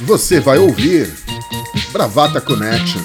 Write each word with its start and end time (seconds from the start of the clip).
Você 0.00 0.40
vai 0.40 0.58
ouvir 0.58 1.12
Bravata 1.92 2.40
Connection. 2.40 3.00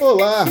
Olá, 0.00 0.46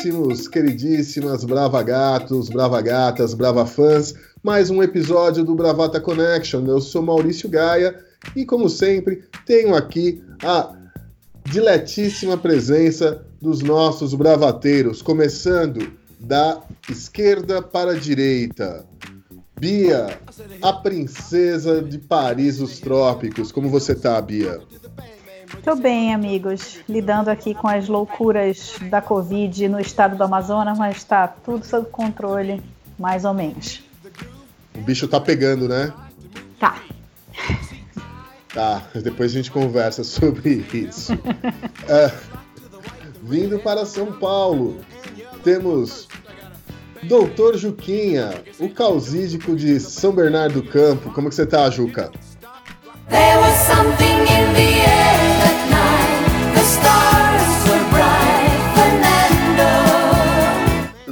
queridíssimos, 0.00 0.48
queridíssimas 0.48 1.44
Brava 1.44 1.82
Gatos, 1.82 2.48
Brava 2.48 2.80
Gatas, 2.80 3.34
Brava 3.34 3.66
Fãs, 3.66 4.14
mais 4.42 4.70
um 4.70 4.82
episódio 4.82 5.44
do 5.44 5.54
Bravata 5.54 6.00
Connection. 6.00 6.64
Eu 6.66 6.80
sou 6.80 7.02
Maurício 7.02 7.48
Gaia 7.50 8.02
e, 8.34 8.46
como 8.46 8.68
sempre, 8.70 9.24
tenho 9.44 9.74
aqui 9.74 10.22
a 10.42 10.74
diletíssima 11.44 12.38
presença 12.38 13.26
dos 13.42 13.60
nossos 13.60 14.14
bravateiros, 14.14 15.02
começando 15.02 15.92
da 16.18 16.62
esquerda 16.88 17.60
para 17.60 17.92
a 17.92 17.98
direita. 17.98 18.86
Bia, 19.58 20.18
a 20.62 20.72
princesa 20.72 21.82
de 21.82 21.98
Paris 21.98 22.56
dos 22.56 22.80
trópicos. 22.80 23.52
Como 23.52 23.68
você 23.68 23.94
tá, 23.94 24.20
Bia? 24.22 24.60
Tô 25.62 25.74
bem, 25.74 26.14
amigos. 26.14 26.80
Lidando 26.88 27.30
aqui 27.30 27.54
com 27.54 27.68
as 27.68 27.88
loucuras 27.88 28.76
da 28.88 29.02
Covid 29.02 29.68
no 29.68 29.80
estado 29.80 30.16
do 30.16 30.24
Amazonas, 30.24 30.78
mas 30.78 30.96
está 30.96 31.28
tudo 31.28 31.64
sob 31.66 31.88
controle, 31.90 32.62
mais 32.98 33.24
ou 33.24 33.34
menos. 33.34 33.82
O 34.74 34.80
bicho 34.80 35.06
tá 35.08 35.20
pegando, 35.20 35.68
né? 35.68 35.92
Tá. 36.58 36.78
Tá, 38.52 38.82
depois 38.94 39.30
a 39.30 39.34
gente 39.34 39.50
conversa 39.50 40.02
sobre 40.02 40.64
isso. 40.72 41.12
é, 41.88 42.12
vindo 43.22 43.58
para 43.58 43.84
São 43.86 44.12
Paulo, 44.12 44.78
temos 45.44 46.08
Doutor 47.02 47.56
Juquinha, 47.56 48.42
o 48.58 48.68
causídico 48.68 49.56
de 49.56 49.80
São 49.80 50.12
Bernardo 50.12 50.60
do 50.60 50.68
Campo. 50.68 51.12
Como 51.12 51.28
que 51.28 51.34
você 51.34 51.46
tá, 51.46 51.68
Juca? 51.70 52.10
There 53.08 53.38
was 53.38 53.54
something 53.66 54.20
in 54.22 54.52
the 54.54 54.86
air 54.86 55.39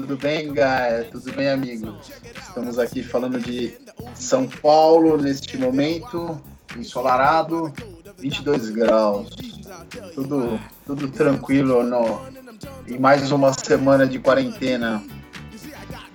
Tudo 0.08 0.22
bem, 0.22 0.54
Gaia? 0.54 1.04
Tudo 1.04 1.30
bem, 1.34 1.50
amigo? 1.50 1.94
Estamos 2.40 2.78
aqui 2.78 3.02
falando 3.02 3.38
de 3.38 3.76
São 4.14 4.48
Paulo 4.48 5.18
neste 5.18 5.58
momento 5.58 6.40
ensolarado, 6.78 7.70
22 8.16 8.70
graus. 8.70 9.28
Tudo, 10.14 10.58
tudo 10.86 11.08
tranquilo 11.08 11.82
no, 11.82 12.22
em 12.86 12.98
mais 12.98 13.30
uma 13.30 13.52
semana 13.52 14.06
de 14.06 14.18
quarentena. 14.18 15.04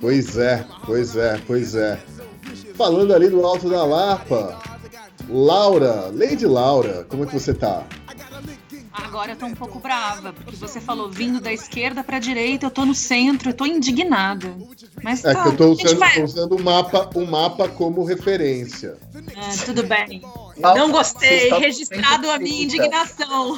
Pois 0.01 0.39
é, 0.39 0.65
pois 0.87 1.15
é, 1.15 1.39
pois 1.45 1.75
é. 1.75 1.99
Falando 2.73 3.13
ali 3.13 3.29
do 3.29 3.45
Alto 3.45 3.69
da 3.69 3.85
Lapa, 3.85 4.59
Laura, 5.29 6.09
Lady 6.11 6.47
Laura, 6.47 7.05
como 7.07 7.25
é 7.25 7.27
que 7.27 7.39
você 7.39 7.53
tá? 7.53 7.83
Agora 8.93 9.31
eu 9.31 9.35
tô 9.35 9.47
um 9.47 9.55
pouco 9.55 9.79
brava, 9.79 10.31
porque 10.31 10.55
você 10.55 10.79
falou 10.79 11.09
vindo 11.09 11.41
da 11.41 11.51
esquerda 11.51 12.03
pra 12.03 12.19
direita, 12.19 12.67
eu 12.67 12.71
tô 12.71 12.85
no 12.85 12.93
centro, 12.93 13.49
eu 13.49 13.53
tô 13.53 13.65
indignada. 13.65 14.53
Mas 15.01 15.25
é 15.25 15.33
tá, 15.33 15.43
que 15.43 15.49
eu 15.49 15.57
tô 15.57 15.71
usando, 15.71 15.99
vai... 15.99 16.23
usando 16.23 16.55
o, 16.55 16.63
mapa, 16.63 17.09
o 17.15 17.25
mapa 17.25 17.67
como 17.67 18.03
referência. 18.03 18.95
É, 19.35 19.65
tudo 19.65 19.83
bem. 19.83 20.21
Não 20.57 20.91
gostei, 20.91 21.49
registrado 21.49 22.29
a 22.29 22.37
minha 22.37 22.63
indignação. 22.63 23.57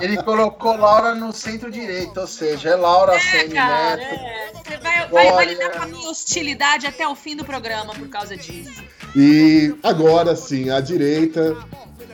Ele 0.00 0.20
colocou 0.22 0.76
Laura 0.76 1.14
no 1.14 1.32
centro-direita, 1.32 2.22
ou 2.22 2.26
seja, 2.26 2.70
é 2.70 2.74
Laura 2.74 3.14
é, 3.14 3.20
sem 3.20 3.50
cara, 3.50 3.96
Neto. 3.96 4.14
É. 4.14 4.52
Você 4.52 4.76
vai, 4.78 5.08
vai 5.08 5.32
validar 5.32 5.70
com 5.70 5.82
a 5.82 5.86
minha 5.86 6.10
hostilidade 6.10 6.86
até 6.86 7.06
o 7.06 7.14
fim 7.14 7.36
do 7.36 7.44
programa 7.44 7.94
por 7.94 8.08
causa 8.08 8.36
disso. 8.36 8.82
E 9.14 9.74
agora 9.82 10.34
sim, 10.34 10.70
a 10.70 10.80
direita, 10.80 11.56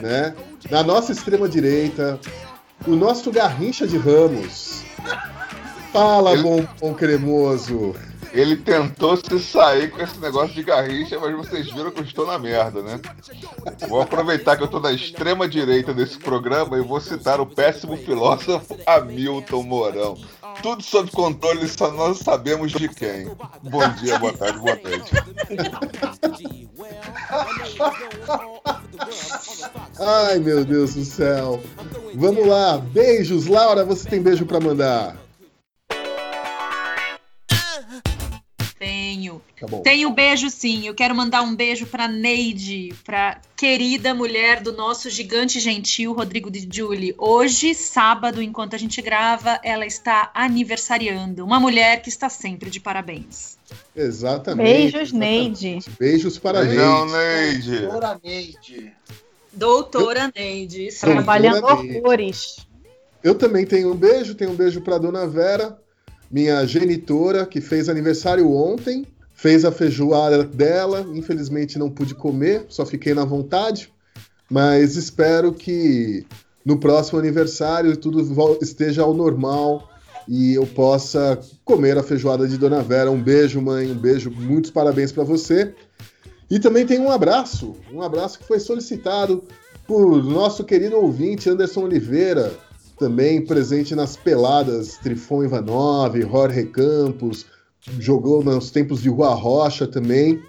né? 0.00 0.34
Na 0.70 0.82
nossa 0.82 1.12
extrema 1.12 1.48
direita, 1.48 2.18
o 2.86 2.96
nosso 2.96 3.30
Garrincha 3.30 3.86
de 3.86 3.96
Ramos. 3.96 4.82
Fala, 5.92 6.32
Ele... 6.32 6.42
bom 6.80 6.94
cremoso. 6.94 7.94
Ele 8.32 8.56
tentou 8.56 9.16
se 9.16 9.38
sair 9.40 9.90
com 9.90 10.02
esse 10.02 10.18
negócio 10.18 10.54
de 10.54 10.62
garrincha, 10.62 11.18
mas 11.18 11.34
vocês 11.34 11.72
viram 11.72 11.90
que 11.90 12.00
eu 12.00 12.04
estou 12.04 12.26
na 12.26 12.38
merda, 12.38 12.82
né? 12.82 13.00
Vou 13.88 14.02
aproveitar 14.02 14.56
que 14.56 14.62
eu 14.62 14.66
estou 14.66 14.80
na 14.80 14.92
extrema 14.92 15.48
direita 15.48 15.94
desse 15.94 16.18
programa 16.18 16.76
e 16.76 16.82
vou 16.82 17.00
citar 17.00 17.40
o 17.40 17.46
péssimo 17.46 17.96
filósofo 17.96 18.76
Hamilton 18.86 19.62
Mourão. 19.62 20.18
Tudo 20.62 20.82
sob 20.82 21.10
controle, 21.10 21.68
só 21.68 21.90
nós 21.92 22.18
sabemos 22.18 22.72
de 22.72 22.88
quem. 22.88 23.26
Bom 23.62 23.88
dia, 24.00 24.18
boa 24.18 24.32
tarde, 24.32 24.58
boa 24.58 24.76
noite. 24.76 25.12
Ai, 29.98 30.38
meu 30.38 30.64
Deus 30.64 30.94
do 30.94 31.04
céu. 31.04 31.62
Vamos 32.14 32.46
lá, 32.46 32.78
beijos. 32.78 33.46
Laura, 33.46 33.84
você 33.84 34.08
tem 34.08 34.22
beijo 34.22 34.46
para 34.46 34.60
mandar? 34.60 35.16
Tenho. 39.56 39.70
Tá 39.70 39.78
Tenho 39.82 40.10
beijo 40.10 40.50
sim. 40.50 40.86
Eu 40.86 40.94
quero 40.94 41.14
mandar 41.14 41.42
um 41.42 41.54
beijo 41.54 41.86
para 41.86 42.08
Neide, 42.08 42.94
para 43.04 43.40
querida 43.56 44.14
mulher 44.14 44.60
do 44.60 44.72
nosso 44.72 45.08
gigante 45.10 45.60
gentil 45.60 46.12
Rodrigo 46.12 46.50
de 46.50 46.68
Julie. 46.70 47.14
Hoje, 47.18 47.74
sábado, 47.74 48.42
enquanto 48.42 48.74
a 48.74 48.78
gente 48.78 49.00
grava, 49.00 49.58
ela 49.62 49.86
está 49.86 50.30
aniversariando. 50.34 51.44
Uma 51.44 51.58
mulher 51.58 52.02
que 52.02 52.08
está 52.08 52.28
sempre 52.28 52.70
de 52.70 52.80
parabéns. 52.80 53.56
Exatamente. 53.94 54.66
Beijos, 54.66 55.12
Neide. 55.12 55.78
Beijos 55.98 56.38
para 56.38 56.62
Beijão, 56.62 57.06
Neide. 57.06 57.70
Neide. 57.70 57.86
Doutora 57.86 58.20
Neide. 58.22 58.92
Doutora 59.52 60.32
Neide. 60.34 60.88
Trabalhando 61.00 61.64
horrores. 61.64 62.66
Eu 63.22 63.34
também 63.34 63.66
tenho 63.66 63.92
um 63.92 63.96
beijo, 63.96 64.34
tenho 64.34 64.50
um 64.50 64.54
beijo 64.54 64.80
para 64.80 64.98
dona 64.98 65.26
Vera 65.26 65.76
minha 66.30 66.64
genitora, 66.66 67.46
que 67.46 67.60
fez 67.60 67.88
aniversário 67.88 68.52
ontem, 68.52 69.06
fez 69.36 69.64
a 69.64 69.70
feijoada 69.70 70.42
dela. 70.42 71.06
Infelizmente 71.14 71.78
não 71.78 71.90
pude 71.90 72.14
comer, 72.14 72.64
só 72.68 72.84
fiquei 72.84 73.14
na 73.14 73.24
vontade. 73.24 73.92
Mas 74.50 74.96
espero 74.96 75.52
que 75.52 76.26
no 76.64 76.78
próximo 76.78 77.18
aniversário 77.18 77.96
tudo 77.96 78.20
esteja 78.60 79.02
ao 79.02 79.14
normal 79.14 79.88
e 80.26 80.54
eu 80.54 80.66
possa 80.66 81.38
comer 81.64 81.96
a 81.96 82.02
feijoada 82.02 82.48
de 82.48 82.56
Dona 82.56 82.82
Vera. 82.82 83.10
Um 83.10 83.22
beijo, 83.22 83.60
mãe, 83.60 83.90
um 83.90 83.94
beijo, 83.94 84.30
muitos 84.30 84.70
parabéns 84.70 85.12
para 85.12 85.22
você. 85.22 85.74
E 86.50 86.58
também 86.58 86.86
tem 86.86 87.00
um 87.00 87.10
abraço, 87.10 87.74
um 87.92 88.02
abraço 88.02 88.38
que 88.38 88.46
foi 88.46 88.60
solicitado 88.60 89.44
por 89.86 90.22
nosso 90.22 90.64
querido 90.64 90.96
ouvinte 90.96 91.50
Anderson 91.50 91.84
Oliveira, 91.84 92.52
também 92.98 93.44
presente 93.44 93.94
nas 93.94 94.16
peladas 94.16 94.96
Trifon 94.98 95.44
Ivanov, 95.44 96.20
Jorge 96.20 96.64
Campos, 96.66 97.46
jogou 97.98 98.42
nos 98.42 98.70
tempos 98.70 99.02
de 99.02 99.08
Rua 99.08 99.34
Rocha 99.34 99.86
também, 99.86 100.42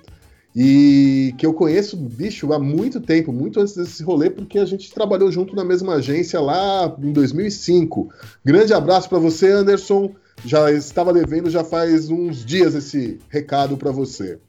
e 0.59 1.35
que 1.37 1.45
eu 1.45 1.53
conheço, 1.53 1.95
bicho, 1.95 2.51
há 2.51 2.57
muito 2.57 2.99
tempo, 2.99 3.31
muito 3.31 3.59
antes 3.59 3.75
desse 3.75 4.01
rolê, 4.03 4.27
porque 4.29 4.57
a 4.57 4.65
gente 4.65 4.91
trabalhou 4.91 5.31
junto 5.31 5.55
na 5.55 5.63
mesma 5.63 5.95
agência 5.95 6.41
lá 6.41 6.95
em 6.97 7.13
2005. 7.13 8.09
Grande 8.43 8.73
abraço 8.73 9.07
para 9.07 9.19
você, 9.19 9.51
Anderson. 9.51 10.15
Já 10.43 10.71
estava 10.71 11.13
devendo 11.13 11.47
já 11.47 11.63
faz 11.63 12.09
uns 12.09 12.43
dias 12.43 12.73
esse 12.73 13.19
recado 13.29 13.77
para 13.77 13.91
você. 13.91 14.39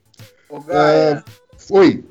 Ô, 0.48 0.60
Gaia, 0.60 1.22
uh, 1.70 1.76
oi. 1.76 2.04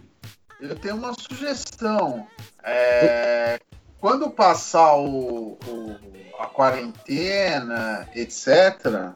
Eu 0.61 0.75
tenho 0.75 0.95
uma 0.95 1.13
sugestão. 1.13 2.27
É, 2.63 3.59
quando 3.99 4.29
passar 4.29 4.95
o, 4.95 5.57
o, 5.67 5.95
a 6.39 6.45
quarentena, 6.45 8.07
etc., 8.13 9.15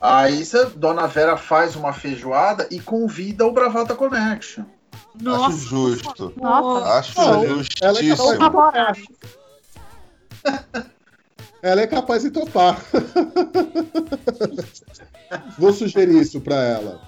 aí 0.00 0.42
a 0.54 0.64
Dona 0.76 1.06
Vera 1.06 1.36
faz 1.36 1.76
uma 1.76 1.92
feijoada 1.92 2.66
e 2.70 2.80
convida 2.80 3.46
o 3.46 3.52
Bravata 3.52 3.94
Connection. 3.94 4.64
Nossa. 5.20 5.46
Acho 5.46 5.56
justo. 5.58 6.32
Nossa. 6.36 6.98
Acho 6.98 7.20
Nossa. 7.20 7.48
justíssimo. 7.48 8.28
Ela 11.62 11.82
é 11.82 11.86
capaz 11.86 12.22
de 12.22 12.30
topar. 12.30 12.80
Vou 15.58 15.72
sugerir 15.72 16.18
isso 16.20 16.40
para 16.40 16.56
ela. 16.56 17.00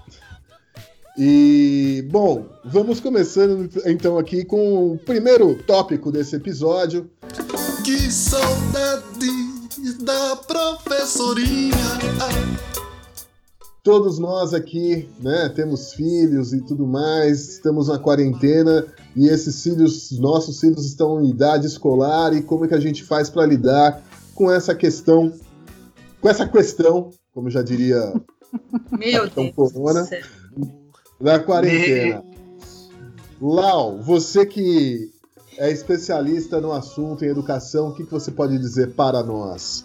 E, 1.16 2.06
bom, 2.10 2.46
vamos 2.64 3.00
começando 3.00 3.68
então 3.86 4.18
aqui 4.18 4.44
com 4.44 4.92
o 4.92 4.98
primeiro 4.98 5.54
tópico 5.62 6.12
desse 6.12 6.36
episódio. 6.36 7.10
Que 7.84 7.98
saudade 8.10 9.52
da 10.00 10.36
professorinha. 10.36 11.72
Todos 13.82 14.18
nós 14.18 14.54
aqui, 14.54 15.08
né, 15.18 15.48
temos 15.48 15.92
filhos 15.92 16.52
e 16.52 16.60
tudo 16.60 16.86
mais, 16.86 17.48
estamos 17.54 17.88
na 17.88 17.98
quarentena 17.98 18.86
e 19.16 19.26
esses 19.26 19.62
filhos, 19.62 20.12
nossos 20.18 20.60
filhos 20.60 20.86
estão 20.86 21.20
em 21.20 21.30
idade 21.30 21.66
escolar 21.66 22.32
e 22.32 22.42
como 22.42 22.64
é 22.64 22.68
que 22.68 22.74
a 22.74 22.80
gente 22.80 23.02
faz 23.02 23.28
para 23.28 23.44
lidar 23.44 24.00
com 24.34 24.50
essa 24.50 24.74
questão, 24.74 25.32
com 26.20 26.28
essa 26.28 26.46
questão, 26.46 27.10
como 27.34 27.50
já 27.50 27.62
diria 27.62 28.12
Meu 28.96 29.28
Deus 29.28 29.52
Corona, 29.52 30.08
da 31.20 31.40
quarentena. 31.40 32.22
Lau, 33.40 34.00
você 34.00 34.46
que 34.46 35.10
é 35.58 35.70
especialista 35.70 36.60
no 36.60 36.72
assunto 36.72 37.24
em 37.24 37.28
educação, 37.28 37.88
o 37.88 37.94
que, 37.94 38.04
que 38.04 38.12
você 38.12 38.30
pode 38.30 38.56
dizer 38.58 38.94
para 38.94 39.22
nós? 39.24 39.84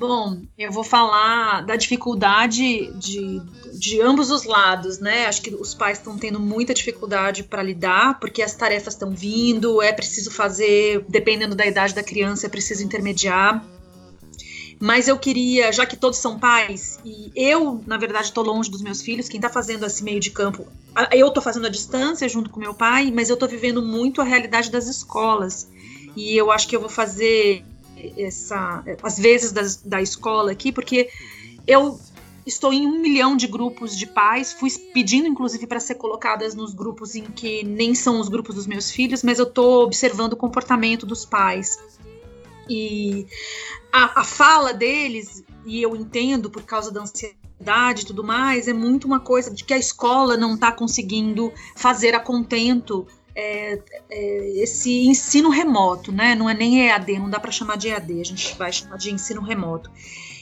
Bom, 0.00 0.40
eu 0.56 0.72
vou 0.72 0.82
falar 0.82 1.60
da 1.60 1.76
dificuldade 1.76 2.90
de, 2.94 3.38
de 3.78 4.00
ambos 4.00 4.30
os 4.30 4.44
lados, 4.44 4.98
né? 4.98 5.26
Acho 5.26 5.42
que 5.42 5.54
os 5.54 5.74
pais 5.74 5.98
estão 5.98 6.16
tendo 6.16 6.40
muita 6.40 6.72
dificuldade 6.72 7.44
para 7.44 7.62
lidar, 7.62 8.18
porque 8.18 8.40
as 8.40 8.54
tarefas 8.54 8.94
estão 8.94 9.10
vindo, 9.10 9.82
é 9.82 9.92
preciso 9.92 10.30
fazer, 10.30 11.04
dependendo 11.06 11.54
da 11.54 11.66
idade 11.66 11.94
da 11.94 12.02
criança, 12.02 12.46
é 12.46 12.48
preciso 12.48 12.82
intermediar. 12.82 13.62
Mas 14.80 15.06
eu 15.06 15.18
queria, 15.18 15.70
já 15.70 15.84
que 15.84 15.98
todos 15.98 16.18
são 16.18 16.38
pais, 16.38 16.98
e 17.04 17.30
eu, 17.36 17.84
na 17.86 17.98
verdade, 17.98 18.28
estou 18.28 18.42
longe 18.42 18.70
dos 18.70 18.80
meus 18.80 19.02
filhos, 19.02 19.28
quem 19.28 19.36
está 19.36 19.50
fazendo 19.50 19.84
esse 19.84 20.02
meio 20.02 20.18
de 20.18 20.30
campo, 20.30 20.66
eu 21.12 21.28
estou 21.28 21.42
fazendo 21.42 21.66
a 21.66 21.70
distância 21.70 22.26
junto 22.26 22.48
com 22.48 22.58
meu 22.58 22.72
pai, 22.72 23.12
mas 23.14 23.28
eu 23.28 23.34
estou 23.34 23.46
vivendo 23.46 23.82
muito 23.82 24.22
a 24.22 24.24
realidade 24.24 24.70
das 24.70 24.86
escolas. 24.86 25.68
E 26.16 26.34
eu 26.34 26.50
acho 26.50 26.66
que 26.66 26.74
eu 26.74 26.80
vou 26.80 26.88
fazer 26.88 27.62
essa, 28.16 28.82
as 29.02 29.18
vezes 29.18 29.52
das, 29.52 29.76
da 29.76 30.00
escola 30.00 30.52
aqui, 30.52 30.72
porque 30.72 31.10
eu 31.66 31.98
estou 32.46 32.72
em 32.72 32.86
um 32.86 33.00
milhão 33.00 33.36
de 33.36 33.46
grupos 33.46 33.96
de 33.96 34.06
pais, 34.06 34.52
fui 34.52 34.70
pedindo 34.92 35.28
inclusive 35.28 35.66
para 35.66 35.80
ser 35.80 35.94
colocadas 35.96 36.54
nos 36.54 36.74
grupos 36.74 37.14
em 37.14 37.24
que 37.24 37.62
nem 37.64 37.94
são 37.94 38.20
os 38.20 38.28
grupos 38.28 38.54
dos 38.54 38.66
meus 38.66 38.90
filhos, 38.90 39.22
mas 39.22 39.38
eu 39.38 39.46
estou 39.46 39.84
observando 39.84 40.32
o 40.32 40.36
comportamento 40.36 41.06
dos 41.06 41.24
pais. 41.24 41.78
E 42.68 43.26
a, 43.92 44.20
a 44.20 44.24
fala 44.24 44.72
deles, 44.72 45.44
e 45.66 45.82
eu 45.82 45.96
entendo 45.96 46.50
por 46.50 46.62
causa 46.62 46.90
da 46.90 47.00
ansiedade 47.00 48.02
e 48.02 48.06
tudo 48.06 48.24
mais, 48.24 48.68
é 48.68 48.72
muito 48.72 49.06
uma 49.06 49.20
coisa 49.20 49.52
de 49.52 49.64
que 49.64 49.74
a 49.74 49.78
escola 49.78 50.36
não 50.36 50.54
está 50.54 50.72
conseguindo 50.72 51.52
fazer 51.74 52.14
a 52.14 52.20
contento 52.20 53.06
é, 53.40 53.82
é, 54.10 54.62
esse 54.62 55.06
ensino 55.06 55.48
remoto, 55.48 56.12
né? 56.12 56.34
Não 56.34 56.48
é 56.48 56.54
nem 56.54 56.86
EAD, 56.86 57.18
não 57.18 57.30
dá 57.30 57.40
para 57.40 57.50
chamar 57.50 57.76
de 57.76 57.88
EAD, 57.88 58.20
a 58.20 58.24
gente 58.24 58.54
vai 58.56 58.70
chamar 58.72 58.98
de 58.98 59.10
ensino 59.10 59.40
remoto. 59.40 59.90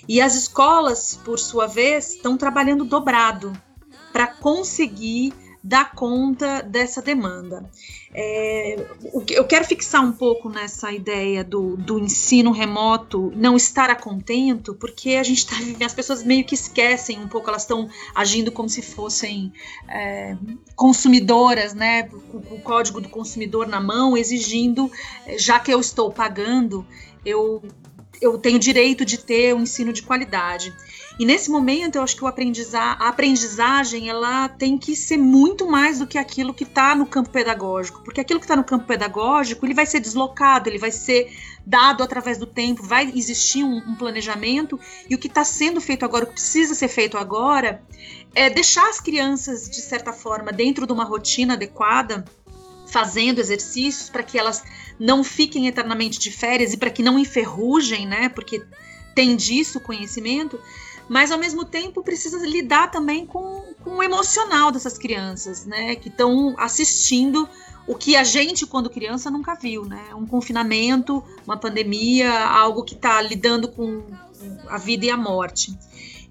E 0.09 0.21
as 0.21 0.35
escolas, 0.35 1.19
por 1.25 1.39
sua 1.39 1.67
vez, 1.67 2.15
estão 2.15 2.37
trabalhando 2.37 2.85
dobrado 2.85 3.53
para 4.13 4.27
conseguir 4.27 5.33
dar 5.63 5.93
conta 5.93 6.63
dessa 6.63 7.03
demanda. 7.03 7.69
É, 8.15 8.87
eu 9.31 9.45
quero 9.45 9.65
fixar 9.65 10.03
um 10.03 10.13
pouco 10.13 10.49
nessa 10.49 10.91
ideia 10.93 11.45
do, 11.45 11.77
do 11.77 11.99
ensino 11.99 12.53
remoto 12.53 13.33
não 13.37 13.57
estar 13.57 13.91
a 13.91 13.95
contento, 13.95 14.75
porque 14.75 15.11
a 15.17 15.23
gente 15.23 15.39
está 15.39 15.57
as 15.85 15.95
pessoas 15.95 16.23
meio 16.23 16.45
que 16.45 16.55
esquecem 16.55 17.19
um 17.23 17.29
pouco, 17.29 17.49
elas 17.49 17.63
estão 17.63 17.89
agindo 18.15 18.51
como 18.51 18.69
se 18.69 18.83
fossem 18.83 19.53
é, 19.89 20.37
consumidoras, 20.75 21.75
né, 21.75 22.05
com, 22.05 22.39
o 22.39 22.61
código 22.61 23.01
do 23.01 23.09
consumidor 23.09 23.67
na 23.67 23.81
mão, 23.81 24.17
exigindo, 24.17 24.91
já 25.37 25.59
que 25.59 25.73
eu 25.73 25.81
estou 25.81 26.11
pagando, 26.11 26.87
eu 27.25 27.63
eu 28.21 28.37
tenho 28.37 28.59
direito 28.59 29.05
de 29.05 29.17
ter 29.17 29.55
um 29.55 29.63
ensino 29.63 29.93
de 29.93 30.03
qualidade. 30.03 30.75
E 31.19 31.27
nesse 31.27 31.51
momento, 31.51 31.97
eu 31.97 32.03
acho 32.03 32.15
que 32.15 32.23
o 32.23 32.29
a 32.29 33.09
aprendizagem 33.09 34.09
ela 34.09 34.49
tem 34.49 34.79
que 34.79 34.95
ser 34.95 35.17
muito 35.17 35.67
mais 35.67 35.99
do 35.99 36.07
que 36.07 36.17
aquilo 36.17 36.55
que 36.55 36.63
está 36.63 36.95
no 36.95 37.05
campo 37.05 37.31
pedagógico, 37.31 38.03
porque 38.05 38.21
aquilo 38.21 38.39
que 38.39 38.45
está 38.45 38.55
no 38.55 38.63
campo 38.63 38.87
pedagógico 38.87 39.67
ele 39.67 39.75
vai 39.75 39.85
ser 39.85 39.99
deslocado, 39.99 40.69
ele 40.69 40.79
vai 40.79 40.93
ser 40.93 41.29
dado 41.67 42.05
através 42.05 42.39
do 42.39 42.47
tempo, 42.47 42.85
vai 42.85 43.13
existir 43.15 43.65
um, 43.65 43.79
um 43.79 43.97
planejamento. 43.97 44.79
E 45.11 45.15
o 45.15 45.19
que 45.19 45.27
está 45.27 45.43
sendo 45.43 45.81
feito 45.81 46.05
agora, 46.05 46.25
o 46.25 46.29
que 46.29 46.35
precisa 46.35 46.73
ser 46.73 46.89
feito 46.89 47.19
agora, 47.19 47.83
é 48.33 48.49
deixar 48.49 48.89
as 48.89 49.01
crianças 49.01 49.69
de 49.69 49.81
certa 49.81 50.13
forma 50.13 50.53
dentro 50.53 50.87
de 50.87 50.93
uma 50.93 51.05
rotina 51.05 51.55
adequada, 51.55 52.25
fazendo 52.87 53.41
exercícios 53.41 54.09
para 54.09 54.23
que 54.23 54.39
elas 54.39 54.63
não 55.01 55.25
fiquem 55.25 55.67
eternamente 55.67 56.21
de 56.21 56.31
férias 56.31 56.73
e 56.73 56.77
para 56.77 56.91
que 56.91 57.03
não 57.03 57.19
enferrujem, 57.19 58.07
né? 58.07 58.29
Porque 58.29 58.65
tem 59.17 59.35
disso 59.35 59.79
o 59.79 59.81
conhecimento 59.81 60.61
mas 61.09 61.33
ao 61.33 61.39
mesmo 61.39 61.65
tempo 61.65 62.03
precisa 62.03 62.39
lidar 62.47 62.91
também 62.91 63.25
com, 63.25 63.75
com 63.83 63.97
o 63.97 64.03
emocional 64.03 64.71
dessas 64.71 64.99
crianças, 64.99 65.65
né? 65.65 65.97
Que 65.97 66.09
estão 66.09 66.55
assistindo 66.59 67.49
o 67.87 67.95
que 67.95 68.15
a 68.15 68.23
gente, 68.23 68.67
quando 68.67 68.91
criança, 68.91 69.31
nunca 69.31 69.55
viu, 69.55 69.87
né? 69.87 70.15
Um 70.15 70.27
confinamento, 70.27 71.25
uma 71.47 71.57
pandemia, 71.57 72.31
algo 72.31 72.85
que 72.85 72.95
está 72.95 73.23
lidando 73.23 73.69
com 73.69 74.05
a 74.69 74.77
vida 74.77 75.07
e 75.07 75.11
a 75.11 75.17
morte. 75.17 75.77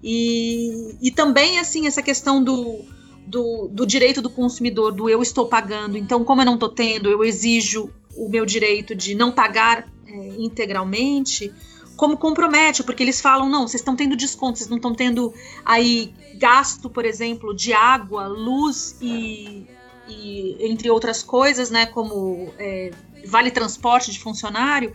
E, 0.02 0.96
e 1.02 1.10
também, 1.10 1.58
assim, 1.58 1.88
essa 1.88 2.00
questão 2.00 2.42
do, 2.42 2.84
do, 3.26 3.68
do, 3.68 3.84
direito 3.84 4.22
do 4.22 4.30
consumidor, 4.30 4.92
do 4.92 5.08
eu 5.08 5.20
estou 5.20 5.46
pagando, 5.46 5.98
então, 5.98 6.22
como 6.22 6.40
eu 6.40 6.46
não 6.46 6.54
estou 6.54 6.68
tendo, 6.68 7.10
eu 7.10 7.24
exijo 7.24 7.90
o 8.16 8.28
meu 8.28 8.46
direito 8.46 8.94
de 8.94 9.16
não 9.16 9.32
pagar 9.32 9.88
é, 10.06 10.28
integralmente 10.38 11.52
como 11.98 12.16
compromete, 12.16 12.84
porque 12.84 13.02
eles 13.02 13.20
falam, 13.20 13.48
não, 13.48 13.66
vocês 13.66 13.80
estão 13.80 13.96
tendo 13.96 14.14
desconto, 14.14 14.56
vocês 14.56 14.70
não 14.70 14.76
estão 14.76 14.94
tendo 14.94 15.34
aí 15.64 16.14
gasto, 16.36 16.88
por 16.88 17.04
exemplo, 17.04 17.52
de 17.52 17.72
água, 17.72 18.28
luz 18.28 18.96
e, 19.02 19.66
e 20.08 20.56
entre 20.60 20.88
outras 20.88 21.24
coisas, 21.24 21.70
né, 21.70 21.86
como 21.86 22.54
é, 22.56 22.92
vale 23.26 23.50
transporte 23.50 24.12
de 24.12 24.20
funcionário. 24.20 24.92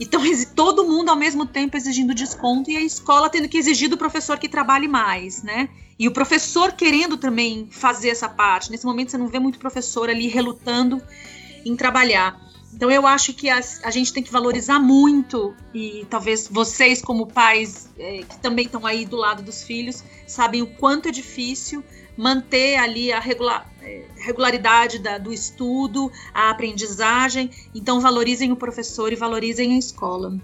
Então, 0.00 0.22
todo 0.56 0.82
mundo 0.88 1.10
ao 1.10 1.16
mesmo 1.16 1.44
tempo 1.44 1.76
exigindo 1.76 2.14
desconto 2.14 2.70
e 2.70 2.76
a 2.78 2.80
escola 2.80 3.28
tendo 3.28 3.46
que 3.46 3.58
exigir 3.58 3.90
do 3.90 3.98
professor 3.98 4.38
que 4.38 4.48
trabalhe 4.48 4.88
mais, 4.88 5.42
né? 5.42 5.68
E 5.98 6.08
o 6.08 6.10
professor 6.10 6.72
querendo 6.72 7.18
também 7.18 7.68
fazer 7.70 8.08
essa 8.08 8.30
parte. 8.30 8.70
Nesse 8.70 8.86
momento, 8.86 9.10
você 9.10 9.18
não 9.18 9.28
vê 9.28 9.38
muito 9.38 9.58
professor 9.58 10.08
ali 10.08 10.26
relutando 10.26 11.02
em 11.66 11.76
trabalhar. 11.76 12.49
Então 12.72 12.90
eu 12.90 13.06
acho 13.06 13.34
que 13.34 13.50
a, 13.50 13.60
a, 13.82 13.90
gente 13.90 14.12
tem 14.12 14.22
que 14.22 14.30
valorizar 14.30 14.78
muito, 14.78 15.54
e 15.74 16.06
talvez 16.08 16.48
vocês, 16.48 17.02
como 17.02 17.26
pais 17.26 17.88
é, 17.98 18.22
que 18.22 18.38
também 18.38 18.64
estão 18.64 18.86
aí 18.86 19.04
do 19.04 19.16
lado 19.16 19.42
dos 19.42 19.62
filhos, 19.62 20.04
sabem 20.26 20.62
o 20.62 20.66
quanto 20.66 21.08
é 21.08 21.12
difícil 21.12 21.82
manter 22.16 22.76
ali 22.76 23.12
a 23.12 23.18
regular, 23.18 23.66
é, 23.82 24.04
regularidade 24.18 24.98
da, 24.98 25.18
do 25.18 25.32
estudo, 25.32 26.12
a 26.32 26.50
aprendizagem. 26.50 27.50
Então 27.74 28.00
valorizem 28.00 28.52
o 28.52 28.56
professor 28.56 29.12
e 29.12 29.16
valorizem 29.16 29.74
a 29.74 29.78
escola. 29.78 30.38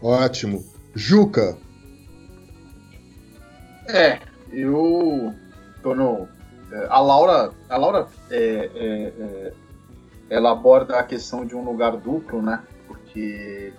Ótimo. 0.00 0.64
Juca. 0.94 1.58
É, 3.88 4.20
eu 4.52 5.34
tô 5.82 5.94
no. 5.94 6.28
É, 6.70 6.86
a 6.88 7.00
Laura, 7.00 7.52
a 7.68 7.76
Laura 7.76 8.08
é, 8.30 8.70
é, 8.74 9.12
é 9.18 9.52
ela 10.28 10.52
aborda 10.52 10.98
a 10.98 11.02
questão 11.02 11.44
de 11.44 11.54
um 11.54 11.64
lugar 11.64 11.96
duplo, 11.96 12.42
né? 12.42 12.62
Porque 12.86 13.72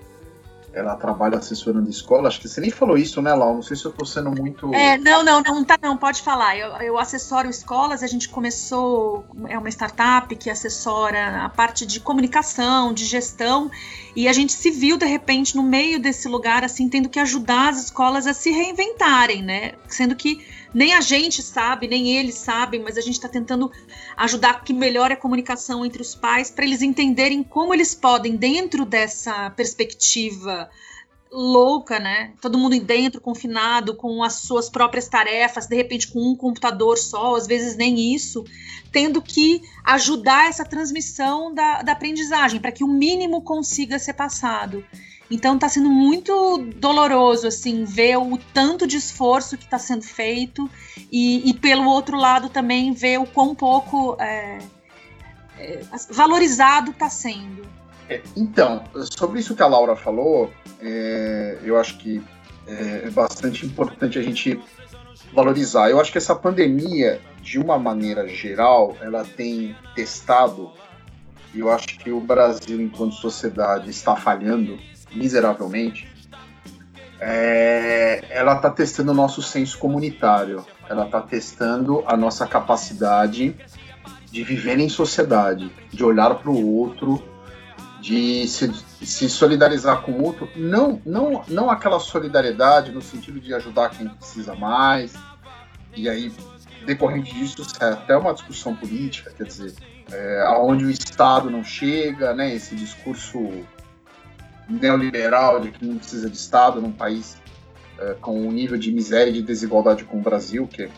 ela 0.77 0.95
trabalha 0.95 1.37
assessorando 1.37 1.89
escola. 1.89 2.27
Acho 2.27 2.39
que 2.39 2.47
você 2.47 2.61
nem 2.61 2.69
falou 2.69 2.97
isso, 2.97 3.21
né, 3.21 3.33
Lau? 3.33 3.55
Não 3.55 3.61
sei 3.61 3.75
se 3.75 3.85
eu 3.85 3.91
estou 3.91 4.05
sendo 4.05 4.29
muito. 4.31 4.73
É, 4.73 4.97
não, 4.97 5.23
não, 5.23 5.41
não, 5.41 5.63
tá, 5.63 5.77
não, 5.81 5.97
pode 5.97 6.21
falar. 6.21 6.57
Eu, 6.57 6.69
eu 6.81 6.97
assessoro 6.97 7.49
escolas, 7.49 8.03
a 8.03 8.07
gente 8.07 8.29
começou, 8.29 9.25
é 9.47 9.57
uma 9.57 9.69
startup 9.69 10.33
que 10.35 10.49
assessora 10.49 11.45
a 11.45 11.49
parte 11.49 11.85
de 11.85 11.99
comunicação, 11.99 12.93
de 12.93 13.05
gestão, 13.05 13.71
e 14.15 14.27
a 14.27 14.33
gente 14.33 14.53
se 14.53 14.69
viu, 14.69 14.97
de 14.97 15.05
repente, 15.05 15.55
no 15.55 15.63
meio 15.63 15.99
desse 15.99 16.27
lugar, 16.27 16.63
assim, 16.63 16.87
tendo 16.87 17.09
que 17.09 17.19
ajudar 17.19 17.69
as 17.69 17.85
escolas 17.85 18.27
a 18.27 18.33
se 18.33 18.51
reinventarem, 18.51 19.41
né? 19.41 19.73
Sendo 19.87 20.15
que 20.15 20.45
nem 20.73 20.93
a 20.93 21.01
gente 21.01 21.41
sabe, 21.41 21.87
nem 21.87 22.17
eles 22.17 22.35
sabem, 22.35 22.81
mas 22.81 22.97
a 22.97 23.01
gente 23.01 23.15
está 23.15 23.29
tentando 23.29 23.71
ajudar 24.15 24.63
que 24.63 24.73
melhore 24.73 25.13
a 25.13 25.17
comunicação 25.17 25.85
entre 25.85 26.01
os 26.01 26.15
pais 26.15 26.51
para 26.51 26.65
eles 26.65 26.81
entenderem 26.81 27.43
como 27.43 27.73
eles 27.73 27.95
podem, 27.95 28.35
dentro 28.35 28.85
dessa 28.85 29.49
perspectiva 29.51 30.69
louca, 31.31 31.99
né? 31.99 32.33
Todo 32.41 32.57
mundo 32.57 32.79
dentro, 32.79 33.21
confinado, 33.21 33.95
com 33.95 34.23
as 34.23 34.35
suas 34.35 34.69
próprias 34.69 35.07
tarefas, 35.07 35.67
de 35.67 35.75
repente 35.75 36.07
com 36.07 36.19
um 36.19 36.35
computador 36.35 36.97
só, 36.97 37.35
às 37.35 37.47
vezes 37.47 37.75
nem 37.75 38.13
isso, 38.13 38.43
tendo 38.91 39.21
que 39.21 39.61
ajudar 39.83 40.49
essa 40.49 40.63
transmissão 40.63 41.53
da, 41.53 41.81
da 41.81 41.91
aprendizagem, 41.91 42.59
para 42.59 42.71
que 42.71 42.83
o 42.83 42.87
mínimo 42.87 43.41
consiga 43.41 43.99
ser 43.99 44.13
passado. 44.13 44.85
Então 45.29 45.55
está 45.55 45.67
sendo 45.67 45.89
muito 45.89 46.57
doloroso 46.75 47.47
assim 47.47 47.83
ver 47.83 48.17
o 48.17 48.37
tanto 48.53 48.87
de 48.87 48.97
esforço 48.97 49.57
que 49.57 49.65
está 49.65 49.77
sendo 49.77 50.03
feito 50.03 50.69
e, 51.11 51.49
e, 51.49 51.53
pelo 51.53 51.85
outro 51.85 52.17
lado 52.17 52.49
também 52.49 52.93
ver 52.93 53.19
o 53.19 53.25
quão 53.25 53.53
pouco 53.53 54.15
é, 54.19 54.59
é, 55.57 55.81
valorizado 56.11 56.91
está 56.91 57.09
sendo. 57.09 57.67
É, 58.09 58.21
então, 58.35 58.83
sobre 59.17 59.39
isso 59.39 59.53
que 59.53 59.61
a 59.61 59.67
Laura 59.67 59.95
falou, 59.95 60.51
é, 60.81 61.59
eu 61.63 61.77
acho 61.77 61.97
que 61.97 62.23
é 62.69 63.09
bastante 63.09 63.65
importante 63.65 64.19
a 64.19 64.21
gente 64.21 64.59
valorizar. 65.33 65.89
Eu 65.89 65.99
acho 66.01 66.11
que 66.11 66.17
essa 66.17 66.35
pandemia, 66.35 67.21
de 67.41 67.59
uma 67.59 67.77
maneira 67.77 68.27
geral, 68.27 68.97
ela 68.99 69.23
tem 69.23 69.73
testado, 69.95 70.71
e 71.53 71.59
eu 71.59 71.71
acho 71.71 71.87
que 71.87 72.11
o 72.11 72.19
Brasil, 72.19 72.81
enquanto 72.81 73.15
sociedade, 73.15 73.89
está 73.89 74.17
falhando 74.17 74.77
miseravelmente. 75.13 76.07
É, 77.19 78.25
ela 78.29 78.55
está 78.55 78.69
testando 78.69 79.11
o 79.11 79.15
nosso 79.15 79.41
senso 79.41 79.77
comunitário, 79.79 80.65
ela 80.87 81.05
está 81.05 81.19
testando 81.19 82.03
a 82.05 82.15
nossa 82.15 82.45
capacidade 82.45 83.55
de 84.31 84.43
viver 84.43 84.77
em 84.79 84.89
sociedade, 84.89 85.71
de 85.91 86.03
olhar 86.03 86.35
para 86.35 86.51
o 86.51 86.75
outro, 86.75 87.23
de 87.99 88.47
se, 88.47 88.71
se, 89.03 89.29
solidarizar 89.29 90.01
com 90.01 90.11
o 90.11 90.23
outro, 90.23 90.47
não, 90.55 91.01
não, 91.05 91.43
não 91.47 91.69
aquela 91.69 91.99
solidariedade 91.99 92.91
no 92.91 93.01
sentido 93.01 93.39
de 93.39 93.53
ajudar 93.53 93.89
quem 93.89 94.07
precisa 94.07 94.53
mais, 94.53 95.13
e 95.95 96.07
aí, 96.07 96.31
decorrente 96.85 97.33
disso, 97.33 97.65
é 97.79 97.85
até 97.85 98.15
uma 98.15 98.33
discussão 98.33 98.75
política, 98.75 99.31
quer 99.35 99.45
dizer, 99.45 99.73
é, 100.11 100.43
aonde 100.47 100.85
o 100.85 100.91
Estado 100.91 101.49
não 101.49 101.63
chega, 101.63 102.33
né, 102.33 102.53
esse 102.53 102.75
discurso 102.75 103.65
neoliberal 104.69 105.59
de 105.59 105.71
que 105.71 105.85
não 105.85 105.97
precisa 105.97 106.29
de 106.29 106.37
Estado 106.37 106.81
num 106.81 106.91
país 106.91 107.37
é, 107.99 108.13
com 108.21 108.39
um 108.39 108.51
nível 108.51 108.77
de 108.77 108.91
miséria 108.91 109.29
e 109.29 109.33
de 109.33 109.41
desigualdade 109.41 110.03
como 110.03 110.21
o 110.21 110.23
Brasil, 110.23 110.67
que 110.67 110.83
é 110.83 110.89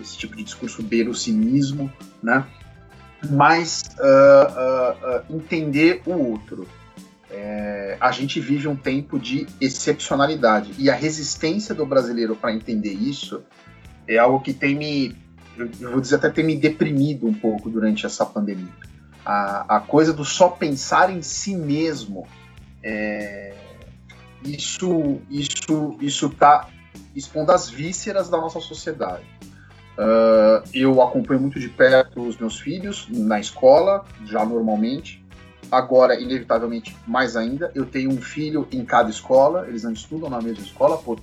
esse 0.00 0.16
tipo 0.16 0.34
de 0.34 0.42
discurso 0.42 0.82
beira 0.82 1.10
o 1.10 1.14
cinismo, 1.14 1.92
né? 2.22 2.46
Mas 3.30 3.82
uh, 3.98 5.28
uh, 5.28 5.34
uh, 5.34 5.36
entender 5.36 6.02
o 6.06 6.12
outro. 6.12 6.66
É, 7.32 7.96
a 8.00 8.10
gente 8.10 8.40
vive 8.40 8.66
um 8.66 8.74
tempo 8.74 9.18
de 9.18 9.46
excepcionalidade 9.60 10.74
e 10.78 10.90
a 10.90 10.94
resistência 10.94 11.72
do 11.72 11.86
brasileiro 11.86 12.34
para 12.34 12.52
entender 12.52 12.92
isso 12.92 13.42
é 14.08 14.18
algo 14.18 14.40
que 14.40 14.52
tem 14.52 14.74
me, 14.74 15.16
eu 15.56 15.92
vou 15.92 16.00
dizer 16.00 16.16
até 16.16 16.28
tem 16.28 16.44
me 16.44 16.56
deprimido 16.56 17.28
um 17.28 17.32
pouco 17.32 17.70
durante 17.70 18.04
essa 18.04 18.26
pandemia. 18.26 18.72
A, 19.24 19.76
a 19.76 19.80
coisa 19.80 20.12
do 20.12 20.24
só 20.24 20.48
pensar 20.48 21.08
em 21.08 21.22
si 21.22 21.54
mesmo 21.54 22.26
é, 22.82 23.54
isso 24.44 25.20
isso 25.30 25.96
isso 26.00 26.26
está 26.26 26.68
expondo 27.14 27.52
as 27.52 27.68
vísceras 27.68 28.28
da 28.28 28.38
nossa 28.38 28.60
sociedade. 28.60 29.24
Uh, 29.98 30.64
eu 30.72 31.02
acompanho 31.02 31.40
muito 31.40 31.60
de 31.60 31.68
perto 31.68 32.22
os 32.22 32.38
meus 32.38 32.58
filhos 32.58 33.06
na 33.10 33.38
escola, 33.38 34.04
já 34.24 34.44
normalmente. 34.44 35.22
Agora, 35.70 36.18
inevitavelmente, 36.18 36.96
mais 37.06 37.36
ainda, 37.36 37.70
eu 37.74 37.84
tenho 37.84 38.10
um 38.10 38.20
filho 38.20 38.66
em 38.72 38.84
cada 38.84 39.10
escola, 39.10 39.68
eles 39.68 39.84
não 39.84 39.92
estudam 39.92 40.30
na 40.30 40.40
mesma 40.40 40.64
escola 40.64 40.96
por 40.96 41.20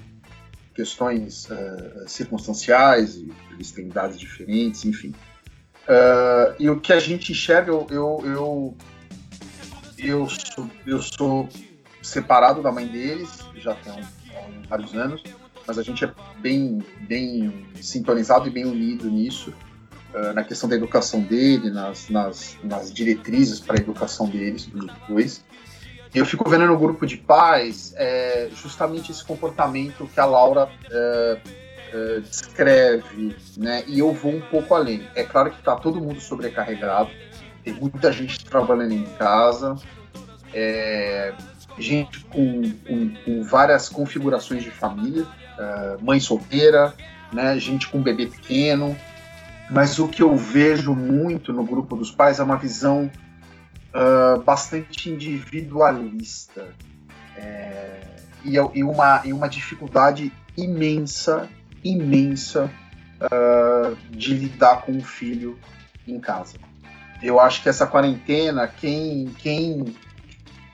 questões 0.76 1.50
uh, 1.50 2.08
circunstanciais, 2.08 3.20
eles 3.52 3.72
têm 3.72 3.88
idades 3.88 4.20
diferentes, 4.20 4.86
enfim. 4.86 5.14
Uh, 5.88 6.54
e 6.60 6.70
o 6.70 6.80
que 6.80 6.94
a 6.94 7.00
gente 7.00 7.32
enxerga, 7.32 7.72
eu, 7.72 7.88
eu, 7.90 8.22
eu 8.24 8.78
eu 9.98 10.28
sou, 10.30 10.70
eu 10.86 11.02
sou 11.02 11.50
separado 12.02 12.62
da 12.62 12.72
mãe 12.72 12.88
deles, 12.88 13.40
já 13.56 13.76
tem 13.76 13.94
há 13.94 14.68
vários 14.70 14.94
anos, 14.96 15.24
mas 15.66 15.78
a 15.78 15.84
gente 15.84 16.06
é 16.06 16.14
bem, 16.40 16.84
bem 17.02 17.68
sintonizado 17.82 18.48
e 18.48 18.52
bem 18.52 18.66
unido 18.66 19.10
nisso, 19.10 19.54
uh, 20.14 20.34
na 20.34 20.44
questão 20.44 20.70
da 20.70 20.76
educação 20.76 21.22
dele, 21.22 21.70
nas, 21.70 22.10
nas, 22.10 22.58
nas 22.64 22.94
diretrizes 22.94 23.60
para 23.60 23.78
a 23.78 23.82
educação 23.82 24.30
deles, 24.30 24.66
dos 24.68 24.92
dois. 25.08 25.44
Eu 26.16 26.26
fico 26.26 26.50
vendo 26.50 26.66
no 26.66 26.78
grupo 26.78 27.06
de 27.06 27.18
pais 27.18 27.94
é, 27.98 28.50
justamente 28.56 29.12
esse 29.12 29.24
comportamento 29.24 30.08
que 30.08 30.20
a 30.20 30.26
Laura 30.26 30.70
é, 30.90 31.42
é, 31.94 32.20
descreve, 32.22 33.36
né? 33.58 33.84
E 33.88 34.00
eu 34.00 34.14
vou 34.14 34.34
um 34.34 34.42
pouco 34.42 34.74
além. 34.74 35.08
É 35.16 35.24
claro 35.24 35.52
que 35.52 35.60
está 35.60 35.76
todo 35.76 36.00
mundo 36.00 36.20
sobrecarregado, 36.20 37.10
tem 37.68 37.74
muita 37.74 38.14
gente 38.14 38.46
trabalhando 38.46 38.94
em 38.94 39.04
casa, 39.04 39.76
é, 40.54 41.34
gente 41.78 42.22
com, 42.22 42.62
com, 42.88 43.14
com, 43.26 43.44
várias 43.44 43.90
configurações 43.90 44.64
de 44.64 44.72
família, 44.72 45.24
uh, 45.24 46.02
mãe 46.02 46.18
solteira, 46.18 46.94
né, 47.34 47.60
gente 47.60 47.90
com 47.90 48.02
bebê 48.02 48.28
pequeno. 48.28 48.98
Mas 49.70 50.00
o 50.00 50.08
que 50.08 50.24
eu 50.24 50.34
vejo 50.38 50.96
muito 50.96 51.52
no 51.52 51.66
grupo 51.66 51.98
dos 51.98 52.10
pais 52.10 52.40
é 52.40 52.44
uma 52.44 52.56
visão 52.56 53.12
uh, 53.94 54.42
bastante 54.42 55.10
individualista 55.10 56.70
é, 57.36 58.00
e, 58.46 58.54
e, 58.56 58.84
uma, 58.84 59.22
e 59.26 59.34
uma 59.34 59.50
dificuldade 59.50 60.32
imensa, 60.56 61.50
imensa 61.84 62.72
uh, 63.22 63.94
de 64.10 64.34
lidar 64.36 64.84
com 64.84 64.98
o 64.98 65.04
filho 65.04 65.60
em 66.08 66.18
casa 66.18 66.67
eu 67.22 67.40
acho 67.40 67.64
que 67.64 67.70
essa 67.70 67.88
quarentena, 67.88 68.68
quem, 68.68 69.28
quem 69.40 69.96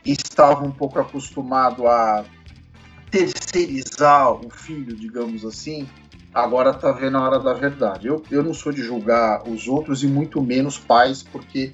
estava 0.06 0.64
um 0.66 0.72
pouco 0.72 1.00
acostumado 1.00 1.88
a 1.88 2.26
terceirizar 3.10 4.32
o 4.32 4.50
filho, 4.50 4.96
digamos 4.96 5.46
assim, 5.46 5.88
agora 6.34 6.72
está 6.72 6.92
vendo 6.92 7.18
a 7.18 7.22
hora 7.22 7.40
da 7.40 7.54
verdade. 7.54 8.08
Eu, 8.08 8.24
eu 8.32 8.44
não 8.44 8.54
sou 8.54 8.72
de 8.72 8.82
julgar 8.82 9.48
os 9.48 9.68
outros 9.68 10.04
e 10.04 10.08
muito 10.08 10.42
menos 10.42 10.78
pais, 10.78 11.22
porque 11.24 11.74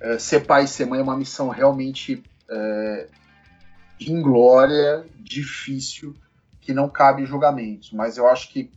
é, 0.00 0.18
ser 0.18 0.46
pai 0.46 0.64
e 0.64 0.68
ser 0.68 0.86
mãe 0.86 1.00
é 1.00 1.02
uma 1.02 1.16
missão 1.16 1.48
realmente 1.48 2.22
é, 2.48 3.08
inglória, 4.00 5.04
difícil, 5.18 6.14
que 6.60 6.72
não 6.72 6.88
cabe 6.88 7.26
julgamentos. 7.26 7.90
Mas 7.92 8.16
eu 8.16 8.28
acho 8.28 8.50
que 8.50 8.70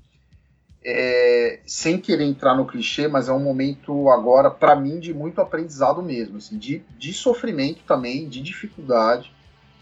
é, 0.84 1.60
sem 1.66 2.00
querer 2.00 2.26
entrar 2.26 2.56
no 2.56 2.66
clichê, 2.66 3.08
mas 3.08 3.30
é 3.30 3.34
um 3.34 3.40
momento 3.40 4.10
agora, 4.10 4.50
para 4.50 4.76
mim, 4.76 5.00
de 5.00 5.14
muito 5.14 5.40
aprendizado 5.40 6.02
mesmo, 6.02 6.38
assim, 6.38 6.58
de, 6.58 6.84
de 6.98 7.14
sofrimento 7.14 7.84
também, 7.86 8.28
de 8.28 8.42
dificuldade. 8.42 9.32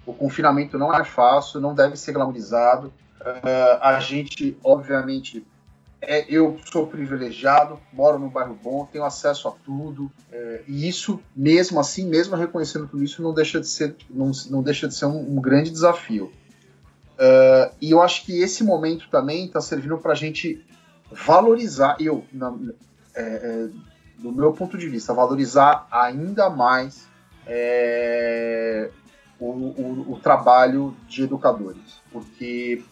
O 0.05 0.13
confinamento 0.13 0.77
não 0.77 0.93
é 0.93 1.03
fácil, 1.03 1.61
não 1.61 1.73
deve 1.73 1.95
ser 1.95 2.11
glamorizado. 2.11 2.87
Uh, 3.21 3.79
a 3.81 3.99
gente, 3.99 4.57
obviamente, 4.63 5.45
é, 6.01 6.25
eu 6.29 6.57
sou 6.71 6.87
privilegiado, 6.87 7.79
moro 7.91 8.17
num 8.17 8.29
bairro 8.29 8.57
bom, 8.61 8.85
tenho 8.85 9.03
acesso 9.03 9.47
a 9.47 9.51
tudo, 9.51 10.09
é, 10.31 10.61
e 10.67 10.87
isso, 10.87 11.19
mesmo 11.35 11.79
assim, 11.79 12.05
mesmo 12.05 12.35
reconhecendo 12.35 12.87
tudo 12.87 13.03
isso, 13.03 13.21
não 13.21 13.33
deixa 13.33 13.59
de 13.59 13.67
ser, 13.67 13.95
não, 14.09 14.31
não 14.49 14.63
deixa 14.63 14.87
de 14.87 14.95
ser 14.95 15.05
um, 15.05 15.37
um 15.37 15.41
grande 15.41 15.69
desafio. 15.69 16.31
Uh, 17.15 17.75
e 17.81 17.91
eu 17.91 18.01
acho 18.01 18.25
que 18.25 18.41
esse 18.41 18.63
momento 18.63 19.09
também 19.09 19.45
está 19.45 19.59
servindo 19.59 19.97
para 19.97 20.13
a 20.13 20.15
gente 20.15 20.65
valorizar, 21.11 21.97
eu, 21.99 22.23
na, 22.31 22.53
é, 23.15 23.21
é, 23.21 23.69
do 24.17 24.31
meu 24.31 24.53
ponto 24.53 24.77
de 24.77 24.87
vista, 24.87 25.13
valorizar 25.13 25.87
ainda 25.91 26.49
mais 26.49 27.07
é, 27.47 28.89
o, 29.39 29.45
o, 29.45 30.13
o, 30.13 30.19
trabalho 30.19 30.95
de 31.07 31.23
educadores, 31.23 31.99
porque 32.11 32.83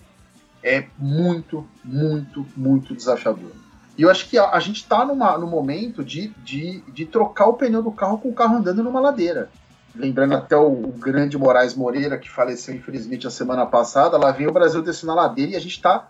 é 0.63 0.87
muito, 0.97 1.67
muito, 1.83 2.45
muito 2.55 2.95
desafiador. 2.95 3.51
E 3.97 4.03
eu 4.03 4.09
acho 4.09 4.29
que 4.29 4.37
a, 4.37 4.51
a 4.51 4.59
gente 4.59 4.77
está 4.77 5.05
no 5.05 5.47
momento 5.47 6.03
de, 6.03 6.29
de, 6.43 6.81
de 6.81 7.05
trocar 7.05 7.47
o 7.47 7.53
pneu 7.53 7.81
do 7.81 7.91
carro 7.91 8.19
com 8.19 8.29
o 8.29 8.33
carro 8.33 8.57
andando 8.57 8.83
numa 8.83 8.99
ladeira. 8.99 9.49
Lembrando 9.95 10.35
até 10.35 10.55
o, 10.55 10.71
o 10.71 10.91
grande 10.91 11.37
Moraes 11.37 11.73
Moreira, 11.73 12.17
que 12.17 12.29
faleceu 12.29 12.75
infelizmente 12.75 13.25
a 13.25 13.31
semana 13.31 13.65
passada, 13.65 14.17
lá 14.17 14.31
vem 14.31 14.47
o 14.47 14.53
Brasil 14.53 14.81
descendo 14.81 15.13
a 15.13 15.15
ladeira 15.15 15.53
e 15.53 15.55
a 15.55 15.59
gente 15.59 15.71
está 15.71 16.07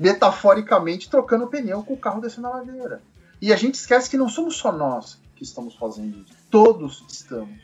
metaforicamente 0.00 1.10
trocando 1.10 1.46
pneu 1.46 1.82
com 1.82 1.92
o 1.92 1.98
carro 1.98 2.22
descendo 2.22 2.46
a 2.46 2.56
ladeira. 2.56 3.02
E 3.38 3.52
a 3.52 3.56
gente 3.56 3.74
esquece 3.74 4.08
que 4.08 4.16
não 4.16 4.30
somos 4.30 4.56
só 4.56 4.72
nós 4.72 5.18
que 5.36 5.44
estamos 5.44 5.74
fazendo 5.74 6.20
isso. 6.20 6.34
Todos 6.50 7.04
estamos. 7.06 7.60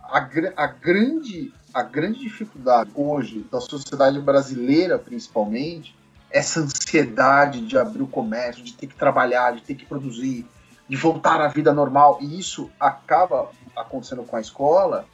A, 0.00 0.18
a, 0.56 0.66
grande, 0.68 1.52
a 1.74 1.82
grande 1.82 2.20
dificuldade 2.20 2.92
hoje 2.94 3.44
da 3.50 3.60
sociedade 3.60 4.20
brasileira, 4.20 5.00
principalmente, 5.00 5.96
essa 6.30 6.60
ansiedade 6.60 7.66
de 7.66 7.76
abrir 7.76 8.02
o 8.02 8.06
comércio, 8.06 8.62
de 8.62 8.72
ter 8.72 8.86
que 8.86 8.94
trabalhar, 8.94 9.56
de 9.56 9.62
ter 9.62 9.74
que 9.74 9.84
produzir, 9.84 10.46
de 10.88 10.96
voltar 10.96 11.40
à 11.40 11.48
vida 11.48 11.72
normal. 11.72 12.18
E 12.20 12.38
isso 12.38 12.70
acaba 12.78 13.50
acontecendo 13.74 14.22
com 14.22 14.36
a 14.36 14.40
escola. 14.40 15.06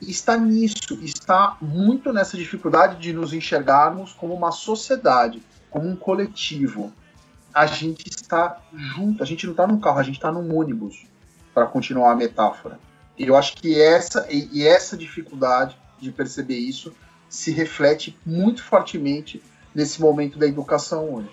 Está 0.00 0.34
nisso, 0.38 0.94
está 1.02 1.58
muito 1.60 2.10
nessa 2.10 2.38
dificuldade 2.38 2.98
de 2.98 3.12
nos 3.12 3.34
enxergarmos 3.34 4.14
como 4.14 4.32
uma 4.32 4.50
sociedade 4.50 5.42
como 5.70 5.88
um 5.88 5.96
coletivo, 5.96 6.92
a 7.52 7.66
gente 7.66 8.08
está 8.08 8.60
junto, 8.72 9.22
a 9.22 9.26
gente 9.26 9.46
não 9.46 9.52
está 9.52 9.66
num 9.66 9.80
carro, 9.80 9.98
a 9.98 10.02
gente 10.02 10.16
está 10.16 10.30
num 10.30 10.56
ônibus, 10.56 11.06
para 11.52 11.66
continuar 11.66 12.12
a 12.12 12.16
metáfora. 12.16 12.78
E 13.18 13.26
eu 13.26 13.36
acho 13.36 13.54
que 13.56 13.80
essa, 13.80 14.26
e, 14.30 14.48
e 14.52 14.66
essa 14.66 14.96
dificuldade 14.96 15.76
de 15.98 16.10
perceber 16.10 16.56
isso 16.56 16.94
se 17.28 17.50
reflete 17.50 18.16
muito 18.24 18.62
fortemente 18.62 19.42
nesse 19.74 20.00
momento 20.00 20.38
da 20.38 20.46
educação 20.46 21.14
hoje. 21.14 21.30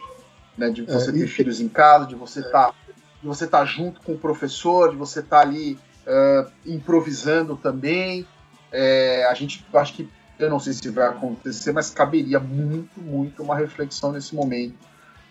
Né? 0.57 0.69
De 0.69 0.83
você 0.83 1.09
é, 1.09 1.13
ter 1.13 1.25
e... 1.25 1.27
filhos 1.27 1.61
em 1.61 1.69
casa, 1.69 2.05
de 2.05 2.15
você 2.15 2.39
estar 2.39 2.67
tá, 2.67 2.73
de 3.21 3.27
você 3.27 3.47
tá 3.47 3.63
junto 3.65 4.01
com 4.01 4.13
o 4.13 4.17
professor, 4.17 4.91
de 4.91 4.97
você 4.97 5.19
estar 5.19 5.37
tá 5.37 5.41
ali 5.41 5.79
uh, 6.05 6.51
improvisando 6.65 7.55
também. 7.55 8.27
É, 8.71 9.25
a 9.29 9.33
gente 9.33 9.65
acho 9.73 9.93
que 9.93 10.09
eu 10.39 10.49
não 10.49 10.59
sei 10.59 10.73
se 10.73 10.89
vai 10.89 11.07
acontecer, 11.07 11.71
mas 11.71 11.89
caberia 11.89 12.39
muito, 12.39 12.99
muito 12.99 13.41
uma 13.41 13.55
reflexão 13.55 14.11
nesse 14.11 14.35
momento 14.35 14.75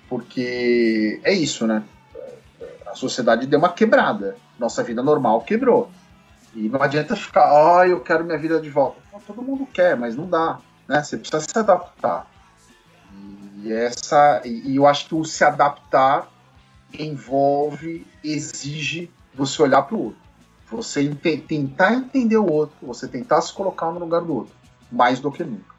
Porque 0.09 1.21
é 1.23 1.33
isso, 1.33 1.67
né? 1.67 1.83
A 2.87 2.95
sociedade 2.95 3.47
deu 3.47 3.59
uma 3.59 3.73
quebrada. 3.73 4.37
Nossa 4.59 4.83
vida 4.83 5.03
normal 5.03 5.43
quebrou. 5.43 5.91
E 6.55 6.69
não 6.69 6.81
adianta 6.81 7.15
ficar, 7.15 7.53
ó, 7.53 7.79
oh, 7.79 7.85
eu 7.85 8.01
quero 8.01 8.25
minha 8.25 8.39
vida 8.39 8.61
de 8.61 8.71
volta. 8.71 8.99
todo 9.27 9.43
mundo 9.43 9.67
quer, 9.67 9.97
mas 9.97 10.17
não 10.17 10.29
dá. 10.29 10.59
Né? 10.89 11.03
Você 11.03 11.19
precisa 11.19 11.41
se 11.41 11.59
adaptar. 11.59 12.27
E, 13.63 13.73
essa, 13.73 14.41
e 14.45 14.77
eu 14.77 14.87
acho 14.87 15.09
que 15.09 15.15
o 15.15 15.25
se 15.25 15.45
adaptar 15.45 16.29
envolve, 16.99 18.07
exige 18.25 19.11
você 19.35 19.63
olhar 19.63 19.83
para 19.83 19.97
o 19.97 20.05
outro. 20.05 20.21
Você 20.71 21.03
ente 21.03 21.37
tentar 21.39 21.95
entender 21.95 22.39
o 22.39 22.51
outro, 22.51 22.77
você 22.83 23.07
tentar 23.07 23.41
se 23.41 23.53
colocar 23.53 23.91
no 23.91 24.01
lugar 24.01 24.23
do 24.23 24.35
outro, 24.35 24.55
mais 24.91 25.21
do 25.21 25.31
que 25.31 25.45
nunca. 25.45 25.77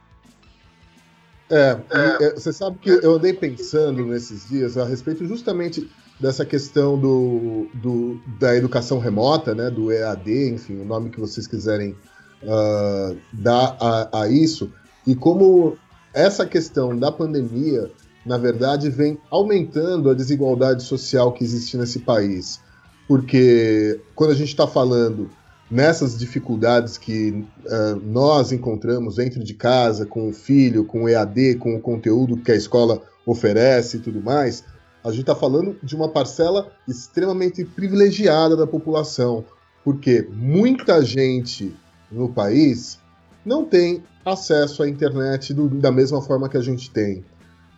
É, 1.50 1.78
é, 1.92 2.26
é, 2.26 2.34
você 2.34 2.52
sabe 2.52 2.78
que 2.80 2.90
eu 2.90 3.16
andei 3.16 3.34
pensando 3.34 4.06
nesses 4.06 4.50
dias 4.50 4.78
a 4.78 4.86
respeito 4.86 5.26
justamente 5.26 5.90
dessa 6.20 6.46
questão 6.46 7.00
do, 7.00 7.68
do 7.74 8.20
da 8.40 8.56
educação 8.56 9.00
remota, 9.00 9.56
né, 9.56 9.70
do 9.70 9.92
EAD, 9.92 10.50
enfim, 10.50 10.82
o 10.82 10.86
nome 10.86 11.10
que 11.10 11.20
vocês 11.20 11.48
quiserem 11.48 11.96
uh, 12.44 13.18
dar 13.32 13.78
a, 13.80 14.24
a 14.24 14.28
isso, 14.28 14.72
e 15.06 15.16
como 15.16 15.78
essa 16.14 16.46
questão 16.46 16.98
da 16.98 17.12
pandemia, 17.12 17.92
na 18.26 18.38
verdade, 18.38 18.90
vem 18.90 19.18
aumentando 19.30 20.10
a 20.10 20.14
desigualdade 20.14 20.84
social 20.84 21.32
que 21.32 21.44
existe 21.44 21.78
nesse 21.78 22.00
país. 22.00 22.60
Porque 23.08 24.02
quando 24.14 24.32
a 24.32 24.36
gente 24.36 24.50
está 24.50 24.68
falando 24.68 25.30
nessas 25.70 26.18
dificuldades 26.18 26.98
que 26.98 27.46
uh, 27.66 27.96
nós 28.04 28.52
encontramos 28.52 29.16
dentro 29.16 29.44
de 29.44 29.54
casa, 29.54 30.06
com 30.06 30.30
o 30.30 30.34
filho, 30.34 30.86
com 30.86 31.04
o 31.04 31.10
EAD, 31.10 31.56
com 31.56 31.76
o 31.76 31.82
conteúdo 31.82 32.38
que 32.38 32.52
a 32.52 32.56
escola 32.56 33.02
oferece 33.26 33.98
e 33.98 34.00
tudo 34.00 34.22
mais, 34.22 34.64
a 35.04 35.10
gente 35.10 35.22
está 35.22 35.36
falando 35.36 35.78
de 35.84 35.96
uma 35.96 36.10
parcela 36.10 36.72
extremamente 36.88 37.64
privilegiada 37.66 38.56
da 38.56 38.66
população, 38.66 39.44
porque 39.84 40.28
muita 40.32 41.04
gente 41.04 41.76
no 42.12 42.30
país 42.30 43.00
não 43.46 43.66
tem 43.66 44.04
acesso 44.26 44.84
à 44.84 44.90
internet 44.90 45.54
do, 45.54 45.70
da 45.70 45.92
mesma 45.92 46.22
forma 46.22 46.50
que 46.50 46.58
a 46.58 46.62
gente 46.62 46.90
tem. 46.92 47.24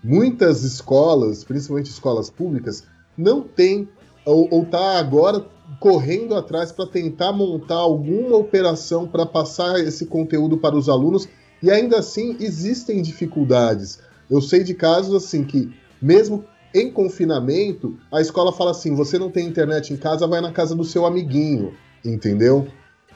Muitas 0.04 0.64
escolas, 0.64 1.44
principalmente 1.44 1.90
escolas 1.90 2.30
públicas, 2.30 2.84
não 3.18 3.42
têm 3.42 3.88
ou 4.26 4.64
está 4.64 4.98
agora 4.98 5.46
correndo 5.80 6.36
atrás 6.36 6.72
para 6.72 6.88
tentar 6.88 7.32
montar 7.32 7.76
alguma 7.76 8.36
operação 8.38 9.08
para 9.08 9.26
passar 9.26 9.80
esse 9.80 10.06
conteúdo 10.06 10.58
para 10.58 10.76
os 10.76 10.90
alunos 10.90 11.28
e 11.62 11.70
ainda 11.70 12.00
assim 12.00 12.38
existem 12.40 13.02
dificuldades. 13.02 14.00
Eu 14.30 14.42
sei 14.42 14.64
de 14.64 14.74
casos 14.74 15.14
assim 15.14 15.44
que 15.44 15.74
mesmo 16.02 16.46
em 16.74 16.92
confinamento 16.92 17.98
a 18.12 18.22
escola 18.22 18.52
fala 18.52 18.72
assim: 18.72 18.96
você 18.96 19.18
não 19.20 19.30
tem 19.30 19.48
internet 19.48 19.94
em 19.94 19.98
casa, 19.98 20.28
vai 20.28 20.42
na 20.42 20.52
casa 20.52 20.76
do 20.76 20.84
seu 20.84 21.06
amiguinho, 21.06 21.74
entendeu? 22.04 22.68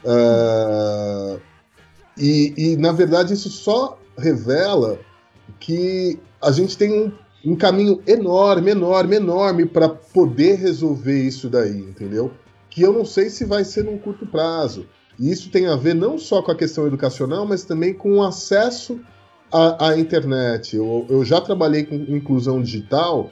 Uh, 0.04 1.40
e, 2.18 2.54
e 2.58 2.78
na 2.78 2.92
verdade 2.92 3.34
isso 3.34 3.50
só 3.50 3.98
revela 4.18 5.00
que 5.60 6.20
a 6.42 6.52
gente 6.52 6.78
tem 6.78 6.92
um 6.92 7.12
um 7.46 7.56
caminho 7.56 8.02
enorme, 8.08 8.72
enorme, 8.72 9.18
enorme 9.18 9.66
para 9.66 9.90
poder 9.90 10.56
resolver 10.56 11.22
isso 11.22 11.50
daí, 11.50 11.78
entendeu? 11.78 12.32
Que 12.74 12.82
eu 12.82 12.92
não 12.92 13.06
sei 13.06 13.30
se 13.30 13.46
vai 13.46 13.64
ser 13.64 13.84
num 13.84 14.00
curto 14.00 14.26
prazo. 14.26 14.88
E 15.20 15.32
isso 15.32 15.52
tem 15.52 15.68
a 15.68 15.76
ver 15.76 15.94
não 15.94 16.18
só 16.18 16.42
com 16.42 16.52
a 16.52 16.56
questão 16.56 16.88
educacional, 16.88 17.46
mas 17.46 17.64
também 17.64 17.94
com 17.94 18.18
o 18.18 18.24
acesso 18.24 19.00
à, 19.52 19.90
à 19.90 20.00
internet. 20.00 20.76
Eu, 20.76 21.06
eu, 21.08 21.24
já 21.24 21.40
trabalhei 21.40 21.84
com 21.84 21.94
inclusão 21.94 22.64
digital 22.64 23.30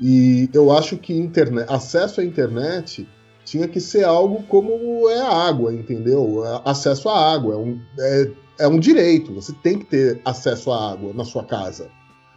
e 0.00 0.48
eu 0.54 0.70
acho 0.70 0.96
que 0.96 1.12
internet, 1.12 1.66
acesso 1.68 2.20
à 2.20 2.24
internet 2.24 3.08
tinha 3.44 3.66
que 3.66 3.80
ser 3.80 4.04
algo 4.04 4.44
como 4.44 5.10
é 5.10 5.20
a 5.20 5.48
água, 5.48 5.74
entendeu? 5.74 6.44
É 6.46 6.62
acesso 6.64 7.08
à 7.08 7.32
água 7.32 7.54
é 7.54 7.56
um, 7.56 7.80
é, 7.98 8.30
é 8.60 8.68
um 8.68 8.78
direito. 8.78 9.34
Você 9.34 9.52
tem 9.60 9.80
que 9.80 9.86
ter 9.86 10.20
acesso 10.24 10.70
à 10.70 10.92
água 10.92 11.12
na 11.12 11.24
sua 11.24 11.42
casa. 11.42 11.90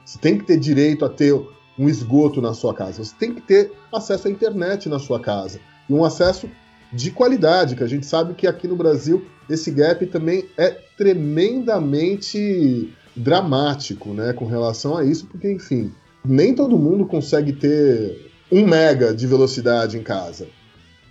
Você 0.03 0.17
tem 0.17 0.39
que 0.39 0.45
ter 0.45 0.57
direito 0.57 1.05
a 1.05 1.09
ter 1.09 1.33
um 1.77 1.87
esgoto 1.87 2.41
na 2.41 2.55
sua 2.55 2.73
casa. 2.73 3.03
Você 3.03 3.13
tem 3.15 3.35
que 3.35 3.41
ter 3.41 3.71
acesso 3.93 4.27
à 4.27 4.31
internet 4.31 4.89
na 4.89 4.97
sua 4.97 5.19
casa. 5.19 5.59
E 5.89 5.93
um 5.93 6.03
acesso 6.03 6.49
de 6.91 7.11
qualidade, 7.11 7.75
que 7.75 7.83
a 7.83 7.87
gente 7.87 8.05
sabe 8.05 8.33
que 8.33 8.47
aqui 8.47 8.67
no 8.67 8.75
Brasil 8.75 9.25
esse 9.49 9.71
gap 9.71 10.05
também 10.07 10.45
é 10.57 10.69
tremendamente 10.97 12.93
dramático, 13.15 14.13
né, 14.13 14.33
com 14.33 14.45
relação 14.45 14.95
a 14.97 15.03
isso, 15.03 15.25
porque, 15.27 15.51
enfim, 15.51 15.91
nem 16.23 16.53
todo 16.53 16.77
mundo 16.77 17.05
consegue 17.05 17.53
ter 17.53 18.31
um 18.51 18.65
mega 18.65 19.13
de 19.13 19.25
velocidade 19.25 19.97
em 19.97 20.03
casa. 20.03 20.47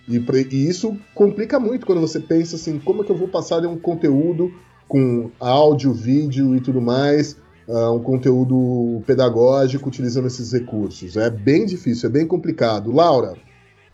E, 0.08 0.16
e, 0.16 0.68
isso 0.68 0.96
complica 1.14 1.58
muito 1.58 1.84
quando 1.84 2.00
você 2.00 2.20
pensa 2.20 2.56
assim, 2.56 2.78
como 2.78 3.02
é 3.02 3.04
que 3.04 3.10
eu 3.10 3.16
vou 3.16 3.28
passar 3.28 3.64
um 3.66 3.76
conteúdo 3.76 4.52
com 4.86 5.30
áudio, 5.40 5.92
vídeo 5.92 6.54
e 6.54 6.60
tudo 6.60 6.80
mais 6.80 7.36
uh, 7.68 7.92
um 7.92 8.00
conteúdo 8.00 9.02
pedagógico 9.06 9.88
utilizando 9.88 10.26
esses 10.26 10.52
recursos. 10.52 11.16
É 11.16 11.28
bem 11.28 11.66
difícil, 11.66 12.08
é 12.08 12.12
bem 12.12 12.26
complicado. 12.26 12.92
Laura. 12.92 13.34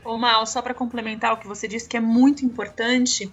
Ô 0.05 0.19
Mal, 0.19 0.45
só 0.47 0.61
para 0.61 0.75
complementar 0.75 1.33
o 1.33 1.37
que 1.37 1.47
você 1.47 1.69
disse, 1.69 1.89
que 1.89 1.97
é 1.97 2.01
muito 2.01 2.45
importante, 2.45 3.31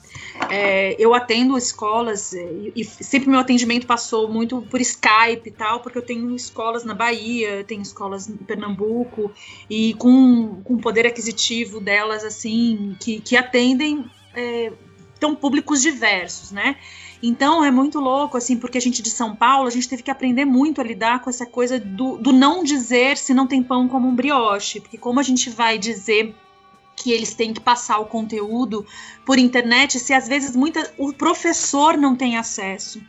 é, 0.51 0.95
eu 0.99 1.15
atendo 1.15 1.57
escolas 1.57 2.33
é, 2.33 2.43
e, 2.43 2.73
e, 2.75 2.85
sempre 2.85 3.27
meu 3.27 3.39
atendimento 3.39 3.87
passou 3.87 4.31
muito 4.31 4.61
por 4.61 4.79
Skype 4.79 5.47
e 5.47 5.51
tal, 5.51 5.79
porque 5.79 5.97
eu 5.97 6.05
tenho 6.05 6.35
escolas 6.35 6.85
na 6.85 6.93
Bahia, 6.93 7.63
tenho 7.63 7.81
escolas 7.81 8.29
em 8.29 8.37
Pernambuco 8.37 9.31
e 9.67 9.95
com, 9.95 10.61
com 10.63 10.77
poder 10.77 11.07
aquisitivo 11.07 11.79
delas, 11.79 12.23
assim, 12.23 12.95
que, 12.99 13.19
que 13.19 13.35
atendem 13.35 14.05
é, 14.35 14.71
então, 15.17 15.35
públicos 15.35 15.81
diversos, 15.81 16.51
né? 16.51 16.77
Então 17.21 17.63
é 17.63 17.69
muito 17.69 17.99
louco, 17.99 18.37
assim, 18.37 18.55
porque 18.55 18.77
a 18.77 18.81
gente 18.81 19.01
de 19.01 19.09
São 19.09 19.35
Paulo, 19.35 19.67
a 19.67 19.71
gente 19.71 19.89
teve 19.89 20.01
que 20.01 20.09
aprender 20.09 20.45
muito 20.45 20.79
a 20.79 20.83
lidar 20.83 21.21
com 21.21 21.29
essa 21.29 21.45
coisa 21.45 21.77
do, 21.77 22.17
do 22.17 22.31
não 22.31 22.63
dizer 22.63 23.17
se 23.17 23.33
não 23.33 23.45
tem 23.45 23.61
pão 23.61 23.89
como 23.89 24.07
um 24.07 24.15
brioche. 24.15 24.79
Porque 24.79 24.97
como 24.97 25.19
a 25.19 25.23
gente 25.23 25.49
vai 25.49 25.77
dizer 25.77 26.33
que 26.99 27.13
eles 27.13 27.33
têm 27.33 27.53
que 27.53 27.61
passar 27.61 27.97
o 27.99 28.05
conteúdo 28.05 28.85
por 29.25 29.39
internet, 29.39 29.97
se 29.99 30.13
às 30.13 30.27
vezes 30.27 30.53
muita, 30.53 30.93
o 30.97 31.13
professor 31.13 31.97
não 31.97 32.13
tem 32.13 32.37
acesso 32.37 33.01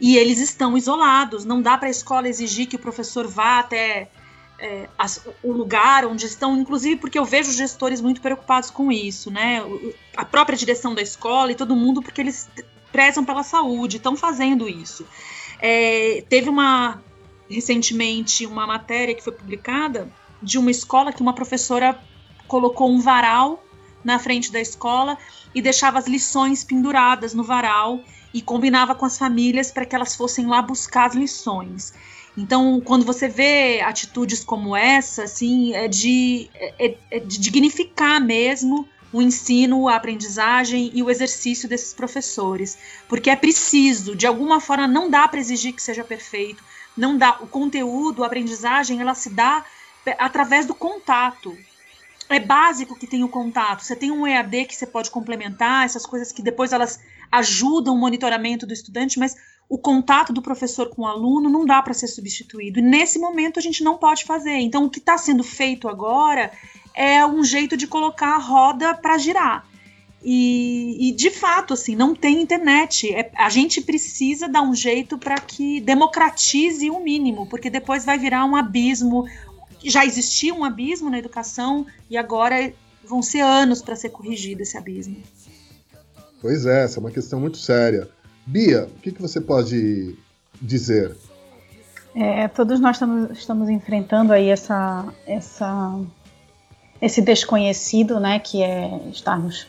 e 0.00 0.16
eles 0.16 0.40
estão 0.40 0.76
isolados, 0.76 1.44
não 1.44 1.62
dá 1.62 1.78
para 1.78 1.86
a 1.86 1.90
escola 1.90 2.28
exigir 2.28 2.66
que 2.66 2.74
o 2.74 2.78
professor 2.78 3.26
vá 3.26 3.60
até 3.60 4.10
é, 4.58 4.88
as, 4.98 5.24
o 5.44 5.52
lugar 5.52 6.04
onde 6.06 6.26
estão, 6.26 6.58
inclusive 6.58 6.96
porque 6.96 7.18
eu 7.18 7.24
vejo 7.24 7.52
gestores 7.52 8.00
muito 8.00 8.20
preocupados 8.20 8.68
com 8.68 8.90
isso, 8.90 9.30
né? 9.30 9.62
A 10.16 10.24
própria 10.24 10.58
direção 10.58 10.92
da 10.92 11.00
escola 11.00 11.52
e 11.52 11.54
todo 11.54 11.76
mundo, 11.76 12.02
porque 12.02 12.20
eles 12.20 12.48
prezam 12.90 13.24
pela 13.24 13.44
saúde, 13.44 13.98
estão 13.98 14.16
fazendo 14.16 14.68
isso. 14.68 15.06
É, 15.60 16.24
teve 16.28 16.50
uma 16.50 17.00
recentemente 17.48 18.44
uma 18.44 18.66
matéria 18.66 19.14
que 19.14 19.22
foi 19.22 19.32
publicada 19.32 20.10
de 20.42 20.58
uma 20.58 20.70
escola 20.70 21.12
que 21.12 21.22
uma 21.22 21.32
professora 21.32 21.96
colocou 22.46 22.90
um 22.90 23.00
varal 23.00 23.62
na 24.04 24.18
frente 24.18 24.52
da 24.52 24.60
escola 24.60 25.18
e 25.54 25.60
deixava 25.60 25.98
as 25.98 26.06
lições 26.06 26.62
penduradas 26.62 27.34
no 27.34 27.42
varal 27.42 28.00
e 28.32 28.40
combinava 28.40 28.94
com 28.94 29.04
as 29.04 29.18
famílias 29.18 29.70
para 29.70 29.84
que 29.84 29.94
elas 29.94 30.14
fossem 30.14 30.46
lá 30.46 30.62
buscar 30.62 31.06
as 31.06 31.14
lições. 31.14 31.92
Então, 32.36 32.80
quando 32.84 33.04
você 33.04 33.28
vê 33.28 33.80
atitudes 33.80 34.44
como 34.44 34.76
essa, 34.76 35.24
assim, 35.24 35.74
é 35.74 35.88
de, 35.88 36.50
é, 36.54 36.94
é 37.10 37.18
de 37.18 37.38
dignificar 37.38 38.20
mesmo 38.20 38.86
o 39.12 39.22
ensino, 39.22 39.88
a 39.88 39.96
aprendizagem 39.96 40.90
e 40.92 41.02
o 41.02 41.10
exercício 41.10 41.68
desses 41.68 41.94
professores, 41.94 42.76
porque 43.08 43.30
é 43.30 43.36
preciso, 43.36 44.14
de 44.14 44.26
alguma 44.26 44.60
forma 44.60 44.86
não 44.86 45.08
dá 45.08 45.26
para 45.26 45.40
exigir 45.40 45.72
que 45.72 45.82
seja 45.82 46.04
perfeito, 46.04 46.62
não 46.94 47.16
dá, 47.16 47.38
o 47.40 47.46
conteúdo, 47.46 48.22
a 48.22 48.26
aprendizagem, 48.26 49.00
ela 49.00 49.14
se 49.14 49.30
dá 49.30 49.64
através 50.18 50.66
do 50.66 50.74
contato. 50.74 51.56
É 52.28 52.40
básico 52.40 52.98
que 52.98 53.06
tenha 53.06 53.24
o 53.24 53.28
contato. 53.28 53.84
Você 53.84 53.94
tem 53.94 54.10
um 54.10 54.26
EAD 54.26 54.64
que 54.66 54.74
você 54.74 54.86
pode 54.86 55.10
complementar, 55.10 55.84
essas 55.84 56.04
coisas 56.04 56.32
que 56.32 56.42
depois 56.42 56.72
elas 56.72 57.00
ajudam 57.30 57.94
o 57.94 57.98
monitoramento 57.98 58.66
do 58.66 58.72
estudante, 58.72 59.18
mas 59.18 59.36
o 59.68 59.78
contato 59.78 60.32
do 60.32 60.42
professor 60.42 60.88
com 60.88 61.02
o 61.02 61.06
aluno 61.06 61.50
não 61.50 61.64
dá 61.64 61.82
para 61.82 61.94
ser 61.94 62.06
substituído. 62.08 62.78
E 62.78 62.82
nesse 62.82 63.18
momento 63.18 63.58
a 63.58 63.62
gente 63.62 63.82
não 63.82 63.96
pode 63.96 64.24
fazer. 64.24 64.58
Então, 64.58 64.84
o 64.84 64.90
que 64.90 64.98
está 64.98 65.18
sendo 65.18 65.42
feito 65.42 65.88
agora 65.88 66.52
é 66.94 67.26
um 67.26 67.42
jeito 67.44 67.76
de 67.76 67.86
colocar 67.86 68.34
a 68.34 68.38
roda 68.38 68.94
para 68.94 69.18
girar. 69.18 69.66
E, 70.28 71.08
e, 71.08 71.12
de 71.12 71.30
fato, 71.30 71.74
assim, 71.74 71.94
não 71.94 72.14
tem 72.14 72.40
internet. 72.40 73.12
É, 73.14 73.30
a 73.36 73.48
gente 73.48 73.80
precisa 73.80 74.48
dar 74.48 74.62
um 74.62 74.74
jeito 74.74 75.18
para 75.18 75.38
que 75.38 75.80
democratize 75.80 76.90
o 76.90 77.00
mínimo, 77.00 77.46
porque 77.46 77.70
depois 77.70 78.04
vai 78.04 78.18
virar 78.18 78.44
um 78.44 78.56
abismo. 78.56 79.24
Já 79.84 80.04
existia 80.04 80.54
um 80.54 80.64
abismo 80.64 81.10
na 81.10 81.18
educação 81.18 81.86
e 82.10 82.16
agora 82.16 82.72
vão 83.04 83.22
ser 83.22 83.40
anos 83.40 83.80
para 83.80 83.96
ser 83.96 84.10
corrigido 84.10 84.62
esse 84.62 84.76
abismo. 84.76 85.16
Pois 86.40 86.66
é, 86.66 86.84
essa 86.84 86.98
é 86.98 87.00
uma 87.00 87.10
questão 87.10 87.40
muito 87.40 87.56
séria. 87.56 88.08
Bia, 88.46 88.84
o 88.84 89.00
que, 89.00 89.10
que 89.12 89.22
você 89.22 89.40
pode 89.40 90.16
dizer 90.60 91.16
É, 92.14 92.48
todos 92.48 92.80
nós 92.80 92.96
estamos, 92.96 93.38
estamos 93.38 93.68
enfrentando 93.68 94.32
aí 94.32 94.48
essa, 94.48 95.04
essa, 95.26 95.98
esse 97.00 97.20
desconhecido, 97.20 98.20
né, 98.20 98.38
que 98.38 98.62
é 98.62 99.08
estarmos 99.10 99.66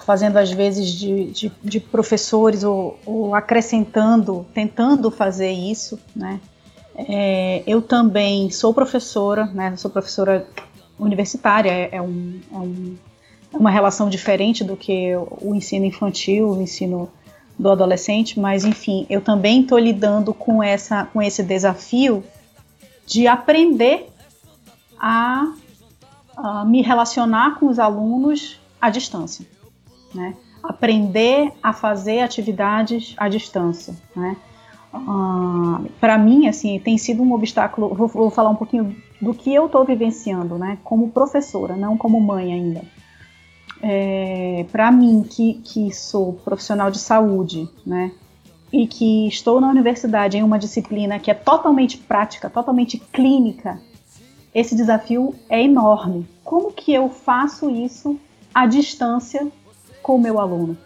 fazendo 0.00 0.36
às 0.36 0.50
vezes 0.50 0.90
de, 0.90 1.30
de, 1.30 1.52
de 1.62 1.80
professores 1.80 2.64
ou, 2.64 2.98
ou, 3.06 3.34
acrescentando, 3.34 4.46
tentando 4.52 5.10
fazer 5.10 5.50
isso, 5.50 5.98
né. 6.14 6.40
É, 6.96 7.62
eu 7.66 7.82
também 7.82 8.50
sou 8.50 8.72
professora, 8.72 9.46
né, 9.46 9.76
sou 9.76 9.90
professora 9.90 10.46
universitária, 10.98 11.70
é, 11.70 11.90
é, 11.92 12.02
um, 12.02 12.40
é 12.50 12.56
um, 12.56 12.96
é 13.52 13.56
uma 13.56 13.70
relação 13.70 14.08
diferente 14.08 14.64
do 14.64 14.76
que 14.76 15.12
o 15.42 15.54
ensino 15.54 15.84
infantil, 15.84 16.48
o 16.50 16.62
ensino 16.62 17.10
do 17.58 17.70
adolescente, 17.70 18.38
mas 18.40 18.64
enfim, 18.64 19.06
eu 19.08 19.20
também 19.20 19.62
estou 19.62 19.78
lidando 19.78 20.32
com, 20.32 20.62
essa, 20.62 21.04
com 21.06 21.22
esse 21.22 21.42
desafio 21.42 22.24
de 23.06 23.26
aprender 23.26 24.08
a, 24.98 25.52
a, 26.36 26.64
me 26.64 26.82
relacionar 26.82 27.58
com 27.58 27.66
os 27.66 27.78
alunos 27.78 28.58
à 28.80 28.90
distância, 28.90 29.46
né? 30.14 30.34
Aprender 30.62 31.52
a 31.62 31.72
fazer 31.72 32.20
atividades 32.20 33.14
à 33.16 33.28
distância, 33.28 33.94
né? 34.14 34.36
Uh, 34.94 35.88
para 36.00 36.16
mim, 36.16 36.48
assim, 36.48 36.78
tem 36.78 36.96
sido 36.96 37.22
um 37.22 37.32
obstáculo. 37.32 37.94
Vou, 37.94 38.08
vou 38.08 38.30
falar 38.30 38.50
um 38.50 38.56
pouquinho 38.56 38.96
do 39.20 39.34
que 39.34 39.54
eu 39.54 39.66
estou 39.66 39.84
vivenciando, 39.84 40.56
né? 40.58 40.78
Como 40.82 41.10
professora, 41.10 41.76
não 41.76 41.96
como 41.96 42.20
mãe 42.20 42.52
ainda 42.52 42.82
é, 43.82 44.66
para 44.70 44.90
mim, 44.90 45.22
que, 45.22 45.54
que 45.54 45.92
sou 45.94 46.32
profissional 46.32 46.90
de 46.90 46.98
saúde, 46.98 47.68
né, 47.84 48.12
e 48.72 48.86
que 48.86 49.28
estou 49.28 49.60
na 49.60 49.68
universidade 49.68 50.36
em 50.36 50.42
uma 50.42 50.58
disciplina 50.58 51.18
que 51.18 51.30
é 51.30 51.34
totalmente 51.34 51.98
prática, 51.98 52.50
totalmente 52.50 52.98
clínica, 52.98 53.80
esse 54.54 54.74
desafio 54.74 55.34
é 55.48 55.62
enorme. 55.62 56.26
Como 56.42 56.72
que 56.72 56.92
eu 56.92 57.08
faço 57.08 57.70
isso 57.70 58.18
à 58.54 58.66
distância 58.66 59.46
com 60.02 60.16
o 60.16 60.20
meu 60.20 60.40
aluno? 60.40 60.76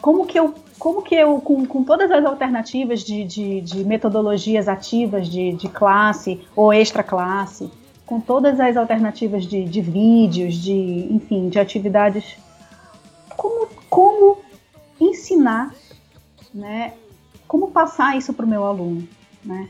Como 0.00 0.26
que 0.26 0.38
eu, 0.38 0.54
como 0.82 1.00
que 1.00 1.14
eu 1.14 1.40
com, 1.40 1.64
com 1.64 1.84
todas 1.84 2.10
as 2.10 2.24
alternativas 2.24 3.04
de, 3.04 3.22
de, 3.22 3.60
de 3.60 3.84
metodologias 3.84 4.66
ativas 4.66 5.28
de, 5.28 5.52
de 5.52 5.68
classe 5.68 6.40
ou 6.56 6.72
extra 6.72 7.04
classe, 7.04 7.70
com 8.04 8.20
todas 8.20 8.58
as 8.58 8.76
alternativas 8.76 9.44
de, 9.44 9.64
de 9.64 9.80
vídeos, 9.80 10.56
de, 10.56 11.06
enfim, 11.08 11.48
de 11.48 11.60
atividades, 11.60 12.36
como, 13.36 13.68
como 13.88 14.38
ensinar, 15.00 15.72
né, 16.52 16.94
como 17.46 17.70
passar 17.70 18.18
isso 18.18 18.34
para 18.34 18.44
o 18.44 18.48
meu 18.48 18.64
aluno, 18.64 19.06
né? 19.44 19.68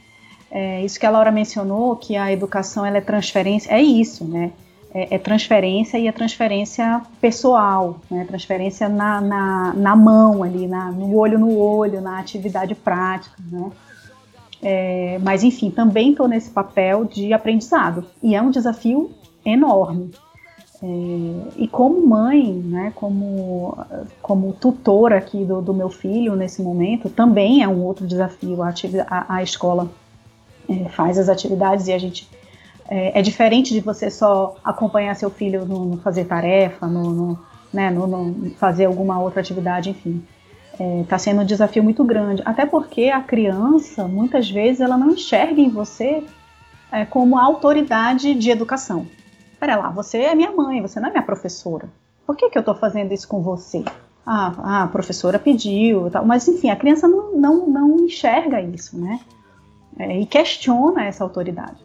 É, 0.50 0.82
isso 0.82 0.98
que 0.98 1.04
a 1.04 1.10
Laura 1.10 1.30
mencionou, 1.30 1.94
que 1.94 2.16
a 2.16 2.32
educação 2.32 2.86
ela 2.86 2.96
é 2.96 3.02
transferência, 3.02 3.70
é 3.70 3.82
isso, 3.82 4.24
né? 4.24 4.50
É, 4.94 5.14
é 5.14 5.18
transferência 5.18 5.98
e 5.98 6.06
é 6.06 6.12
transferência 6.12 7.00
pessoal, 7.20 7.98
né? 8.10 8.24
Transferência 8.26 8.88
na, 8.88 9.20
na, 9.20 9.72
na 9.74 9.96
mão 9.96 10.42
ali, 10.42 10.66
na, 10.66 10.92
no 10.92 11.16
olho 11.16 11.38
no 11.38 11.56
olho, 11.56 12.00
na 12.00 12.18
atividade 12.18 12.74
prática, 12.74 13.36
né? 13.50 13.70
É, 14.62 15.18
mas 15.20 15.42
enfim, 15.42 15.70
também 15.70 16.10
estou 16.10 16.28
nesse 16.28 16.50
papel 16.50 17.04
de 17.04 17.32
aprendizado 17.32 18.04
e 18.22 18.36
é 18.36 18.40
um 18.40 18.50
desafio 18.50 19.10
enorme. 19.44 20.12
É, 20.82 20.86
e 21.56 21.68
como 21.68 22.04
mãe, 22.06 22.52
né, 22.52 22.92
como, 22.94 23.76
como 24.20 24.52
tutora 24.52 25.16
aqui 25.18 25.44
do, 25.44 25.60
do, 25.62 25.72
meu 25.72 25.88
filho 25.88 26.34
nesse 26.34 26.60
momento, 26.60 27.08
também 27.08 27.62
é 27.62 27.68
um 27.68 27.82
outro 27.82 28.06
desafio. 28.06 28.62
A, 28.62 28.72
a, 29.08 29.36
a 29.36 29.42
escola 29.42 29.88
é, 30.68 30.88
faz 30.88 31.18
as 31.18 31.28
atividades 31.28 31.86
e 31.86 31.92
a 31.92 31.98
gente. 31.98 32.28
É, 32.88 33.18
é, 33.18 33.22
diferente 33.22 33.72
de 33.72 33.80
você 33.80 34.10
só 34.10 34.56
acompanhar 34.64 35.14
seu 35.14 35.30
filho 35.30 35.64
no, 35.64 35.84
no 35.84 35.96
fazer 35.98 36.24
tarefa, 36.24 36.86
no, 36.86 37.10
no, 37.10 37.38
né, 37.72 37.90
no, 37.90 38.50
fazer 38.56 38.86
alguma 38.86 39.20
outra 39.20 39.40
atividade, 39.40 39.90
enfim 39.90 40.22
está 40.72 40.84
é, 40.84 41.04
tá 41.04 41.18
sendo 41.18 41.42
um 41.42 41.44
desafio 41.44 41.82
muito 41.82 42.04
grande. 42.04 42.42
Até 42.44 42.66
porque 42.66 43.08
a 43.08 43.20
criança, 43.20 44.06
muitas 44.08 44.50
vezes, 44.50 44.80
ela 44.80 44.96
não 44.96 45.10
enxerga 45.10 45.60
em 45.60 45.68
você 45.68 46.24
é, 46.90 47.04
como 47.04 47.38
autoridade 47.38 48.34
de 48.34 48.50
educação. 48.50 49.06
Espera 49.52 49.76
lá, 49.76 49.90
você 49.90 50.18
é 50.18 50.34
minha 50.34 50.50
mãe, 50.50 50.80
você 50.80 50.98
não 50.98 51.08
é 51.08 51.12
minha 51.12 51.22
professora. 51.22 51.88
Por 52.26 52.36
que, 52.36 52.48
que 52.50 52.58
eu 52.58 52.60
estou 52.60 52.74
fazendo 52.74 53.12
isso 53.12 53.28
com 53.28 53.40
você? 53.42 53.84
Ah, 54.24 54.84
a 54.84 54.86
professora 54.86 55.38
pediu, 55.38 56.08
tal. 56.10 56.24
mas 56.24 56.46
enfim, 56.46 56.70
a 56.70 56.76
criança 56.76 57.08
não, 57.08 57.36
não, 57.36 57.66
não 57.66 57.96
enxerga 58.00 58.60
isso, 58.60 58.98
né? 58.98 59.20
É, 59.98 60.20
e 60.20 60.26
questiona 60.26 61.04
essa 61.04 61.24
autoridade. 61.24 61.84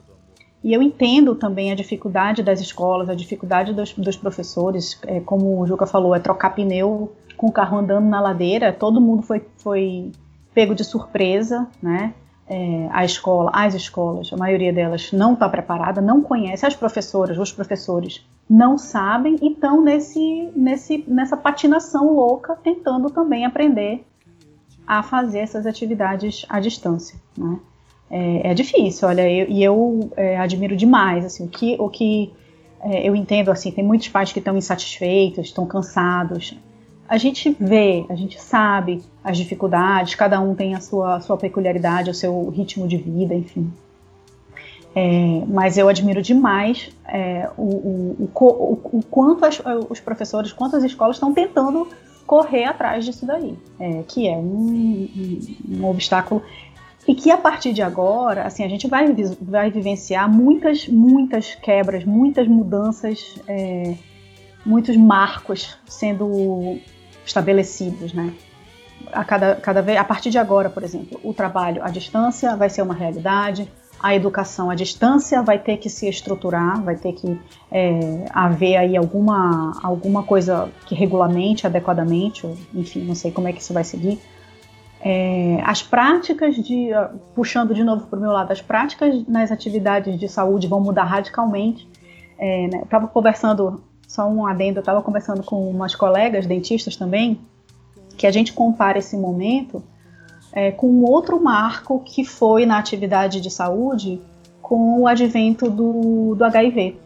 E 0.64 0.74
eu 0.74 0.82
entendo 0.82 1.36
também 1.36 1.72
a 1.72 1.76
dificuldade 1.76 2.42
das 2.42 2.60
escolas, 2.60 3.10
a 3.10 3.16
dificuldade 3.16 3.74
dos, 3.74 3.94
dos 3.94 4.16
professores, 4.16 5.00
é, 5.06 5.20
como 5.20 5.60
o 5.60 5.68
Juca 5.68 5.86
falou, 5.86 6.16
é 6.16 6.20
trocar 6.20 6.52
pneu 6.52 7.14
com 7.36 7.48
o 7.48 7.52
carro 7.52 7.78
andando 7.78 8.06
na 8.06 8.20
ladeira, 8.20 8.74
todo 8.74 9.00
mundo 9.00 9.22
foi, 9.22 9.46
foi 9.58 10.12
pego 10.54 10.74
de 10.74 10.84
surpresa, 10.84 11.68
né? 11.82 12.14
É, 12.50 12.88
a 12.92 13.04
escola, 13.04 13.52
as 13.54 13.74
escolas, 13.76 14.32
a 14.32 14.38
maioria 14.38 14.72
delas 14.72 15.12
não 15.12 15.34
está 15.34 15.50
preparada, 15.50 16.00
não 16.00 16.22
conhece, 16.22 16.66
as 16.66 16.76
professoras, 16.76 17.38
os 17.38 17.52
professores 17.52 18.26
não 18.50 18.78
sabem 18.78 19.36
e 19.42 19.52
estão 19.52 19.82
nesse, 19.82 20.50
nesse, 20.56 21.04
nessa 21.08 21.36
patinação 21.36 22.14
louca, 22.14 22.56
tentando 22.56 23.10
também 23.10 23.46
aprender 23.46 24.06
a 24.88 25.04
fazer 25.04 25.40
essas 25.40 25.66
atividades 25.66 26.46
à 26.48 26.62
distância. 26.62 27.20
Né? 27.38 27.60
É, 28.10 28.52
é, 28.52 28.54
difícil, 28.54 29.08
olha, 29.08 29.30
eu, 29.30 29.50
e 29.50 29.64
eu 29.64 30.10
é, 30.16 30.38
admiro 30.38 30.78
demais 30.78 31.26
assim, 31.26 31.46
o 31.46 31.50
que, 31.50 31.76
o 31.78 31.90
que 31.90 32.32
é, 32.82 33.08
eu 33.08 33.14
entendo 33.14 33.52
assim, 33.52 33.70
tem 33.70 33.84
muitos 33.84 34.08
pais 34.08 34.32
que 34.32 34.40
estão 34.40 34.56
insatisfeitos, 34.56 35.48
estão 35.48 35.66
cansados, 35.66 36.58
a 37.10 37.18
gente 37.18 37.56
vê, 37.60 38.06
a 38.10 38.16
gente 38.16 38.40
sabe 38.42 39.02
as 39.24 39.38
dificuldades, 39.38 40.16
cada 40.16 40.40
um 40.40 40.56
tem 40.56 40.76
a 40.76 40.82
sua, 40.82 41.16
a 41.16 41.20
sua 41.20 41.38
peculiaridade, 41.38 42.10
o 42.10 42.14
seu 42.14 42.50
ritmo 42.50 42.88
de 42.88 42.98
vida, 42.98 43.34
enfim. 43.34 43.72
É, 44.96 45.44
mas 45.48 45.78
eu 45.78 45.88
admiro 45.88 46.22
demais 46.22 46.90
é, 47.08 47.50
o, 47.58 47.62
o, 47.62 48.30
o, 48.36 48.98
o, 48.98 49.04
quanto 49.10 49.46
as, 49.46 49.62
os 49.90 50.00
professores, 50.00 50.52
quanto 50.52 50.76
as 50.76 50.84
escolas 50.84 51.18
estão 51.18 51.34
tentando 51.34 51.88
correr 52.26 52.66
atrás 52.66 53.06
disso 53.06 53.26
daí, 53.26 53.58
é, 53.80 54.04
que 54.08 54.28
é 54.28 54.36
um, 54.36 55.08
um, 55.16 55.40
um, 55.70 55.86
obstáculo 55.86 56.42
e 57.08 57.16
que 57.16 57.32
a 57.32 57.38
partir 57.38 57.72
de 57.72 57.82
agora, 57.82 58.44
assim, 58.44 58.64
a 58.66 58.68
gente 58.68 58.88
vai, 58.88 59.16
vai 59.42 59.72
vivenciar 59.72 60.30
muitas, 60.30 60.88
muitas 60.88 61.56
quebras, 61.56 62.04
muitas 62.04 62.48
mudanças, 62.48 63.36
é, 63.48 63.96
muitos 64.66 64.98
marcos 64.98 65.78
sendo 65.86 66.78
estabelecidos, 67.26 68.14
né? 68.14 68.34
A, 69.14 69.24
cada, 69.24 69.56
cada 69.56 69.82
vez, 69.82 69.98
a 69.98 70.04
partir 70.04 70.30
de 70.30 70.38
agora, 70.38 70.70
por 70.70 70.84
exemplo, 70.84 71.18
o 71.24 71.34
trabalho 71.34 71.82
à 71.82 71.90
distância 71.90 72.56
vai 72.58 72.70
ser 72.70 72.82
uma 72.82 72.94
realidade, 72.94 73.72
a 74.00 74.14
educação 74.14 74.70
à 74.70 74.76
distância 74.76 75.42
vai 75.42 75.58
ter 75.58 75.78
que 75.78 75.90
se 75.90 76.10
estruturar, 76.10 76.82
vai 76.84 76.98
ter 76.98 77.14
que 77.14 77.40
é, 77.72 78.26
haver 78.34 78.76
aí 78.76 78.98
alguma, 78.98 79.80
alguma 79.82 80.24
coisa 80.24 80.70
que 80.86 80.94
regulamente 80.94 81.66
adequadamente, 81.66 82.46
enfim, 82.74 83.06
não 83.06 83.16
sei 83.16 83.32
como 83.32 83.48
é 83.48 83.54
que 83.54 83.62
isso 83.62 83.74
vai 83.74 83.86
seguir. 83.86 84.20
É, 85.10 85.62
as 85.64 85.82
práticas 85.82 86.58
de, 86.58 86.90
puxando 87.34 87.74
de 87.74 87.82
novo 87.82 88.08
para 88.08 88.20
o 88.20 88.22
meu 88.22 88.30
lado, 88.30 88.52
as 88.52 88.62
práticas 88.62 89.26
nas 89.26 89.54
atividades 89.54 90.20
de 90.20 90.28
saúde 90.28 90.68
vão 90.68 90.82
mudar 90.82 91.06
radicalmente. 91.06 91.88
É, 92.38 92.68
né, 92.68 92.82
estava 92.84 93.08
conversando 93.08 93.82
só 94.06 94.28
um 94.28 94.46
adendo, 94.46 94.80
eu 94.80 94.82
estava 94.82 95.02
conversando 95.02 95.44
com 95.44 95.70
umas 95.70 95.96
colegas 95.96 96.46
dentistas 96.46 96.98
também, 96.98 97.40
que 98.18 98.28
a 98.28 98.32
gente 98.32 98.52
compara 98.52 98.98
esse 98.98 99.16
momento 99.16 99.82
é, 100.52 100.72
com 100.72 101.02
outro 101.04 101.42
marco 101.42 102.02
que 102.02 102.26
foi 102.26 102.66
na 102.66 102.78
atividade 102.78 103.40
de 103.40 103.50
saúde 103.50 104.22
com 104.62 105.00
o 105.00 105.08
advento 105.08 105.70
do, 105.70 106.36
do 106.36 106.44
HIV. 106.44 107.00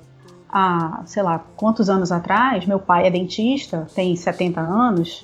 Há, 0.50 1.04
sei 1.06 1.22
lá, 1.22 1.46
quantos 1.56 1.88
anos 1.88 2.12
atrás, 2.12 2.66
meu 2.66 2.80
pai 2.80 3.06
é 3.06 3.12
dentista, 3.12 3.86
tem 3.94 4.16
70 4.16 4.60
anos, 4.60 5.24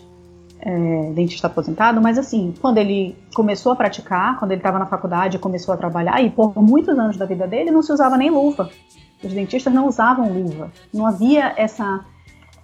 é, 0.67 1.11
dentista 1.13 1.47
aposentado, 1.47 2.01
mas 2.01 2.17
assim, 2.17 2.53
quando 2.59 2.77
ele 2.77 3.15
começou 3.33 3.71
a 3.71 3.75
praticar, 3.75 4.37
quando 4.37 4.51
ele 4.51 4.59
estava 4.59 4.77
na 4.77 4.85
faculdade 4.85 5.39
começou 5.39 5.73
a 5.73 5.77
trabalhar, 5.77 6.21
e 6.21 6.29
por 6.29 6.53
muitos 6.61 6.99
anos 6.99 7.15
da 7.15 7.25
vida 7.25 7.47
dele 7.47 7.71
não 7.71 7.81
se 7.81 7.93
usava 7.93 8.17
nem 8.17 8.29
luva. 8.29 8.69
Os 9.23 9.31
dentistas 9.31 9.73
não 9.73 9.87
usavam 9.87 10.29
luva. 10.29 10.69
Não 10.93 11.07
havia 11.07 11.53
essa, 11.55 12.01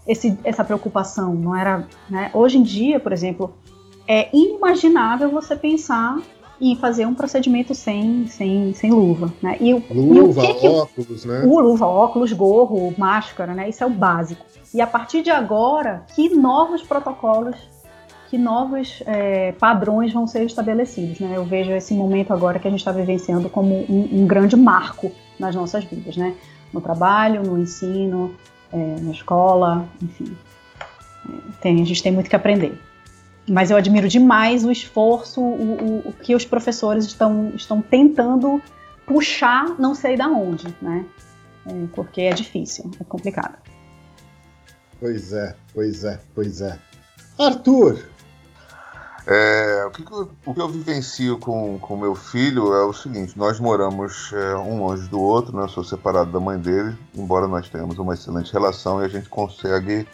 esse, 0.05 0.37
essa 0.43 0.65
preocupação. 0.65 1.33
Não 1.33 1.55
era, 1.55 1.87
né? 2.09 2.29
Hoje 2.33 2.57
em 2.57 2.61
dia, 2.63 2.99
por 2.99 3.13
exemplo, 3.13 3.55
é 4.05 4.27
inimaginável 4.35 5.31
você 5.31 5.55
pensar 5.55 6.17
em 6.59 6.75
fazer 6.75 7.07
um 7.07 7.15
procedimento 7.15 7.73
sem, 7.73 8.27
sem, 8.27 8.73
sem 8.73 8.91
luva, 8.91 9.33
né? 9.41 9.57
E, 9.61 9.73
luva, 9.73 10.45
e 10.45 10.51
o 10.51 10.55
que 10.59 10.67
óculos, 10.67 11.21
que, 11.21 11.27
né? 11.27 11.43
O, 11.45 11.59
luva, 11.59 11.87
óculos, 11.87 12.33
gorro, 12.33 12.93
máscara, 12.97 13.53
né? 13.53 13.69
Isso 13.69 13.81
é 13.81 13.87
o 13.87 13.89
básico. 13.89 14.45
E 14.73 14.81
a 14.81 14.87
partir 14.87 15.23
de 15.23 15.31
agora, 15.31 16.05
que 16.13 16.29
novos 16.29 16.83
protocolos 16.83 17.55
que 18.33 18.37
novos 18.39 19.03
é, 19.05 19.51
padrões 19.51 20.11
vão 20.11 20.25
ser 20.25 20.43
estabelecidos. 20.43 21.19
Né? 21.19 21.33
Eu 21.35 21.45
vejo 21.45 21.71
esse 21.71 21.93
momento 21.93 22.33
agora 22.33 22.57
que 22.57 22.67
a 22.67 22.71
gente 22.71 22.79
está 22.79 22.91
vivenciando 22.91 23.47
como 23.47 23.85
um, 23.87 24.09
um, 24.11 24.25
grande 24.25 24.55
marco 24.55 25.11
nas 25.37 25.53
nossas 25.53 25.83
vidas, 25.83 26.17
né? 26.17 26.35
no 26.73 26.81
trabalho, 26.81 27.43
no 27.43 27.59
ensino, 27.59 28.33
é, 28.71 28.95
na 29.01 29.11
escola, 29.11 29.87
enfim. 30.01 30.35
É, 31.29 31.31
tem, 31.61 31.79
a 31.79 31.85
gente 31.85 32.01
tem 32.01 32.11
muito 32.11 32.27
que 32.27 32.35
aprender. 32.35 32.75
Mas 33.47 33.69
eu 33.69 33.77
admiro 33.77 34.07
demais 34.07 34.65
o 34.65 34.71
esforço, 34.71 35.39
o, 35.39 36.03
o, 36.05 36.09
o 36.09 36.13
que 36.13 36.33
os 36.33 36.43
professores 36.43 37.05
estão, 37.05 37.51
estão 37.55 37.83
tentando 37.83 38.59
puxar, 39.05 39.75
não 39.77 39.93
sei 39.93 40.17
da 40.17 40.27
onde, 40.27 40.75
né? 40.81 41.05
É, 41.67 41.71
porque 41.93 42.21
é 42.21 42.33
difícil, 42.33 42.89
é 42.99 43.03
complicado. 43.03 43.59
Pois 44.99 45.33
é, 45.33 45.55
pois 45.71 46.03
é, 46.03 46.19
pois 46.33 46.61
é. 46.61 46.79
Arthur! 47.37 48.12
É, 49.25 49.85
o, 49.85 49.91
que, 49.91 50.03
eu, 50.11 50.31
o, 50.45 50.53
que, 50.53 50.59
eu, 50.59 50.67
vivencio 50.67 51.37
com, 51.37 51.79
com 51.79 51.95
meu 51.95 52.13
filho 52.13 52.73
é 52.73 52.83
o 52.83 52.91
seguinte: 52.91 53.37
nós 53.37 53.59
moramos 53.59 54.33
é, 54.33 54.55
um 54.57 54.85
longe 54.85 55.07
do 55.07 55.21
outro, 55.21 55.55
né? 55.55 55.63
Eu 55.63 55.69
sou 55.69 55.83
separado 55.83 56.31
da 56.31 56.39
mãe 56.41 56.59
dele, 56.59 56.97
embora 57.15 57.47
nós 57.47 57.69
tenhamos 57.69 57.97
uma 57.97 58.13
excelente 58.13 58.51
relação 58.51 59.01
e 59.01 59.05
a 59.05 59.07
gente 59.07 59.29
consegue 59.29 60.05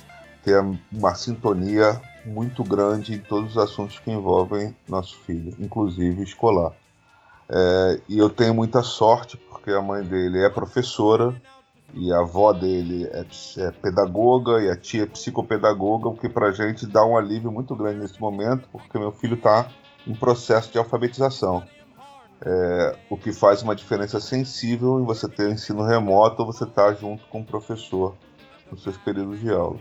ter 0.43 0.63
uma 0.91 1.15
sintonia 1.15 1.99
muito 2.23 2.63
grande 2.63 3.15
em 3.15 3.19
todos 3.19 3.51
os 3.51 3.57
assuntos 3.57 3.97
que 3.97 4.11
envolvem 4.11 4.75
nosso 4.87 5.17
filho, 5.21 5.55
inclusive 5.59 6.21
escolar. 6.21 6.73
É, 7.49 7.99
e 8.07 8.19
eu 8.19 8.29
tenho 8.29 8.53
muita 8.53 8.83
sorte 8.83 9.37
porque 9.37 9.71
a 9.71 9.81
mãe 9.81 10.03
dele 10.03 10.43
é 10.43 10.49
professora 10.49 11.33
e 11.93 12.11
a 12.13 12.19
avó 12.19 12.53
dele 12.53 13.09
é, 13.11 13.25
é 13.57 13.71
pedagoga 13.71 14.61
e 14.61 14.69
a 14.69 14.75
tia 14.75 15.03
é 15.03 15.05
psicopedagoga, 15.05 16.09
o 16.09 16.15
que 16.15 16.29
para 16.29 16.47
a 16.47 16.51
gente 16.51 16.85
dá 16.85 17.05
um 17.05 17.17
alívio 17.17 17.51
muito 17.51 17.75
grande 17.75 17.99
nesse 17.99 18.19
momento, 18.19 18.67
porque 18.71 18.97
meu 18.97 19.11
filho 19.11 19.35
está 19.35 19.67
em 20.05 20.13
processo 20.13 20.71
de 20.71 20.77
alfabetização. 20.77 21.63
É, 22.41 22.95
o 23.09 23.17
que 23.17 23.33
faz 23.33 23.61
uma 23.61 23.75
diferença 23.75 24.19
sensível 24.19 24.99
em 24.99 25.03
você 25.03 25.27
ter 25.27 25.51
ensino 25.51 25.83
remoto 25.83 26.41
ou 26.41 26.53
você 26.53 26.63
estar 26.63 26.85
tá 26.85 26.93
junto 26.93 27.25
com 27.27 27.41
o 27.41 27.45
professor 27.45 28.15
nos 28.71 28.81
seus 28.81 28.97
períodos 28.97 29.39
de 29.39 29.49
aula. 29.49 29.79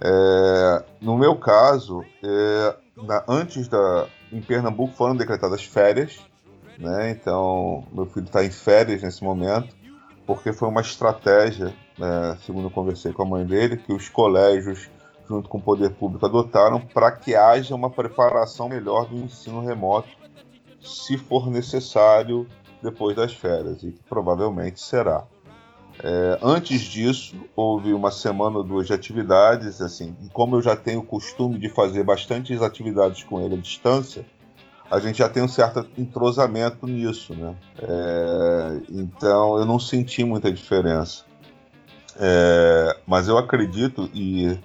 É, 0.00 0.84
no 1.00 1.18
meu 1.18 1.36
caso, 1.36 2.02
é, 2.22 2.76
na, 2.96 3.24
antes 3.28 3.68
da. 3.68 4.06
Em 4.32 4.40
Pernambuco 4.40 4.94
foram 4.94 5.14
decretadas 5.14 5.62
férias, 5.64 6.18
né? 6.78 7.10
Então, 7.10 7.86
meu 7.92 8.06
filho 8.06 8.26
está 8.26 8.44
em 8.44 8.50
férias 8.50 9.02
nesse 9.02 9.22
momento, 9.22 9.68
porque 10.26 10.52
foi 10.52 10.68
uma 10.68 10.80
estratégia, 10.80 11.74
né, 11.98 12.36
segundo 12.44 12.66
eu 12.66 12.70
conversei 12.70 13.12
com 13.12 13.22
a 13.22 13.26
mãe 13.26 13.44
dele, 13.44 13.76
que 13.76 13.92
os 13.92 14.08
colégios, 14.08 14.90
junto 15.28 15.48
com 15.48 15.58
o 15.58 15.62
poder 15.62 15.90
público, 15.90 16.24
adotaram 16.24 16.80
para 16.80 17.12
que 17.12 17.34
haja 17.34 17.74
uma 17.74 17.90
preparação 17.90 18.68
melhor 18.68 19.06
do 19.06 19.16
ensino 19.16 19.60
remoto, 19.60 20.08
se 20.82 21.16
for 21.16 21.50
necessário, 21.50 22.46
depois 22.82 23.16
das 23.16 23.32
férias, 23.32 23.82
e 23.82 23.90
provavelmente 24.08 24.80
será. 24.80 25.24
É, 26.02 26.38
antes 26.42 26.80
disso, 26.82 27.36
houve 27.54 27.92
uma 27.92 28.10
semana 28.10 28.58
ou 28.58 28.64
duas 28.64 28.86
de 28.86 28.92
atividades, 28.92 29.80
assim, 29.80 30.16
e 30.22 30.28
como 30.28 30.56
eu 30.56 30.62
já 30.62 30.74
tenho 30.74 31.00
o 31.00 31.06
costume 31.06 31.58
de 31.58 31.68
fazer 31.68 32.02
bastantes 32.02 32.60
atividades 32.60 33.22
com 33.22 33.40
ele 33.40 33.54
à 33.54 33.58
distância, 33.58 34.26
a 34.94 35.00
gente 35.00 35.18
já 35.18 35.28
tem 35.28 35.42
um 35.42 35.48
certo 35.48 35.86
entrosamento 35.98 36.86
nisso, 36.86 37.34
né? 37.34 37.54
É, 37.82 38.80
então 38.90 39.58
eu 39.58 39.64
não 39.64 39.78
senti 39.78 40.22
muita 40.22 40.52
diferença. 40.52 41.24
É, 42.16 42.96
mas 43.04 43.26
eu 43.26 43.36
acredito, 43.36 44.08
e 44.14 44.56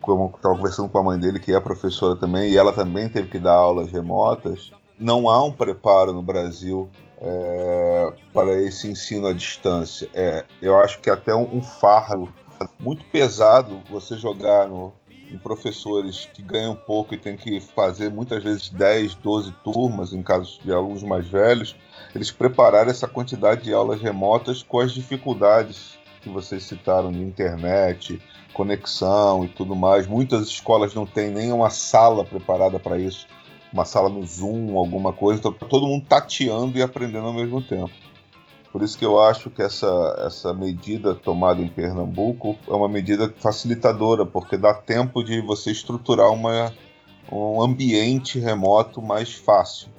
como 0.00 0.32
estava 0.34 0.56
conversando 0.56 0.88
com 0.88 0.98
a 0.98 1.02
mãe 1.02 1.18
dele, 1.18 1.38
que 1.38 1.54
é 1.54 1.60
professora 1.60 2.16
também, 2.16 2.50
e 2.50 2.56
ela 2.56 2.72
também 2.72 3.06
teve 3.08 3.28
que 3.28 3.38
dar 3.38 3.52
aulas 3.52 3.92
remotas, 3.92 4.72
não 4.98 5.28
há 5.28 5.44
um 5.44 5.52
preparo 5.52 6.14
no 6.14 6.22
Brasil 6.22 6.88
é, 7.20 8.12
para 8.32 8.54
esse 8.62 8.88
ensino 8.88 9.26
à 9.26 9.34
distância. 9.34 10.08
É, 10.14 10.44
eu 10.62 10.78
acho 10.78 11.00
que 11.00 11.10
até 11.10 11.34
um, 11.34 11.58
um 11.58 11.62
fardo 11.62 12.32
muito 12.80 13.04
pesado 13.06 13.82
você 13.90 14.16
jogar 14.16 14.68
no, 14.68 14.92
em 15.30 15.38
professores 15.38 16.28
que 16.32 16.42
ganham 16.42 16.74
pouco 16.74 17.14
e 17.14 17.18
tem 17.18 17.36
que 17.36 17.60
fazer 17.60 18.10
muitas 18.10 18.42
vezes 18.42 18.68
10, 18.68 19.14
12 19.16 19.52
turmas, 19.64 20.12
em 20.12 20.22
casos 20.22 20.60
de 20.64 20.72
alunos 20.72 21.02
mais 21.02 21.26
velhos, 21.26 21.76
eles 22.14 22.30
prepararem 22.30 22.90
essa 22.90 23.08
quantidade 23.08 23.64
de 23.64 23.72
aulas 23.72 24.00
remotas 24.00 24.62
com 24.62 24.80
as 24.80 24.92
dificuldades 24.92 25.98
que 26.20 26.28
vocês 26.28 26.62
citaram 26.62 27.12
de 27.12 27.20
internet, 27.20 28.20
conexão 28.52 29.44
e 29.44 29.48
tudo 29.48 29.74
mais. 29.74 30.06
Muitas 30.06 30.46
escolas 30.46 30.94
não 30.94 31.04
têm 31.04 31.30
nem 31.30 31.52
uma 31.52 31.70
sala 31.70 32.24
preparada 32.24 32.78
para 32.78 32.98
isso 32.98 33.26
uma 33.74 33.84
sala 33.84 34.08
no 34.08 34.24
Zoom, 34.24 34.78
alguma 34.78 35.12
coisa, 35.12 35.40
então 35.40 35.52
todo 35.52 35.88
mundo 35.88 36.06
tateando 36.08 36.78
e 36.78 36.82
aprendendo 36.82 37.26
ao 37.26 37.32
mesmo 37.32 37.60
tempo. 37.60 37.90
Por 38.74 38.82
isso 38.82 38.98
que 38.98 39.04
eu 39.04 39.20
acho 39.20 39.50
que 39.50 39.62
essa, 39.62 39.86
essa 40.26 40.52
medida 40.52 41.14
tomada 41.14 41.62
em 41.62 41.68
Pernambuco 41.68 42.56
é 42.66 42.72
uma 42.72 42.88
medida 42.88 43.32
facilitadora, 43.36 44.26
porque 44.26 44.56
dá 44.56 44.74
tempo 44.74 45.22
de 45.22 45.40
você 45.40 45.70
estruturar 45.70 46.32
uma, 46.32 46.72
um 47.30 47.62
ambiente 47.62 48.40
remoto 48.40 49.00
mais 49.00 49.32
fácil. 49.32 49.90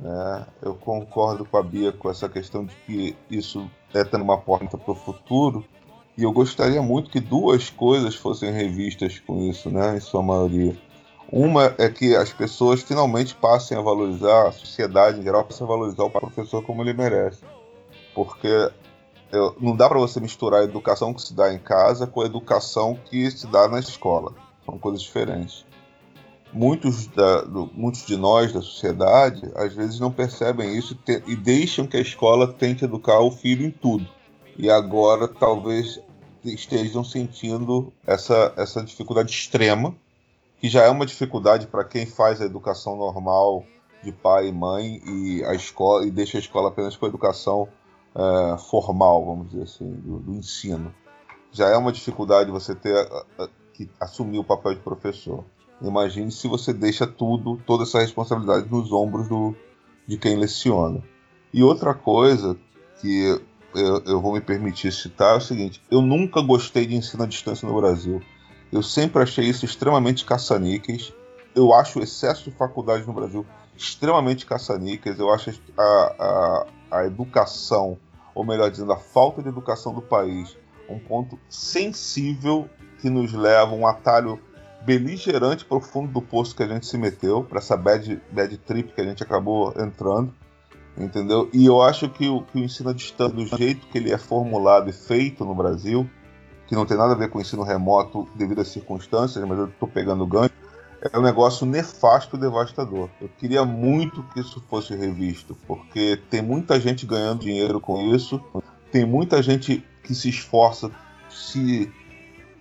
Né? 0.00 0.46
Eu 0.62 0.76
concordo 0.76 1.44
com 1.44 1.56
a 1.56 1.64
Bia 1.64 1.90
com 1.90 2.08
essa 2.08 2.28
questão 2.28 2.64
de 2.64 2.76
que 2.86 3.16
isso 3.28 3.68
é 3.92 4.04
tendo 4.04 4.22
uma 4.22 4.38
porta 4.38 4.78
para 4.78 4.92
o 4.92 4.94
futuro, 4.94 5.64
e 6.16 6.22
eu 6.22 6.30
gostaria 6.30 6.80
muito 6.80 7.10
que 7.10 7.18
duas 7.18 7.70
coisas 7.70 8.14
fossem 8.14 8.52
revistas 8.52 9.18
com 9.18 9.40
isso, 9.50 9.68
né, 9.68 9.96
em 9.96 10.00
sua 10.00 10.22
maioria. 10.22 10.76
Uma 11.28 11.74
é 11.76 11.88
que 11.88 12.14
as 12.14 12.32
pessoas 12.32 12.82
finalmente 12.82 13.34
passem 13.34 13.76
a 13.76 13.80
valorizar, 13.80 14.46
a 14.46 14.52
sociedade 14.52 15.18
em 15.18 15.24
geral 15.24 15.42
passe 15.42 15.60
a 15.60 15.66
valorizar 15.66 16.04
o 16.04 16.10
professor 16.10 16.62
como 16.62 16.82
ele 16.82 16.92
merece. 16.92 17.42
Porque 18.14 18.70
eu, 19.32 19.56
não 19.60 19.74
dá 19.74 19.88
para 19.88 19.98
você 19.98 20.20
misturar 20.20 20.60
a 20.60 20.64
educação 20.64 21.14
que 21.14 21.22
se 21.22 21.34
dá 21.34 21.52
em 21.52 21.58
casa 21.58 22.06
com 22.06 22.20
a 22.20 22.26
educação 22.26 22.98
que 23.06 23.30
se 23.30 23.46
dá 23.46 23.66
na 23.66 23.80
escola. 23.80 24.34
São 24.64 24.78
coisas 24.78 25.02
diferentes. 25.02 25.64
Muitos, 26.52 27.06
da, 27.06 27.40
do, 27.42 27.70
muitos 27.72 28.04
de 28.04 28.14
nós 28.16 28.52
da 28.52 28.60
sociedade 28.60 29.50
às 29.54 29.72
vezes 29.72 29.98
não 29.98 30.12
percebem 30.12 30.76
isso 30.76 30.94
te, 30.94 31.22
e 31.26 31.34
deixam 31.34 31.86
que 31.86 31.96
a 31.96 32.00
escola 32.00 32.52
tente 32.52 32.84
educar 32.84 33.20
o 33.20 33.30
filho 33.30 33.64
em 33.64 33.70
tudo. 33.70 34.06
E 34.58 34.68
agora 34.68 35.26
talvez 35.26 35.98
estejam 36.44 37.02
sentindo 37.02 37.90
essa, 38.06 38.52
essa 38.56 38.82
dificuldade 38.82 39.30
extrema 39.30 39.94
que 40.60 40.68
já 40.68 40.82
é 40.82 40.90
uma 40.90 41.06
dificuldade 41.06 41.66
para 41.66 41.84
quem 41.84 42.04
faz 42.06 42.40
a 42.40 42.44
educação 42.44 42.96
normal 42.96 43.64
de 44.02 44.12
pai 44.12 44.48
e 44.48 44.52
mãe 44.52 45.00
e 45.06 45.44
a 45.44 45.54
escola 45.54 46.06
e 46.06 46.10
deixa 46.10 46.36
a 46.36 46.40
escola 46.40 46.68
apenas 46.68 46.96
com 46.96 47.06
a 47.06 47.08
educação 47.08 47.68
é, 48.14 48.58
formal, 48.58 49.24
vamos 49.24 49.50
dizer 49.50 49.62
assim, 49.62 49.90
do, 49.90 50.18
do, 50.18 50.32
ensino. 50.34 50.94
Já 51.50 51.68
é 51.68 51.76
uma 51.76 51.92
dificuldade 51.92 52.50
você 52.50 52.74
ter 52.74 52.94
que 53.72 53.90
assumir 54.00 54.38
o 54.38 54.44
papel 54.44 54.74
de 54.74 54.80
professor. 54.80 55.44
Imagine 55.80 56.30
se 56.30 56.46
você 56.46 56.72
deixa 56.72 57.06
tudo, 57.06 57.60
toda 57.66 57.82
essa 57.82 58.00
responsabilidade 58.00 58.70
nos 58.70 58.92
ombros 58.92 59.28
do, 59.28 59.54
de 60.06 60.16
quem 60.16 60.36
leciona. 60.36 61.02
E 61.52 61.62
outra 61.62 61.92
coisa 61.92 62.56
que 63.00 63.38
eu, 63.74 64.02
eu 64.04 64.20
vou 64.20 64.34
me 64.34 64.40
permitir 64.40 64.92
citar 64.92 65.34
é 65.34 65.38
o 65.38 65.40
seguinte: 65.40 65.82
eu 65.90 66.00
nunca 66.00 66.40
gostei 66.40 66.86
de 66.86 66.94
ensino 66.94 67.24
à 67.24 67.26
distância 67.26 67.68
no 67.68 67.74
Brasil. 67.74 68.22
Eu 68.70 68.82
sempre 68.82 69.22
achei 69.22 69.44
isso 69.44 69.64
extremamente 69.64 70.24
caça-níqueis. 70.24 71.12
Eu 71.54 71.74
acho 71.74 71.98
o 71.98 72.02
excesso 72.02 72.50
de 72.50 72.56
faculdades 72.56 73.06
no 73.06 73.12
Brasil 73.12 73.44
extremamente 73.76 74.46
caça-níqueis. 74.46 75.18
Eu 75.18 75.30
acho 75.32 75.50
a, 75.76 75.82
a, 75.82 76.66
a 76.92 77.06
educação, 77.06 77.98
ou 78.34 78.44
melhor 78.44 78.70
dizendo, 78.70 78.92
a 78.92 78.98
falta 78.98 79.42
de 79.42 79.48
educação 79.48 79.94
do 79.94 80.02
país, 80.02 80.56
um 80.88 80.98
ponto 80.98 81.38
sensível 81.48 82.68
que 83.00 83.08
nos 83.08 83.32
leva 83.32 83.72
a 83.72 83.74
um 83.74 83.86
atalho 83.86 84.38
beligerante 84.84 85.64
para 85.64 85.78
o 85.78 85.80
fundo 85.80 86.12
do 86.12 86.20
poço 86.20 86.54
que 86.54 86.62
a 86.62 86.68
gente 86.68 86.86
se 86.86 86.98
meteu, 86.98 87.42
para 87.42 87.58
essa 87.58 87.76
bad, 87.76 88.20
bad 88.30 88.56
trip 88.58 88.92
que 88.92 89.00
a 89.00 89.04
gente 89.04 89.22
acabou 89.22 89.72
entrando, 89.78 90.32
entendeu? 90.96 91.48
E 91.52 91.64
eu 91.64 91.80
acho 91.80 92.08
que 92.08 92.28
o, 92.28 92.42
que 92.42 92.58
o 92.58 92.64
ensino 92.64 92.90
à 92.90 92.92
distância, 92.92 93.34
do 93.34 93.46
jeito 93.46 93.86
que 93.86 93.98
ele 93.98 94.12
é 94.12 94.18
formulado 94.18 94.90
e 94.90 94.92
feito 94.92 95.44
no 95.44 95.54
Brasil, 95.54 96.08
que 96.66 96.74
não 96.74 96.84
tem 96.84 96.96
nada 96.96 97.12
a 97.12 97.16
ver 97.16 97.30
com 97.30 97.40
ensino 97.40 97.62
remoto 97.62 98.28
devido 98.34 98.60
às 98.60 98.68
circunstâncias, 98.68 99.44
mas 99.46 99.58
eu 99.58 99.66
estou 99.66 99.88
pegando 99.88 100.26
ganho, 100.26 100.50
é 101.10 101.18
um 101.18 101.22
negócio 101.22 101.66
nefasto 101.66 102.36
devastador. 102.36 103.08
Eu 103.20 103.28
queria 103.28 103.64
muito 103.64 104.22
que 104.32 104.40
isso 104.40 104.62
fosse 104.68 104.94
revisto, 104.94 105.56
porque 105.66 106.20
tem 106.30 106.40
muita 106.40 106.78
gente 106.78 107.04
ganhando 107.04 107.40
dinheiro 107.40 107.80
com 107.80 108.14
isso, 108.14 108.40
tem 108.90 109.04
muita 109.04 109.42
gente 109.42 109.84
que 110.04 110.14
se 110.14 110.28
esforça 110.28 110.90
se 111.28 111.90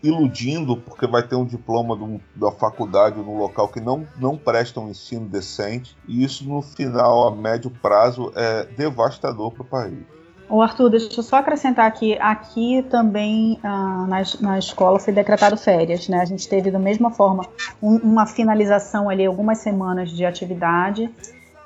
iludindo 0.04 0.75
porque 0.77 1.06
vai 1.06 1.21
ter 1.21 1.36
um 1.36 1.45
diploma 1.45 2.19
da 2.36 2.51
faculdade 2.51 3.17
num 3.17 3.38
local 3.38 3.67
que 3.67 3.80
não, 3.80 4.08
não 4.17 4.36
presta 4.36 4.80
um 4.80 4.89
ensino 4.89 5.27
decente, 5.27 5.95
e 6.08 6.23
isso 6.23 6.43
no 6.47 6.62
final, 6.63 7.27
a 7.27 7.36
médio 7.36 7.69
prazo, 7.69 8.32
é 8.36 8.65
devastador 8.65 9.51
para 9.51 9.62
o 9.62 9.65
país. 9.65 10.21
O 10.52 10.62
Arthur, 10.62 10.90
deixa 10.90 11.18
eu 11.18 11.24
só 11.24 11.38
acrescentar 11.38 11.88
aqui, 11.88 12.18
aqui 12.20 12.86
também 12.90 13.58
ah, 13.64 14.06
na, 14.06 14.22
na 14.42 14.60
escola 14.60 15.00
foi 15.00 15.14
decretado 15.14 15.56
férias, 15.56 16.10
né? 16.10 16.20
A 16.20 16.26
gente 16.26 16.46
teve 16.50 16.70
da 16.70 16.78
mesma 16.78 17.10
forma 17.10 17.48
um, 17.82 17.96
uma 17.96 18.26
finalização 18.26 19.10
ali, 19.10 19.26
algumas 19.26 19.60
semanas 19.60 20.12
de 20.12 20.26
atividade 20.26 21.10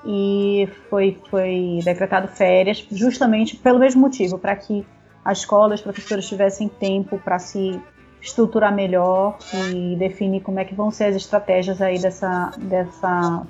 e 0.06 0.69
foi, 0.88 1.19
foi 1.32 1.80
decretado 1.84 2.28
férias 2.28 2.86
justamente 2.91 3.56
pelo 3.56 3.80
mesmo 3.80 4.02
motivo, 4.02 4.38
para 4.38 4.56
que 4.56 4.86
a 5.24 5.32
escola 5.32 5.74
e 5.74 5.76
os 5.76 5.82
professores 5.82 6.28
tivessem 6.28 6.69
tempo 6.69 7.17
para 7.17 7.39
se 7.39 7.82
estruturar 8.21 8.71
melhor 8.71 9.39
e 9.74 9.95
definir 9.95 10.41
como 10.41 10.60
é 10.60 10.63
que 10.63 10.76
vão 10.76 10.91
ser 10.91 11.06
as 11.06 11.15
estratégias 11.15 11.82
aí 11.82 11.98
dessa, 11.98 12.52
dessa, 12.60 13.48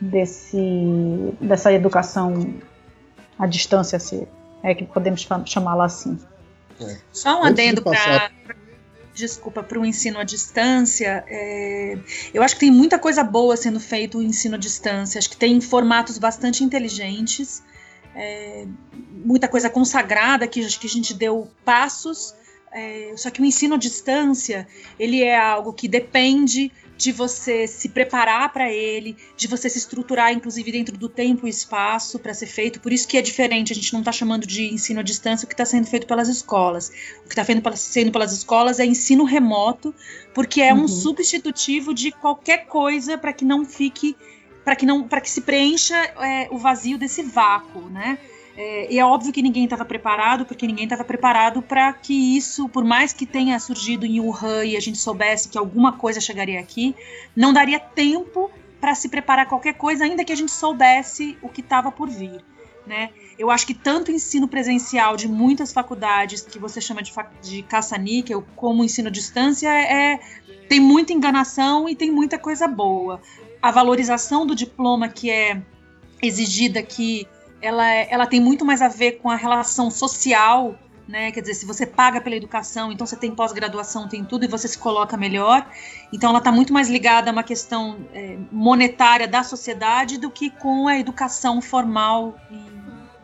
desse, 0.00 1.34
dessa 1.40 1.72
educação 1.72 2.62
à 3.38 3.46
distância, 3.46 3.98
se 3.98 4.26
é 4.62 4.74
que 4.74 4.84
podemos 4.84 5.26
chamá-la 5.46 5.86
assim. 5.86 6.18
É. 6.80 6.96
Só 7.12 7.40
um 7.40 7.44
adendo 7.44 7.82
para 7.82 8.30
desculpa, 9.14 9.62
para 9.62 9.78
o 9.78 9.84
ensino 9.84 10.18
à 10.18 10.24
distância, 10.24 11.24
é, 11.28 11.98
eu 12.32 12.42
acho 12.42 12.54
que 12.54 12.60
tem 12.60 12.70
muita 12.70 12.98
coisa 12.98 13.22
boa 13.22 13.56
sendo 13.56 13.78
feito 13.78 14.18
o 14.18 14.22
ensino 14.22 14.54
à 14.54 14.58
distância. 14.58 15.18
Acho 15.18 15.30
que 15.30 15.36
tem 15.36 15.60
formatos 15.60 16.18
bastante 16.18 16.64
inteligentes, 16.64 17.62
é, 18.14 18.66
muita 19.24 19.48
coisa 19.48 19.68
consagrada 19.68 20.46
que 20.46 20.64
acho 20.64 20.78
que 20.80 20.86
a 20.86 20.90
gente 20.90 21.14
deu 21.14 21.50
passos. 21.64 22.34
É, 22.74 23.12
só 23.16 23.30
que 23.30 23.42
o 23.42 23.44
ensino 23.44 23.74
à 23.74 23.78
distância 23.78 24.66
ele 24.98 25.22
é 25.22 25.36
algo 25.36 25.72
que 25.72 25.86
depende 25.86 26.72
de 26.96 27.10
você 27.10 27.66
se 27.66 27.88
preparar 27.88 28.52
para 28.52 28.70
ele, 28.70 29.16
de 29.36 29.48
você 29.48 29.68
se 29.68 29.76
estruturar, 29.76 30.32
inclusive, 30.32 30.70
dentro 30.70 30.96
do 30.96 31.08
tempo 31.08 31.46
e 31.46 31.50
espaço 31.50 32.18
para 32.18 32.32
ser 32.32 32.46
feito. 32.46 32.80
Por 32.80 32.92
isso 32.92 33.08
que 33.08 33.18
é 33.18 33.22
diferente, 33.22 33.72
a 33.72 33.74
gente 33.74 33.92
não 33.92 34.00
está 34.00 34.12
chamando 34.12 34.46
de 34.46 34.72
ensino 34.72 35.00
à 35.00 35.02
distância 35.02 35.44
o 35.44 35.48
que 35.48 35.54
está 35.54 35.64
sendo 35.64 35.86
feito 35.86 36.06
pelas 36.06 36.28
escolas. 36.28 36.92
O 37.24 37.28
que 37.28 37.40
está 37.40 37.44
sendo 37.74 38.12
pelas 38.12 38.32
escolas 38.32 38.78
é 38.78 38.86
ensino 38.86 39.24
remoto, 39.24 39.92
porque 40.32 40.62
é 40.62 40.72
uhum. 40.72 40.82
um 40.82 40.88
substitutivo 40.88 41.92
de 41.92 42.12
qualquer 42.12 42.66
coisa 42.66 43.18
para 43.18 43.32
que 43.32 43.44
não 43.44 43.64
fique 43.64 44.16
para 44.64 44.76
que 44.76 44.86
não 44.86 45.08
para 45.08 45.20
que 45.20 45.28
se 45.28 45.40
preencha 45.40 45.96
é, 45.96 46.46
o 46.52 46.56
vazio 46.56 46.96
desse 46.96 47.20
vácuo, 47.20 47.90
né? 47.90 48.16
É, 48.56 48.92
e 48.92 48.98
é 48.98 49.04
óbvio 49.04 49.32
que 49.32 49.42
ninguém 49.42 49.64
estava 49.64 49.84
preparado, 49.84 50.44
porque 50.44 50.66
ninguém 50.66 50.84
estava 50.84 51.04
preparado 51.04 51.62
para 51.62 51.92
que 51.92 52.36
isso, 52.36 52.68
por 52.68 52.84
mais 52.84 53.12
que 53.12 53.24
tenha 53.24 53.58
surgido 53.58 54.04
em 54.04 54.20
Wuhan 54.20 54.64
e 54.64 54.76
a 54.76 54.80
gente 54.80 54.98
soubesse 54.98 55.48
que 55.48 55.56
alguma 55.56 55.92
coisa 55.92 56.20
chegaria 56.20 56.60
aqui, 56.60 56.94
não 57.34 57.52
daria 57.52 57.80
tempo 57.80 58.50
para 58.80 58.94
se 58.94 59.08
preparar 59.08 59.46
qualquer 59.46 59.74
coisa, 59.74 60.04
ainda 60.04 60.24
que 60.24 60.32
a 60.32 60.36
gente 60.36 60.50
soubesse 60.50 61.38
o 61.40 61.48
que 61.48 61.60
estava 61.60 61.90
por 61.90 62.10
vir. 62.10 62.44
Né? 62.86 63.10
Eu 63.38 63.48
acho 63.50 63.66
que 63.66 63.74
tanto 63.74 64.10
o 64.10 64.14
ensino 64.14 64.48
presencial 64.48 65.16
de 65.16 65.28
muitas 65.28 65.72
faculdades, 65.72 66.42
que 66.42 66.58
você 66.58 66.80
chama 66.80 67.00
de, 67.00 67.12
de 67.40 67.62
caça-níquel, 67.62 68.44
como 68.56 68.82
o 68.82 68.84
ensino 68.84 69.08
à 69.08 69.10
distância, 69.10 69.68
é, 69.68 70.18
tem 70.68 70.80
muita 70.80 71.12
enganação 71.12 71.88
e 71.88 71.94
tem 71.94 72.10
muita 72.10 72.38
coisa 72.38 72.66
boa. 72.66 73.22
A 73.62 73.70
valorização 73.70 74.44
do 74.44 74.54
diploma 74.54 75.08
que 75.08 75.30
é 75.30 75.62
exigida 76.20 76.80
aqui 76.80 77.26
ela, 77.62 77.88
é, 77.88 78.08
ela 78.10 78.26
tem 78.26 78.40
muito 78.40 78.64
mais 78.64 78.82
a 78.82 78.88
ver 78.88 79.12
com 79.12 79.30
a 79.30 79.36
relação 79.36 79.90
social, 79.90 80.74
né? 81.08 81.30
Quer 81.32 81.40
dizer, 81.40 81.54
se 81.54 81.66
você 81.66 81.86
paga 81.86 82.20
pela 82.20 82.36
educação, 82.36 82.92
então 82.92 83.06
você 83.06 83.16
tem 83.16 83.34
pós-graduação, 83.34 84.08
tem 84.08 84.24
tudo 84.24 84.44
e 84.44 84.48
você 84.48 84.68
se 84.68 84.78
coloca 84.78 85.16
melhor. 85.16 85.66
Então 86.12 86.30
ela 86.30 86.38
está 86.38 86.50
muito 86.50 86.72
mais 86.72 86.90
ligada 86.90 87.30
a 87.30 87.32
uma 87.32 87.42
questão 87.42 87.98
é, 88.12 88.36
monetária 88.50 89.28
da 89.28 89.42
sociedade 89.42 90.18
do 90.18 90.30
que 90.30 90.50
com 90.50 90.88
a 90.88 90.98
educação 90.98 91.62
formal 91.62 92.36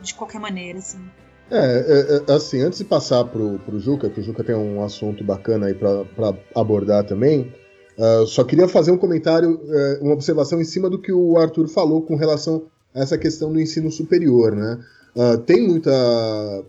de 0.01 0.15
qualquer 0.15 0.41
maneira, 0.41 0.79
assim. 0.79 1.01
É, 1.51 2.23
é, 2.27 2.33
é 2.33 2.35
assim, 2.35 2.61
antes 2.61 2.79
de 2.79 2.85
passar 2.85 3.25
pro, 3.25 3.59
pro 3.61 3.81
Juca, 3.81 4.11
que 4.11 4.21
o 4.21 4.23
Juca 4.23 4.45
tem 4.45 4.55
um 4.55 4.85
assunto 4.85 5.25
bacana 5.25 5.67
aí 5.67 5.75
para 5.75 6.35
abordar 6.55 7.05
também, 7.05 7.53
uh, 7.97 8.27
só 8.27 8.45
queria 8.45 8.69
fazer 8.69 8.91
um 8.91 8.99
comentário, 8.99 9.55
uh, 9.55 10.05
uma 10.05 10.13
observação 10.13 10.61
em 10.61 10.65
cima 10.65 10.91
do 10.91 11.01
que 11.01 11.11
o 11.11 11.39
Arthur 11.39 11.69
falou 11.69 12.03
com 12.03 12.17
relação 12.17 12.65
essa 13.03 13.17
questão 13.17 13.53
do 13.53 13.61
ensino 13.61 13.91
superior, 13.91 14.55
né? 14.55 14.79
Uh, 15.15 15.39
tem 15.39 15.67
muita 15.67 16.65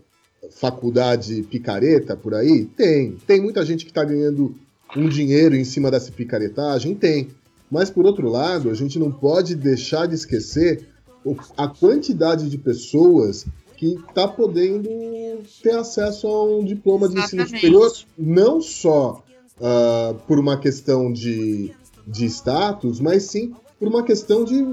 faculdade 0.51 1.43
picareta 1.43 2.15
por 2.15 2.33
aí? 2.33 2.65
Tem. 2.65 3.17
Tem 3.27 3.41
muita 3.41 3.65
gente 3.65 3.85
que 3.85 3.91
está 3.91 4.03
ganhando 4.03 4.55
um 4.95 5.07
dinheiro 5.07 5.55
em 5.55 5.63
cima 5.63 5.91
dessa 5.91 6.11
picaretagem? 6.11 6.95
Tem. 6.95 7.29
Mas, 7.69 7.89
por 7.89 8.05
outro 8.05 8.29
lado, 8.29 8.69
a 8.69 8.73
gente 8.73 8.97
não 8.97 9.11
pode 9.11 9.55
deixar 9.55 10.07
de 10.07 10.15
esquecer 10.15 10.87
a 11.57 11.67
quantidade 11.67 12.49
de 12.49 12.57
pessoas 12.57 13.45
que 13.77 13.93
está 13.93 14.27
podendo 14.27 14.89
ter 15.61 15.75
acesso 15.75 16.27
a 16.27 16.43
um 16.43 16.65
diploma 16.65 17.07
de 17.07 17.19
ensino 17.19 17.45
superior, 17.45 17.91
não 18.17 18.61
só 18.61 19.23
uh, 19.57 20.15
por 20.27 20.39
uma 20.39 20.57
questão 20.57 21.11
de, 21.11 21.71
de 22.05 22.25
status, 22.25 22.99
mas 22.99 23.23
sim 23.23 23.53
por 23.79 23.87
uma 23.87 24.03
questão 24.03 24.43
de 24.43 24.65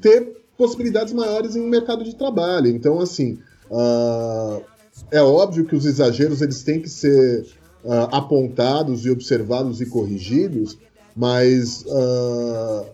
ter 0.00 0.36
possibilidades 0.56 1.12
maiores 1.12 1.56
em 1.56 1.68
mercado 1.68 2.04
de 2.04 2.14
trabalho. 2.14 2.68
Então, 2.68 3.00
assim, 3.00 3.38
uh, 3.70 4.62
é 5.10 5.20
óbvio 5.20 5.64
que 5.64 5.76
os 5.76 5.84
exageros 5.84 6.40
eles 6.42 6.62
têm 6.62 6.80
que 6.80 6.88
ser 6.88 7.46
uh, 7.84 8.08
apontados 8.10 9.04
e 9.04 9.10
observados 9.10 9.80
e 9.80 9.86
corrigidos, 9.86 10.78
mas 11.14 11.82
uh, 11.86 12.86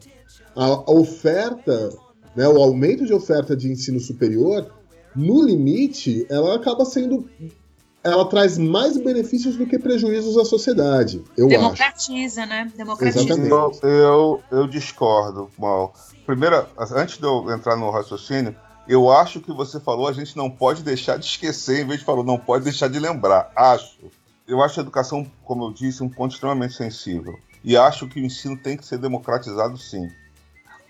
a, 0.54 0.90
oferta, 0.90 1.90
né, 2.36 2.46
o 2.48 2.62
aumento 2.62 3.06
de 3.06 3.12
oferta 3.12 3.56
de 3.56 3.70
ensino 3.70 4.00
superior, 4.00 4.70
no 5.14 5.42
limite, 5.42 6.26
ela 6.28 6.54
acaba 6.54 6.84
sendo 6.84 7.26
ela 8.04 8.24
traz 8.28 8.58
mais 8.58 8.96
benefícios 8.96 9.56
do 9.56 9.66
que 9.66 9.78
prejuízos 9.78 10.36
à 10.36 10.44
sociedade, 10.44 11.22
eu 11.36 11.48
Democratiza, 11.48 12.42
acho. 12.42 12.50
né? 12.50 12.72
Democratiza. 12.76 13.20
Exatamente. 13.20 13.50
Eu, 13.82 13.88
eu, 13.88 14.42
eu 14.50 14.66
discordo, 14.66 15.48
Mal. 15.58 15.94
Primeiro, 16.26 16.66
antes 16.94 17.18
de 17.18 17.24
eu 17.24 17.50
entrar 17.52 17.76
no 17.76 17.90
raciocínio, 17.90 18.54
eu 18.88 19.10
acho 19.10 19.40
que 19.40 19.52
você 19.52 19.78
falou, 19.78 20.08
a 20.08 20.12
gente 20.12 20.36
não 20.36 20.50
pode 20.50 20.82
deixar 20.82 21.16
de 21.16 21.26
esquecer, 21.26 21.82
em 21.82 21.86
vez 21.86 22.00
de 22.00 22.06
falar, 22.06 22.24
não 22.24 22.38
pode 22.38 22.64
deixar 22.64 22.88
de 22.88 22.98
lembrar. 22.98 23.50
Acho. 23.54 23.96
Eu 24.46 24.60
acho 24.62 24.80
a 24.80 24.82
educação, 24.82 25.24
como 25.44 25.64
eu 25.64 25.72
disse, 25.72 26.02
um 26.02 26.08
ponto 26.08 26.32
extremamente 26.32 26.74
sensível. 26.74 27.38
E 27.64 27.76
acho 27.76 28.08
que 28.08 28.20
o 28.20 28.24
ensino 28.24 28.56
tem 28.56 28.76
que 28.76 28.84
ser 28.84 28.98
democratizado, 28.98 29.78
sim. 29.78 30.08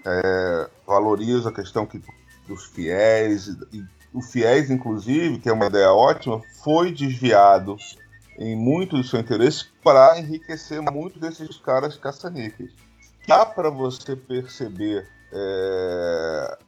É, 0.05 0.71
valorizo 0.87 1.49
a 1.49 1.53
questão 1.53 1.85
que, 1.87 2.03
dos 2.49 2.65
fiéis, 2.65 3.49
e 3.73 3.85
o 4.13 4.21
fiéis, 4.21 4.71
inclusive, 4.71 5.39
que 5.39 5.49
é 5.49 5.53
uma 5.53 5.67
ideia 5.67 5.93
ótima, 5.93 6.43
foi 6.63 6.93
desviado 6.93 7.77
em 8.39 8.57
muito 8.57 8.97
do 8.97 9.05
seu 9.05 9.21
interesse 9.21 9.67
para 9.83 10.19
enriquecer 10.19 10.81
muito 10.83 11.19
desses 11.19 11.57
caras 11.59 11.97
caça-níqueis. 11.97 12.73
Dá 13.27 13.47
para 13.47 13.71
você 13.71 14.17
perceber 14.17 15.07
é, 15.33 16.59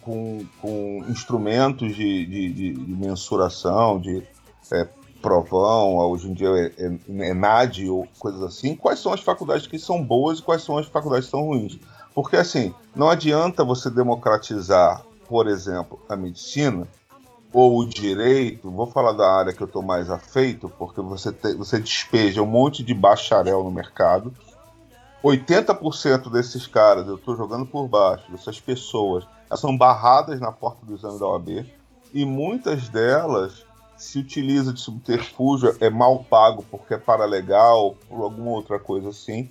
com, 0.00 0.44
com, 0.60 1.04
instrumentos 1.08 1.94
de, 1.96 2.26
de, 2.26 2.52
de, 2.52 2.72
de 2.74 2.92
mensuração, 2.92 3.98
de 3.98 4.22
é, 4.70 4.86
provão, 5.22 5.96
hoje 5.96 6.28
em 6.28 6.34
dia 6.34 6.48
é, 6.48 6.72
é, 6.84 7.28
é 7.30 7.34
NAD 7.34 7.88
ou 7.88 8.06
coisas 8.18 8.42
assim, 8.42 8.76
quais 8.76 8.98
são 8.98 9.12
as 9.12 9.20
faculdades 9.20 9.66
que 9.66 9.78
são 9.78 10.04
boas 10.04 10.38
e 10.38 10.42
quais 10.42 10.62
são 10.62 10.76
as 10.76 10.86
faculdades 10.86 11.24
que 11.26 11.30
são 11.30 11.46
ruins. 11.46 11.78
Porque 12.14 12.36
assim, 12.36 12.74
não 12.94 13.08
adianta 13.08 13.64
você 13.64 13.90
democratizar, 13.90 15.02
por 15.28 15.46
exemplo, 15.46 16.00
a 16.08 16.16
medicina 16.16 16.86
ou 17.52 17.78
o 17.78 17.86
direito, 17.86 18.70
vou 18.70 18.86
falar 18.86 19.12
da 19.12 19.30
área 19.30 19.52
que 19.52 19.62
eu 19.62 19.66
estou 19.66 19.82
mais 19.82 20.10
afeito, 20.10 20.68
porque 20.68 21.00
você, 21.00 21.32
te, 21.32 21.54
você 21.54 21.78
despeja 21.78 22.42
um 22.42 22.46
monte 22.46 22.82
de 22.82 22.92
bacharel 22.92 23.62
no 23.62 23.70
mercado, 23.70 24.34
80% 25.22 26.30
desses 26.30 26.66
caras, 26.66 27.06
eu 27.06 27.14
estou 27.14 27.36
jogando 27.36 27.64
por 27.64 27.86
baixo, 27.86 28.30
dessas 28.30 28.60
pessoas, 28.60 29.24
elas 29.48 29.60
são 29.60 29.76
barradas 29.76 30.40
na 30.40 30.50
porta 30.50 30.84
do 30.84 30.94
exame 30.94 31.18
da 31.18 31.26
OAB 31.26 31.64
e 32.12 32.24
muitas 32.24 32.88
delas 32.88 33.64
se 33.96 34.18
utiliza 34.18 34.72
de 34.72 34.80
subterfúgio, 34.80 35.76
é 35.80 35.88
mal 35.88 36.24
pago 36.24 36.64
porque 36.70 36.94
é 36.94 36.98
paralegal, 36.98 37.96
por 38.08 38.22
alguma 38.22 38.50
outra 38.50 38.78
coisa 38.78 39.08
assim. 39.08 39.50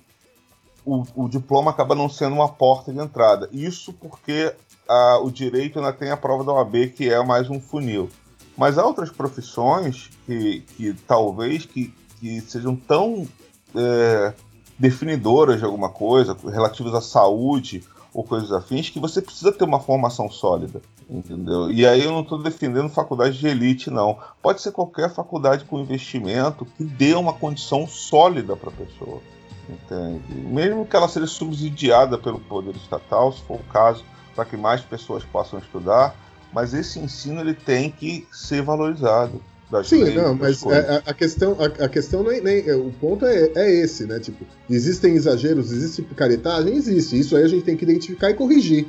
O, 0.84 1.04
o 1.16 1.28
diploma 1.28 1.70
acaba 1.70 1.94
não 1.94 2.08
sendo 2.08 2.34
uma 2.34 2.48
porta 2.48 2.92
de 2.92 2.98
entrada. 2.98 3.48
Isso 3.50 3.92
porque 3.92 4.54
a, 4.88 5.18
o 5.18 5.30
direito 5.30 5.78
ainda 5.78 5.92
tem 5.92 6.10
a 6.10 6.16
prova 6.16 6.44
da 6.44 6.52
OAB, 6.52 6.88
que 6.94 7.10
é 7.10 7.22
mais 7.24 7.48
um 7.50 7.60
funil. 7.60 8.08
Mas 8.56 8.78
há 8.78 8.86
outras 8.86 9.10
profissões 9.10 10.10
que, 10.26 10.60
que 10.76 10.94
talvez 11.06 11.66
que, 11.66 11.92
que 12.20 12.40
sejam 12.40 12.76
tão 12.76 13.26
é, 13.74 14.32
definidoras 14.78 15.58
de 15.58 15.64
alguma 15.64 15.88
coisa, 15.88 16.36
relativas 16.44 16.94
à 16.94 17.00
saúde 17.00 17.82
ou 18.12 18.22
coisas 18.22 18.52
afins, 18.52 18.90
que 18.90 19.00
você 19.00 19.20
precisa 19.20 19.50
ter 19.50 19.64
uma 19.64 19.80
formação 19.80 20.30
sólida, 20.30 20.80
entendeu? 21.10 21.70
E 21.72 21.84
aí 21.84 22.04
eu 22.04 22.12
não 22.12 22.20
estou 22.20 22.40
defendendo 22.40 22.88
faculdade 22.88 23.36
de 23.36 23.48
elite, 23.48 23.90
não. 23.90 24.18
Pode 24.40 24.62
ser 24.62 24.70
qualquer 24.70 25.12
faculdade 25.12 25.64
com 25.64 25.80
investimento 25.80 26.64
que 26.64 26.84
dê 26.84 27.12
uma 27.14 27.32
condição 27.32 27.88
sólida 27.88 28.54
para 28.54 28.70
a 28.70 28.72
pessoa, 28.72 29.20
entende? 29.68 30.32
Mesmo 30.32 30.86
que 30.86 30.94
ela 30.94 31.08
seja 31.08 31.26
subsidiada 31.26 32.16
pelo 32.16 32.38
poder 32.38 32.76
estatal, 32.76 33.32
se 33.32 33.42
for 33.42 33.56
o 33.56 33.64
caso, 33.72 34.04
para 34.34 34.44
que 34.44 34.56
mais 34.56 34.80
pessoas 34.80 35.24
possam 35.24 35.58
estudar, 35.58 36.14
mas 36.52 36.74
esse 36.74 36.98
ensino 36.98 37.40
ele 37.40 37.54
tem 37.54 37.90
que 37.90 38.26
ser 38.32 38.62
valorizado. 38.62 39.40
Sim, 39.82 40.04
leis, 40.04 40.14
não, 40.14 40.34
mas 40.34 40.64
a, 40.64 40.76
é, 40.76 41.02
a, 41.06 41.14
questão, 41.14 41.56
a, 41.58 41.84
a 41.84 41.88
questão 41.88 42.22
nem, 42.22 42.40
nem, 42.40 42.70
o 42.72 42.92
ponto 43.00 43.26
é, 43.26 43.50
é 43.56 43.70
esse, 43.72 44.06
né? 44.06 44.20
Tipo, 44.20 44.44
existem 44.70 45.14
exageros, 45.14 45.72
existe 45.72 46.02
picaretagem, 46.02 46.76
existe. 46.76 47.18
Isso 47.18 47.36
aí 47.36 47.42
a 47.42 47.48
gente 47.48 47.64
tem 47.64 47.76
que 47.76 47.82
identificar 47.82 48.30
e 48.30 48.34
corrigir. 48.34 48.86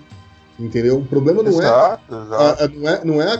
Entendeu? 0.59 0.99
O 0.99 1.05
problema 1.05 1.41
não 1.41 1.51
exato, 1.51 2.13
é, 2.13 2.21
exato. 2.21 2.63
A, 2.63 2.67
não 2.67 2.89
é, 2.89 3.05
não 3.05 3.21
é 3.21 3.33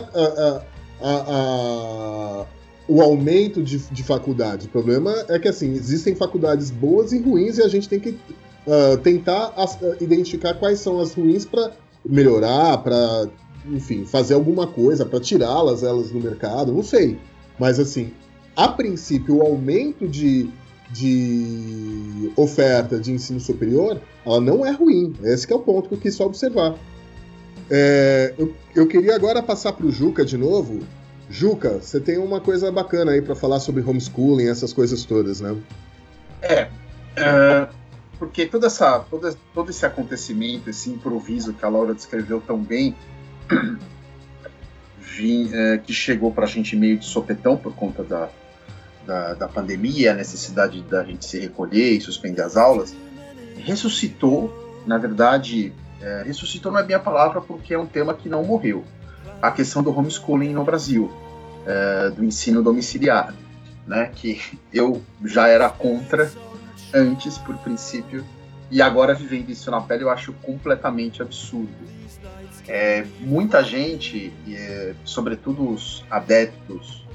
a, 1.00 2.46
o 2.88 3.00
aumento 3.00 3.62
de, 3.62 3.78
de 3.78 4.02
faculdades. 4.02 4.66
O 4.66 4.68
problema 4.68 5.12
é 5.28 5.38
que 5.38 5.48
assim 5.48 5.72
existem 5.72 6.14
faculdades 6.14 6.70
boas 6.70 7.12
e 7.12 7.20
ruins 7.20 7.58
e 7.58 7.62
a 7.62 7.68
gente 7.68 7.88
tem 7.88 7.98
que 7.98 8.10
uh, 8.10 8.96
tentar 9.02 9.52
as, 9.56 9.74
uh, 9.76 9.96
identificar 10.00 10.54
quais 10.54 10.80
são 10.80 11.00
as 11.00 11.14
ruins 11.14 11.44
para 11.44 11.72
melhorar, 12.08 12.78
para 12.78 13.28
enfim, 13.68 14.04
fazer 14.04 14.34
alguma 14.34 14.66
coisa 14.66 15.04
para 15.04 15.20
tirá-las 15.20 15.82
elas 15.82 16.10
do 16.10 16.20
mercado, 16.20 16.72
não 16.72 16.82
sei. 16.82 17.18
Mas 17.58 17.80
assim, 17.80 18.12
a 18.54 18.68
princípio, 18.68 19.36
o 19.36 19.42
aumento 19.42 20.06
de, 20.06 20.48
de 20.90 22.32
oferta 22.36 22.98
de 22.98 23.12
ensino 23.12 23.40
superior, 23.40 24.00
ela 24.24 24.40
não 24.40 24.64
é 24.64 24.70
ruim. 24.70 25.14
Esse 25.22 25.52
é 25.52 25.56
o 25.56 25.60
ponto 25.60 25.88
que 25.88 25.94
eu 25.94 25.98
quis 25.98 26.14
só 26.14 26.26
observar. 26.26 26.74
É, 27.70 28.34
eu, 28.38 28.54
eu, 28.74 28.86
queria 28.86 29.14
agora 29.16 29.42
passar 29.42 29.72
para 29.72 29.86
o 29.86 29.90
Juca 29.90 30.24
de 30.24 30.36
novo. 30.36 30.80
Juca, 31.28 31.80
você 31.80 31.98
tem 31.98 32.18
uma 32.18 32.40
coisa 32.40 32.70
bacana 32.70 33.12
aí 33.12 33.20
para 33.20 33.34
falar 33.34 33.58
sobre 33.58 33.82
homeschooling, 33.82 34.46
essas 34.46 34.72
coisas 34.72 35.04
todas, 35.04 35.40
né? 35.40 35.56
É, 36.42 36.68
é 37.16 37.68
porque 38.18 38.46
toda 38.46 38.66
essa, 38.66 39.00
todo, 39.00 39.36
todo 39.54 39.70
esse 39.70 39.84
acontecimento, 39.84 40.70
esse 40.70 40.90
improviso 40.90 41.52
que 41.52 41.64
a 41.64 41.68
Laura 41.68 41.94
descreveu 41.94 42.40
tão 42.40 42.58
bem, 42.58 42.94
vim, 44.98 45.50
é, 45.52 45.78
que 45.78 45.92
chegou 45.92 46.32
para 46.32 46.44
a 46.44 46.48
gente 46.48 46.76
meio 46.76 46.98
de 46.98 47.06
sopetão 47.06 47.56
por 47.56 47.74
conta 47.74 48.02
da, 48.02 48.28
da, 49.06 49.34
da, 49.34 49.48
pandemia, 49.48 50.12
a 50.12 50.14
necessidade 50.14 50.80
da 50.82 51.04
gente 51.04 51.24
se 51.24 51.38
recolher 51.38 51.92
e 51.92 52.00
suspender 52.00 52.42
as 52.42 52.56
aulas, 52.56 52.94
ressuscitou, 53.58 54.82
na 54.86 54.98
verdade, 54.98 55.72
é, 56.00 56.24
ressuscitou 56.26 56.72
não 56.72 56.80
é 56.80 56.82
bem 56.82 56.96
a 56.96 57.00
palavra 57.00 57.40
porque 57.40 57.74
é 57.74 57.78
um 57.78 57.86
tema 57.86 58.14
que 58.14 58.28
não 58.28 58.44
morreu, 58.44 58.84
a 59.40 59.50
questão 59.50 59.82
do 59.82 59.96
homeschooling 59.96 60.52
no 60.52 60.64
Brasil, 60.64 61.10
é, 61.66 62.10
do 62.10 62.24
ensino 62.24 62.62
domiciliar, 62.62 63.34
né, 63.86 64.10
que 64.14 64.40
eu 64.72 65.02
já 65.24 65.48
era 65.48 65.68
contra 65.68 66.30
antes, 66.96 67.36
por 67.38 67.56
princípio, 67.58 68.24
e 68.70 68.80
agora 68.80 69.14
vivendo 69.14 69.50
isso 69.50 69.70
na 69.70 69.80
pele 69.80 70.04
eu 70.04 70.10
acho 70.10 70.32
completamente 70.42 71.22
absurdo. 71.22 71.70
É, 72.66 73.06
muita 73.20 73.62
gente, 73.62 74.32
é, 74.48 74.94
sobretudo 75.04 75.70
os 75.70 76.04
adeptos, 76.10 77.06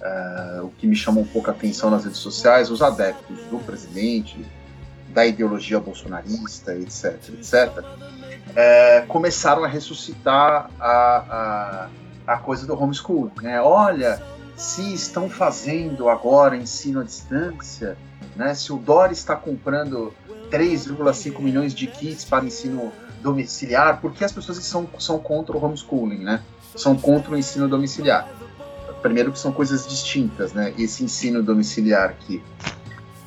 é, 0.00 0.60
o 0.62 0.68
que 0.78 0.86
me 0.86 0.94
chama 0.94 1.20
um 1.20 1.26
pouco 1.26 1.50
a 1.50 1.52
atenção 1.52 1.90
nas 1.90 2.04
redes 2.04 2.20
sociais, 2.20 2.70
os 2.70 2.80
adeptos 2.80 3.38
do 3.50 3.58
presidente, 3.58 4.44
da 5.08 5.26
ideologia 5.26 5.80
bolsonarista, 5.80 6.74
etc., 6.76 7.16
etc., 7.30 7.84
é, 8.54 9.00
começaram 9.08 9.64
a 9.64 9.68
ressuscitar 9.68 10.70
a, 10.78 11.88
a, 12.26 12.34
a 12.34 12.38
coisa 12.38 12.66
do 12.66 12.80
homeschooling. 12.80 13.32
Né? 13.42 13.60
Olha, 13.60 14.22
se 14.56 14.92
estão 14.94 15.28
fazendo 15.28 16.08
agora 16.08 16.56
ensino 16.56 17.00
à 17.00 17.04
distância, 17.04 17.96
né? 18.36 18.54
se 18.54 18.72
o 18.72 18.76
Dória 18.76 19.12
está 19.12 19.36
comprando 19.36 20.12
3,5 20.50 21.40
milhões 21.40 21.74
de 21.74 21.86
kits 21.86 22.24
para 22.24 22.44
ensino 22.44 22.92
domiciliar, 23.22 24.00
porque 24.00 24.24
as 24.24 24.32
pessoas 24.32 24.58
são, 24.58 24.88
são 24.98 25.18
contra 25.18 25.56
o 25.56 25.64
homeschooling, 25.64 26.24
né? 26.24 26.42
São 26.74 26.96
contra 26.96 27.32
o 27.32 27.38
ensino 27.38 27.68
domiciliar. 27.68 28.28
Primeiro 29.02 29.32
que 29.32 29.38
são 29.38 29.52
coisas 29.52 29.86
distintas, 29.86 30.52
né? 30.52 30.74
Esse 30.78 31.04
ensino 31.04 31.42
domiciliar 31.42 32.14
que 32.14 32.42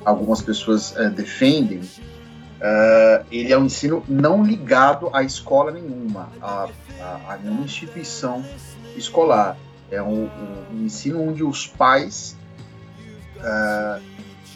algumas 0.04 0.42
pessoas 0.42 0.92
uh, 0.92 1.10
defendem, 1.10 1.80
uh, 1.80 3.26
ele 3.32 3.54
é 3.54 3.58
um 3.58 3.66
ensino 3.66 4.04
não 4.08 4.44
ligado 4.44 5.10
à 5.14 5.24
escola 5.24 5.72
nenhuma, 5.72 6.30
a, 6.42 6.68
a 7.30 7.38
nenhuma 7.38 7.64
instituição 7.64 8.44
escolar. 8.96 9.58
É 9.92 10.02
um, 10.02 10.30
um, 10.72 10.86
ensino 10.86 11.22
onde 11.22 11.44
os 11.44 11.68
pais, 11.68 12.36
uh, 13.38 14.02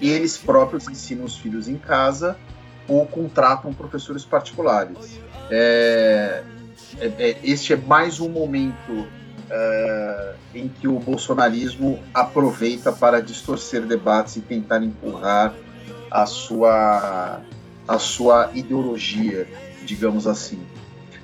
eles 0.02 0.38
próprios 0.38 0.88
ensinam 0.88 1.26
os 1.26 1.38
filhos 1.38 1.68
em 1.68 1.78
casa 1.78 2.38
ou 2.88 3.06
contratam 3.06 3.74
professores 3.74 4.24
particulares. 4.24 5.20
É, 5.50 6.44
é, 7.00 7.06
é, 7.06 7.38
este 7.44 7.74
é 7.74 7.76
mais 7.76 8.20
um 8.20 8.30
momento 8.30 9.08
é, 9.50 10.34
em 10.54 10.68
que 10.68 10.88
o 10.88 11.00
bolsonarismo 11.00 12.00
aproveita 12.14 12.92
para 12.92 13.22
distorcer 13.22 13.86
debates 13.86 14.36
e 14.36 14.42
tentar 14.42 14.84
empurrar 14.84 15.54
a 16.10 16.26
sua, 16.26 17.42
a 17.88 18.00
sua 18.00 18.52
ideologia, 18.54 19.48
digamos 19.86 20.28
assim. 20.28 20.60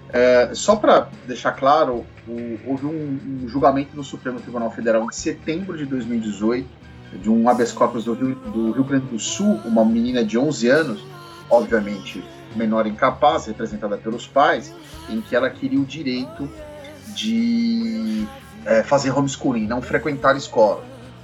É, 0.10 0.52
só 0.54 0.76
para 0.76 1.10
deixar 1.26 1.54
claro, 1.54 2.06
o, 2.28 2.60
houve 2.68 2.86
um, 2.86 3.44
um, 3.44 3.48
julgamento 3.48 3.96
no 3.96 4.04
Supremo 4.04 4.40
Tribunal 4.40 4.70
Federal 4.70 5.04
em 5.04 5.12
setembro 5.12 5.76
de 5.76 5.86
2018 5.86 6.83
de 7.22 7.30
um 7.30 7.48
habeas 7.50 7.72
corpus 7.72 8.06
do 8.06 8.14
Rio, 8.14 8.36
do 8.36 8.72
Rio 8.72 8.84
Grande 8.84 9.08
do 9.08 9.20
Sul, 9.20 9.60
uma 9.66 9.84
menina 9.86 10.24
de 10.24 10.38
11 10.38 10.68
anos, 10.68 11.06
obviamente 11.50 12.24
menor 12.56 12.86
incapaz, 12.86 13.46
representada 13.48 13.98
pelos 13.98 14.28
pais, 14.28 14.74
em 15.10 15.22
que 15.22 15.36
ela 15.36 15.50
queria 15.50 15.80
o 15.80 15.86
direito 15.86 16.50
de 17.16 18.28
é, 18.66 18.84
fazer 18.84 19.12
homeschooling, 19.12 19.68
não 19.68 19.82
frequentar 19.82 20.36
escola. 20.36 20.84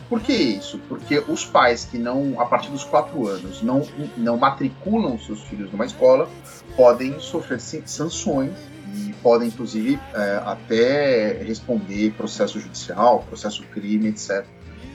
Por 0.09 0.21
que 0.21 0.33
isso? 0.33 0.79
Porque 0.89 1.23
os 1.27 1.45
pais 1.45 1.85
que 1.85 1.97
não, 1.97 2.41
a 2.41 2.45
partir 2.45 2.71
dos 2.71 2.83
quatro 2.83 3.27
anos, 3.27 3.61
não, 3.61 3.87
não 4.17 4.37
matriculam 4.37 5.19
seus 5.19 5.43
filhos 5.43 5.71
numa 5.71 5.85
escola, 5.85 6.27
podem 6.75 7.19
sofrer 7.19 7.59
sanções 7.59 8.51
e 8.95 9.13
podem, 9.21 9.49
inclusive, 9.49 9.99
é, 10.15 10.41
até 10.43 11.43
responder 11.43 12.11
processo 12.13 12.59
judicial, 12.59 13.23
processo 13.29 13.61
crime, 13.67 14.07
etc. 14.07 14.43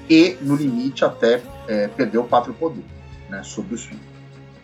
E, 0.08 0.36
no 0.42 0.56
limite, 0.56 1.04
até 1.04 1.40
é, 1.66 1.88
perder 1.88 2.18
o 2.18 2.24
pátrio 2.24 2.54
poder 2.54 2.84
né, 3.28 3.42
sobre 3.42 3.74
os 3.74 3.84
filhos. 3.84 4.04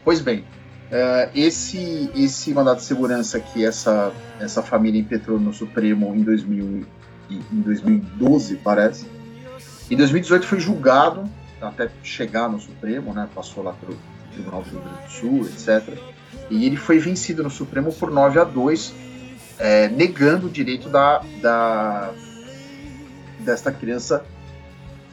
Pois 0.05 0.21
bem, 0.21 0.45
Uh, 0.91 1.31
esse, 1.37 2.11
esse 2.17 2.53
mandato 2.53 2.79
de 2.79 2.85
segurança 2.85 3.39
que 3.39 3.65
essa, 3.65 4.13
essa 4.41 4.61
família 4.61 5.01
impetrou 5.01 5.39
no 5.39 5.53
Supremo 5.53 6.13
em, 6.17 6.23
2000, 6.25 6.85
em 7.31 7.61
2012, 7.61 8.57
parece, 8.57 9.07
em 9.89 9.97
2018 9.97 10.45
foi 10.45 10.59
julgado, 10.59 11.31
até 11.61 11.89
chegar 12.03 12.49
no 12.49 12.59
Supremo, 12.59 13.15
né, 13.15 13.29
passou 13.33 13.63
lá 13.63 13.73
pelo 13.73 13.97
Tribunal 14.33 14.63
do 14.63 14.71
Rio 14.71 14.81
Grande 14.81 15.03
do 15.05 15.11
Sul, 15.13 15.47
etc. 15.47 15.97
E 16.51 16.67
ele 16.67 16.77
foi 16.77 16.99
vencido 16.99 17.45
no 17.45 17.51
Supremo 17.51 17.93
por 17.93 18.11
9 18.11 18.41
a 18.41 18.45
2, 18.45 18.95
é, 19.61 19.89
negando 19.89 20.49
o 20.49 20.51
direito 20.51 20.89
da, 20.89 21.23
da, 21.41 22.13
desta 23.39 23.71
criança 23.71 24.25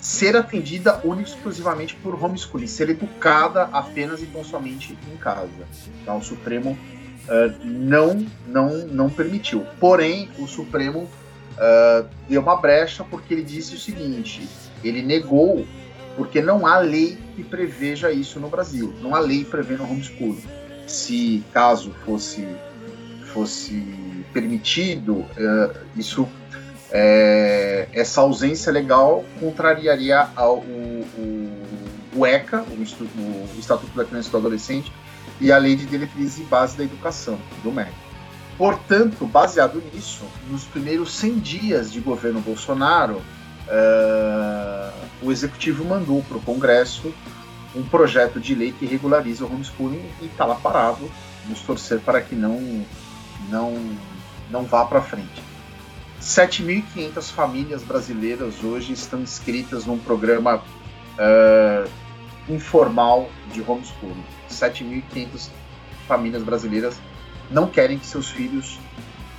ser 0.07 0.37
atendida 0.37 1.01
única 1.03 1.29
exclusivamente 1.29 1.93
por 1.95 2.15
homeschooling, 2.23 2.65
ser 2.65 2.89
educada 2.89 3.63
apenas 3.73 4.23
e 4.23 4.25
tão 4.25 4.41
somente 4.41 4.97
em 5.13 5.17
casa. 5.17 5.67
Então, 6.01 6.19
o 6.19 6.23
Supremo 6.23 6.71
uh, 6.71 7.65
não, 7.65 8.25
não, 8.47 8.87
não 8.87 9.09
permitiu. 9.09 9.65
Porém, 9.81 10.29
o 10.39 10.47
Supremo 10.47 10.99
uh, 11.01 12.07
deu 12.29 12.41
uma 12.41 12.55
brecha 12.55 13.03
porque 13.03 13.33
ele 13.33 13.43
disse 13.43 13.75
o 13.75 13.77
seguinte: 13.77 14.47
ele 14.81 15.01
negou 15.01 15.67
porque 16.15 16.41
não 16.41 16.65
há 16.65 16.79
lei 16.79 17.17
que 17.35 17.43
preveja 17.43 18.09
isso 18.09 18.39
no 18.39 18.47
Brasil, 18.47 18.95
não 19.01 19.13
há 19.13 19.19
lei 19.19 19.43
prevendo 19.43 19.83
homeschooling. 19.83 20.41
Se 20.87 21.43
caso 21.51 21.91
fosse 22.05 22.47
fosse 23.33 23.83
permitido, 24.31 25.15
uh, 25.15 25.75
isso 25.97 26.29
é, 26.91 27.87
essa 27.93 28.21
ausência 28.21 28.71
legal 28.71 29.23
contrariaria 29.39 30.29
ao, 30.35 30.57
o, 30.57 31.05
o, 31.17 32.19
o 32.19 32.25
ECA, 32.25 32.63
o, 32.63 32.81
o, 32.81 33.59
Estatuto 33.59 33.95
da 33.95 34.05
Criança 34.05 34.29
e 34.29 34.31
do 34.31 34.37
Adolescente, 34.37 34.91
e 35.39 35.51
a 35.51 35.57
Lei 35.57 35.75
de 35.75 35.85
Diretrizes 35.85 36.39
e 36.39 36.43
Base 36.43 36.77
da 36.77 36.83
Educação, 36.83 37.37
do 37.63 37.71
MEC. 37.71 37.91
Portanto, 38.57 39.25
baseado 39.25 39.83
nisso, 39.93 40.25
nos 40.49 40.63
primeiros 40.63 41.13
100 41.15 41.39
dias 41.39 41.91
de 41.91 41.99
governo 41.99 42.39
Bolsonaro, 42.41 43.17
uh, 43.17 44.93
o 45.21 45.31
Executivo 45.31 45.85
mandou 45.85 46.23
para 46.23 46.37
o 46.37 46.41
Congresso 46.41 47.13
um 47.75 47.83
projeto 47.83 48.39
de 48.39 48.55
lei 48.55 48.71
que 48.71 48.85
regulariza 48.87 49.45
o 49.45 49.53
homeschooling 49.53 50.03
e 50.21 50.25
está 50.25 50.45
lá 50.45 50.55
parado. 50.55 51.09
Vamos 51.43 51.61
torcer 51.61 51.99
para 51.99 52.19
que 52.19 52.33
não, 52.33 52.83
não, 53.49 53.95
não 54.49 54.63
vá 54.63 54.83
para 54.85 55.01
frente. 55.01 55.46
7.500 56.21 57.31
famílias 57.31 57.83
brasileiras 57.83 58.63
hoje 58.63 58.93
estão 58.93 59.21
inscritas 59.21 59.85
num 59.85 59.97
programa 59.97 60.57
uh, 60.57 61.89
informal 62.49 63.29
de 63.53 63.61
homeschooling. 63.61 64.23
7.500 64.49 65.49
famílias 66.07 66.43
brasileiras 66.43 66.99
não 67.51 67.67
querem 67.67 67.99
que 67.99 68.05
seus 68.05 68.29
filhos 68.29 68.79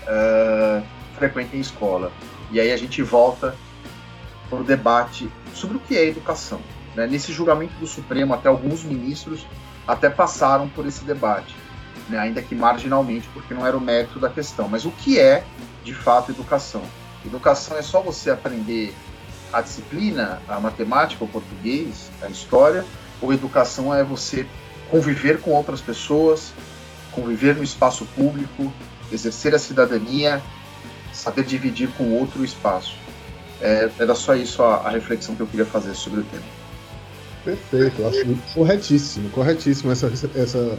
uh, 0.05 0.83
frequentem 1.17 1.61
escola. 1.61 2.13
E 2.51 2.61
aí 2.61 2.73
a 2.73 2.77
gente 2.77 3.03
volta 3.03 3.55
para 4.49 4.59
o 4.59 4.65
debate 4.65 5.29
sobre 5.55 5.77
o 5.77 5.81
que 5.81 5.97
é 5.97 6.07
educação. 6.07 6.61
Né? 6.95 7.07
Nesse 7.07 7.33
julgamento 7.33 7.75
do 7.75 7.87
Supremo, 7.87 8.35
até 8.35 8.49
alguns 8.49 8.83
ministros 8.85 9.47
até 9.87 10.09
passaram 10.09 10.69
por 10.69 10.87
esse 10.87 11.05
debate, 11.05 11.55
né? 12.09 12.19
ainda 12.19 12.43
que 12.43 12.55
marginalmente, 12.55 13.29
porque 13.33 13.55
não 13.55 13.67
era 13.67 13.77
o 13.77 13.81
mérito 13.81 14.19
da 14.19 14.29
questão. 14.29 14.69
Mas 14.69 14.85
o 14.85 14.91
que 14.91 15.19
é, 15.19 15.45
de 15.89 15.95
fato, 15.95 16.31
educação? 16.31 16.83
Educação 17.25 17.79
é 17.79 17.83
só 17.83 18.03
você 18.03 18.31
aprender 18.31 18.95
a 19.51 19.63
disciplina, 19.63 20.43
a 20.47 20.61
matemática, 20.61 21.25
o 21.25 21.29
português, 21.29 22.11
a 22.21 22.29
história, 22.29 22.85
ou 23.23 23.33
educação 23.33 23.95
é 23.95 24.05
você 24.05 24.47
conviver 24.91 25.41
com 25.41 25.53
outras 25.53 25.81
pessoas, 25.81 26.53
conviver 27.11 27.57
no 27.57 27.65
espaço 27.65 28.05
público, 28.15 28.73
exercer 29.11 29.55
a 29.55 29.59
cidadania, 29.59 30.43
saber 31.13 31.45
dividir 31.45 31.89
com 31.97 32.13
outro 32.13 32.45
espaço. 32.45 32.95
É, 33.61 33.89
era 33.99 34.15
só 34.15 34.35
isso 34.35 34.63
a, 34.63 34.77
a, 34.77 34.91
reflexão 34.91 35.35
que 35.35 35.41
eu 35.41 35.47
queria 35.47 35.67
fazer 35.67 35.95
sobre 35.95 36.21
o 36.21 36.23
tema. 36.25 36.45
Perfeito, 37.45 38.07
acho 38.07 38.55
corretíssimo, 38.55 39.31
corretíssimo 39.31 39.91
essa, 39.91 40.13
essa, 40.35 40.79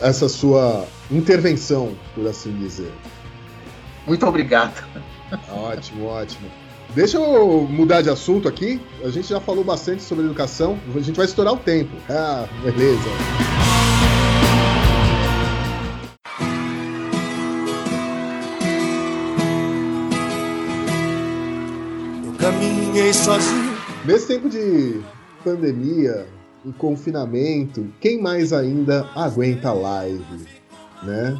essa 0.00 0.28
sua 0.28 0.86
intervenção, 1.10 1.94
por 2.14 2.26
assim 2.26 2.56
dizer. 2.56 2.90
Muito 4.08 4.26
obrigado. 4.26 4.84
Ótimo, 5.52 6.06
ótimo. 6.06 6.50
Deixa 6.94 7.18
eu 7.18 7.68
mudar 7.70 8.00
de 8.00 8.08
assunto 8.08 8.48
aqui. 8.48 8.80
A 9.04 9.10
gente 9.10 9.28
já 9.28 9.38
falou 9.38 9.62
bastante 9.62 10.02
sobre 10.02 10.24
educação. 10.24 10.78
A 10.96 11.00
gente 11.00 11.14
vai 11.14 11.26
estourar 11.26 11.52
o 11.52 11.58
tempo. 11.58 11.94
Ah, 12.08 12.48
beleza. 12.64 13.08
Eu 22.24 22.32
caminhei 22.38 23.12
sozinho. 23.12 23.76
Nesse 24.06 24.26
tempo 24.26 24.48
de 24.48 25.02
pandemia, 25.44 26.26
e 26.64 26.72
confinamento, 26.72 27.86
quem 28.00 28.20
mais 28.20 28.52
ainda 28.52 29.08
aguenta 29.14 29.72
live, 29.72 30.46
né? 31.02 31.38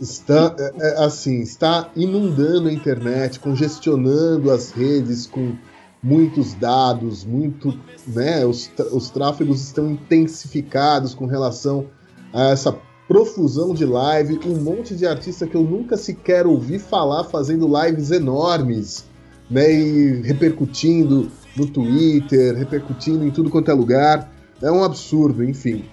Está 0.00 0.54
é, 0.58 0.72
é, 0.78 1.04
assim 1.04 1.40
está 1.40 1.90
inundando 1.94 2.68
a 2.68 2.72
internet, 2.72 3.38
congestionando 3.38 4.50
as 4.50 4.70
redes 4.70 5.26
com 5.26 5.54
muitos 6.02 6.54
dados, 6.54 7.24
muito, 7.24 7.78
né? 8.06 8.44
Os, 8.46 8.70
os 8.92 9.10
tráfegos 9.10 9.62
estão 9.62 9.90
intensificados 9.90 11.14
com 11.14 11.26
relação 11.26 11.86
a 12.32 12.50
essa 12.50 12.76
profusão 13.06 13.74
de 13.74 13.84
live, 13.84 14.40
um 14.46 14.56
monte 14.56 14.94
de 14.94 15.06
artista 15.06 15.46
que 15.46 15.56
eu 15.56 15.62
nunca 15.62 15.96
sequer 15.96 16.46
ouvi 16.46 16.78
falar 16.78 17.24
fazendo 17.24 17.68
lives 17.82 18.10
enormes, 18.10 19.04
né? 19.50 19.70
E 19.70 20.22
repercutindo 20.22 21.30
no 21.56 21.66
Twitter, 21.66 22.56
repercutindo 22.56 23.24
em 23.24 23.30
tudo 23.30 23.50
quanto 23.50 23.70
é 23.70 23.74
lugar. 23.74 24.32
É 24.62 24.70
um 24.70 24.84
absurdo, 24.84 25.44
enfim. 25.44 25.84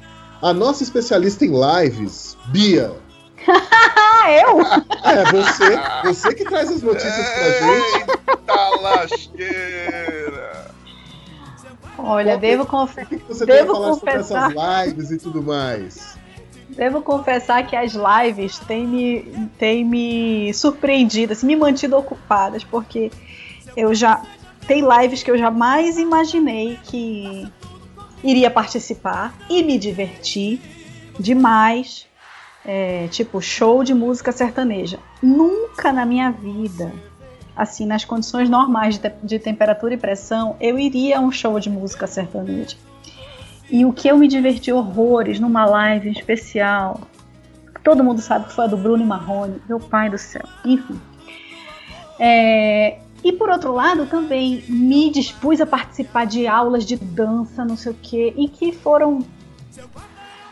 A 0.42 0.54
nossa 0.54 0.84
especialista 0.84 1.44
em 1.46 1.52
lives, 1.52 2.38
Bia, 2.52 2.92
eu? 4.28 4.62
É, 5.04 5.26
você, 5.32 5.80
você 6.04 6.34
que 6.34 6.46
traz 6.46 6.72
as 6.72 6.82
notícias 6.82 7.30
pra 7.30 7.52
gente. 7.52 8.10
Eita 8.28 8.70
lasqueira! 8.82 10.68
Olha, 11.98 12.38
devo, 12.38 12.66
confe 12.66 13.06
que 13.06 13.16
você 13.18 13.46
devo 13.46 13.74
confessar. 13.74 14.52
Sobre 14.52 14.60
essas 14.60 14.88
lives 14.88 15.12
e 15.12 15.18
tudo 15.18 15.42
mais. 15.42 16.18
Devo 16.70 17.02
confessar 17.02 17.66
que 17.66 17.76
as 17.76 17.94
lives 17.94 18.60
têm 18.60 18.86
me, 18.86 19.50
têm 19.58 19.84
me 19.84 20.54
surpreendido, 20.54 21.34
assim, 21.34 21.48
me 21.48 21.56
mantido 21.56 21.98
ocupadas, 21.98 22.64
porque 22.64 23.12
eu 23.76 23.96
já. 23.96 24.22
Tem 24.68 24.82
lives 24.82 25.24
que 25.24 25.32
eu 25.32 25.38
jamais 25.38 25.98
imaginei 25.98 26.78
que 26.84 27.48
iria 28.24 28.52
participar 28.52 29.34
e 29.50 29.64
me 29.64 29.78
divertir 29.78 30.60
demais 31.18 32.06
é, 32.68 33.08
tipo 33.08 33.42
show 33.42 33.82
de 33.82 33.94
música 33.94 34.34
sertaneja. 34.34 35.00
Nunca 35.24 35.94
na 35.94 36.06
minha 36.06 36.30
vida, 36.30 36.92
assim, 37.56 37.86
nas 37.86 38.04
condições 38.04 38.50
normais 38.50 39.00
de, 39.00 39.10
te 39.10 39.16
de 39.24 39.40
temperatura 39.40 39.94
e 39.94 39.98
pressão, 39.98 40.58
eu 40.60 40.78
iria 40.78 41.18
a 41.18 41.22
um 41.22 41.32
show 41.32 41.58
de 41.62 41.70
música 41.70 42.06
sertaneja. 42.06 42.76
E 43.72 43.86
o 43.86 43.94
que 43.94 44.10
eu 44.10 44.18
me 44.18 44.28
diverti 44.28 44.72
horrores 44.72 45.40
numa 45.40 45.66
live 45.66 46.10
especial, 46.12 47.00
todo 47.84 48.04
mundo 48.04 48.22
sabe 48.22 48.48
que 48.48 48.54
foi 48.54 48.66
a 48.66 48.68
do 48.68 48.78
Bruno 48.78 49.06
Marrone, 49.06 49.62
meu 49.68 49.80
pai 49.80 50.10
do 50.10 50.18
céu, 50.18 50.44
enfim. 50.66 51.00
É, 52.20 53.00
e 53.24 53.32
por 53.32 53.50
outro 53.50 53.74
lado, 53.74 54.06
também 54.06 54.64
me 54.68 55.10
dispus 55.10 55.62
a 55.62 55.66
participar 55.66 56.26
de 56.26 56.48
aulas 56.48 56.86
de 56.86 56.96
dança, 56.98 57.64
não 57.64 57.78
sei 57.78 57.92
o 57.92 57.96
quê, 58.02 58.34
e 58.38 58.48
que 58.48 58.72
foram 58.72 59.20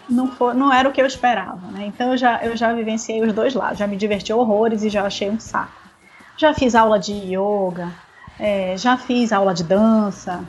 não, 0.10 0.32
for, 0.32 0.54
não 0.54 0.72
era 0.74 0.88
o 0.88 0.92
que 0.92 1.02
eu 1.02 1.06
esperava, 1.06 1.68
né? 1.72 1.86
Então 1.86 2.12
eu 2.12 2.18
já, 2.18 2.44
eu 2.44 2.56
já 2.56 2.74
vivenciei 2.74 3.22
os 3.22 3.34
dois 3.34 3.54
lados, 3.54 3.80
já 3.80 3.88
me 3.88 3.96
diverti 3.96 4.32
horrores 4.32 4.84
e 4.84 4.90
já 4.90 5.06
achei 5.06 5.30
um 5.30 5.40
saco. 5.40 5.74
Já 6.38 6.54
fiz 6.54 6.76
aula 6.76 7.00
de 7.00 7.14
yoga, 7.14 7.92
é, 8.40 8.76
já 8.78 8.98
fiz 8.98 9.32
aula 9.32 9.54
de 9.54 9.64
dança, 9.64 10.44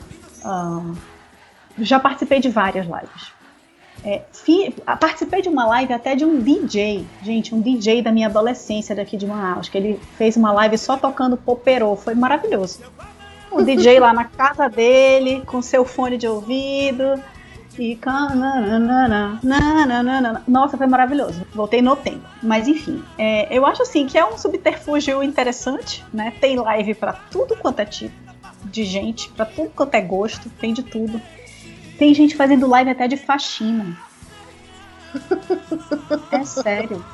já 1.78 2.00
participei 2.00 2.40
de 2.40 2.48
várias 2.48 2.86
lives. 2.86 3.36
É, 4.04 4.22
fi, 4.32 4.74
participei 5.00 5.42
de 5.42 5.48
uma 5.48 5.66
live 5.66 5.92
até 5.92 6.14
de 6.14 6.24
um 6.24 6.38
DJ, 6.38 7.06
gente, 7.22 7.54
um 7.54 7.60
DJ 7.60 8.02
da 8.02 8.12
minha 8.12 8.28
adolescência 8.28 8.94
daqui 8.94 9.16
de 9.16 9.26
Manaus, 9.26 9.68
que 9.68 9.76
ele 9.76 10.00
fez 10.16 10.36
uma 10.36 10.52
live 10.52 10.76
só 10.78 10.96
tocando 10.96 11.36
poperô, 11.36 11.96
foi 11.96 12.14
maravilhoso. 12.14 12.80
O 13.50 13.62
DJ 13.62 13.98
lá 13.98 14.12
na 14.12 14.24
casa 14.24 14.68
dele, 14.68 15.42
com 15.46 15.62
seu 15.62 15.84
fone 15.84 16.18
de 16.18 16.28
ouvido, 16.28 17.20
e 17.78 17.98
nossa, 20.48 20.76
foi 20.76 20.86
maravilhoso. 20.86 21.46
Voltei 21.54 21.82
no 21.82 21.96
tempo. 21.96 22.26
Mas 22.42 22.66
enfim, 22.66 23.02
é, 23.18 23.56
eu 23.56 23.66
acho 23.66 23.82
assim 23.82 24.06
que 24.06 24.16
é 24.16 24.24
um 24.24 24.38
subterfúgio 24.38 25.22
interessante, 25.22 26.04
né? 26.12 26.32
Tem 26.40 26.56
live 26.56 26.94
para 26.94 27.12
tudo 27.12 27.56
quanto 27.56 27.80
é 27.80 27.84
tipo 27.84 28.14
de 28.64 28.84
gente, 28.84 29.28
para 29.30 29.44
tudo 29.46 29.70
quanto 29.70 29.94
é 29.94 30.00
gosto, 30.00 30.48
tem 30.50 30.72
de 30.72 30.82
tudo. 30.82 31.20
Tem 31.98 32.12
gente 32.14 32.36
fazendo 32.36 32.66
live 32.66 32.90
até 32.90 33.06
de 33.06 33.16
faxina. 33.16 33.96
É 36.30 36.44
sério. 36.44 37.04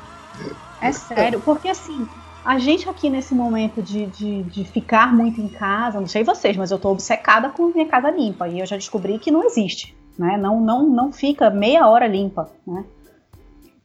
É 0.81 0.91
sério. 0.91 1.39
Porque 1.41 1.69
assim, 1.69 2.07
a 2.43 2.57
gente 2.59 2.89
aqui 2.89 3.09
nesse 3.09 3.33
momento 3.33 3.81
de, 3.81 4.07
de, 4.07 4.43
de, 4.43 4.65
ficar 4.65 5.13
muito 5.13 5.39
em 5.39 5.47
casa, 5.47 5.99
não 5.99 6.07
sei 6.07 6.23
vocês, 6.23 6.57
mas 6.57 6.71
eu 6.71 6.79
tô 6.79 6.89
obcecada 6.89 7.49
com 7.49 7.67
minha 7.67 7.87
casa 7.87 8.09
limpa. 8.09 8.47
E 8.47 8.59
eu 8.59 8.65
já 8.65 8.75
descobri 8.75 9.19
que 9.19 9.31
não 9.31 9.43
existe 9.43 9.95
né? 10.17 10.37
Não, 10.37 10.59
não, 10.59 10.87
não 10.87 11.11
fica 11.11 11.49
meia 11.49 11.87
hora 11.87 12.07
limpa, 12.07 12.49
né? 12.65 12.83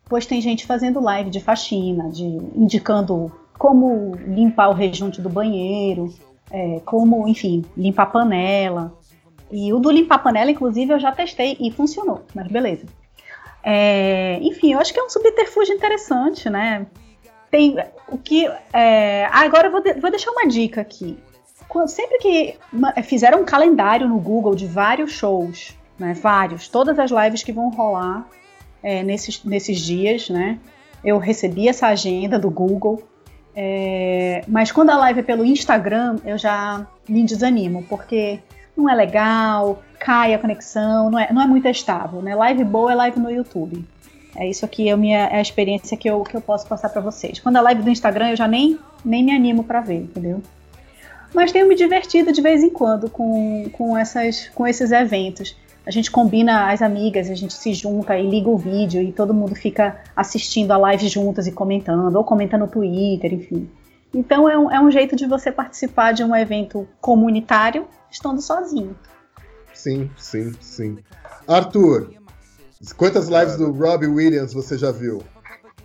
Pois 0.08 0.26
tem 0.26 0.40
gente 0.40 0.66
fazendo 0.66 1.00
live 1.00 1.30
de 1.30 1.40
faxina, 1.40 2.08
de 2.08 2.24
indicando 2.24 3.30
como 3.58 4.14
limpar 4.26 4.70
o 4.70 4.72
rejunte 4.72 5.20
do 5.20 5.28
banheiro, 5.28 6.12
é, 6.50 6.80
como, 6.84 7.28
enfim, 7.28 7.64
limpar 7.76 8.04
a 8.04 8.06
panela. 8.06 8.98
E 9.50 9.72
o 9.72 9.78
do 9.78 9.90
limpar 9.90 10.22
panela, 10.22 10.50
inclusive, 10.50 10.92
eu 10.92 10.98
já 10.98 11.12
testei 11.12 11.56
e 11.60 11.70
funcionou, 11.70 12.22
mas 12.34 12.46
beleza. 12.48 12.86
É, 13.62 14.38
enfim, 14.40 14.72
eu 14.72 14.78
acho 14.78 14.92
que 14.92 15.00
é 15.00 15.02
um 15.02 15.10
subterfúgio 15.10 15.74
interessante, 15.74 16.48
né? 16.48 16.86
Tem 17.50 17.76
o 18.08 18.16
que. 18.18 18.46
É, 18.72 19.26
agora 19.30 19.68
eu 19.68 19.72
vou, 19.72 19.82
de, 19.82 19.94
vou 19.94 20.10
deixar 20.10 20.30
uma 20.30 20.46
dica 20.46 20.80
aqui. 20.80 21.18
Sempre 21.86 22.18
que 22.18 22.58
fizeram 23.02 23.42
um 23.42 23.44
calendário 23.44 24.08
no 24.08 24.18
Google 24.18 24.54
de 24.54 24.66
vários 24.66 25.12
shows 25.12 25.76
né? 25.98 26.14
Vários, 26.14 26.68
todas 26.68 26.98
as 26.98 27.10
lives 27.10 27.42
que 27.42 27.52
vão 27.52 27.70
rolar 27.70 28.26
é, 28.82 29.02
nesses, 29.02 29.42
nesses 29.44 29.78
dias, 29.80 30.28
né? 30.28 30.58
Eu 31.04 31.18
recebi 31.18 31.68
essa 31.68 31.86
agenda 31.86 32.38
do 32.38 32.50
Google, 32.50 33.02
é, 33.54 34.42
mas 34.46 34.70
quando 34.70 34.90
a 34.90 34.96
live 34.96 35.20
é 35.20 35.22
pelo 35.22 35.44
Instagram, 35.44 36.16
eu 36.24 36.38
já 36.38 36.86
me 37.08 37.24
desanimo, 37.24 37.84
porque 37.88 38.40
não 38.76 38.88
é 38.88 38.94
legal, 38.94 39.82
cai 39.98 40.34
a 40.34 40.38
conexão, 40.38 41.10
não 41.10 41.18
é, 41.18 41.32
não 41.32 41.42
é 41.42 41.46
muito 41.46 41.66
estável, 41.68 42.22
né? 42.22 42.34
Live 42.34 42.64
boa 42.64 42.92
é 42.92 42.94
live 42.94 43.20
no 43.20 43.30
YouTube. 43.30 43.84
É 44.36 44.48
isso 44.48 44.64
aqui 44.64 44.88
é 44.88 44.92
a, 44.92 44.96
minha, 44.96 45.26
é 45.26 45.38
a 45.38 45.40
experiência 45.40 45.96
que 45.96 46.08
eu, 46.08 46.22
que 46.22 46.36
eu 46.36 46.40
posso 46.40 46.66
passar 46.66 46.88
para 46.90 47.00
vocês. 47.00 47.40
Quando 47.40 47.56
a 47.56 47.60
live 47.60 47.82
do 47.82 47.90
Instagram 47.90 48.30
eu 48.30 48.36
já 48.36 48.46
nem, 48.46 48.78
nem 49.04 49.24
me 49.24 49.32
animo 49.32 49.64
para 49.64 49.80
ver, 49.80 50.02
entendeu? 50.02 50.40
Mas 51.34 51.50
tenho 51.50 51.66
me 51.66 51.74
divertido 51.74 52.32
de 52.32 52.40
vez 52.40 52.62
em 52.62 52.70
quando 52.70 53.10
com, 53.10 53.68
com, 53.72 53.98
essas, 53.98 54.48
com 54.50 54.66
esses 54.66 54.92
eventos 54.92 55.56
a 55.88 55.90
gente 55.90 56.10
combina 56.10 56.70
as 56.70 56.82
amigas, 56.82 57.30
a 57.30 57.34
gente 57.34 57.54
se 57.54 57.72
junta 57.72 58.14
e 58.18 58.28
liga 58.28 58.50
o 58.50 58.58
vídeo 58.58 59.00
e 59.00 59.10
todo 59.10 59.32
mundo 59.32 59.54
fica 59.54 59.98
assistindo 60.14 60.70
a 60.70 60.76
live 60.76 61.08
juntas 61.08 61.46
e 61.46 61.52
comentando, 61.52 62.14
ou 62.14 62.22
comenta 62.22 62.58
no 62.58 62.68
Twitter, 62.68 63.32
enfim. 63.32 63.70
Então 64.12 64.46
é 64.46 64.58
um, 64.58 64.70
é 64.70 64.78
um 64.78 64.90
jeito 64.90 65.16
de 65.16 65.26
você 65.26 65.50
participar 65.50 66.12
de 66.12 66.22
um 66.22 66.36
evento 66.36 66.86
comunitário 67.00 67.88
estando 68.10 68.42
sozinho. 68.42 68.94
Sim, 69.72 70.10
sim, 70.18 70.52
sim. 70.60 70.98
Arthur, 71.46 72.12
quantas 72.94 73.28
lives 73.28 73.56
do 73.56 73.72
Robbie 73.72 74.08
Williams 74.08 74.52
você 74.52 74.76
já 74.76 74.92
viu? 74.92 75.22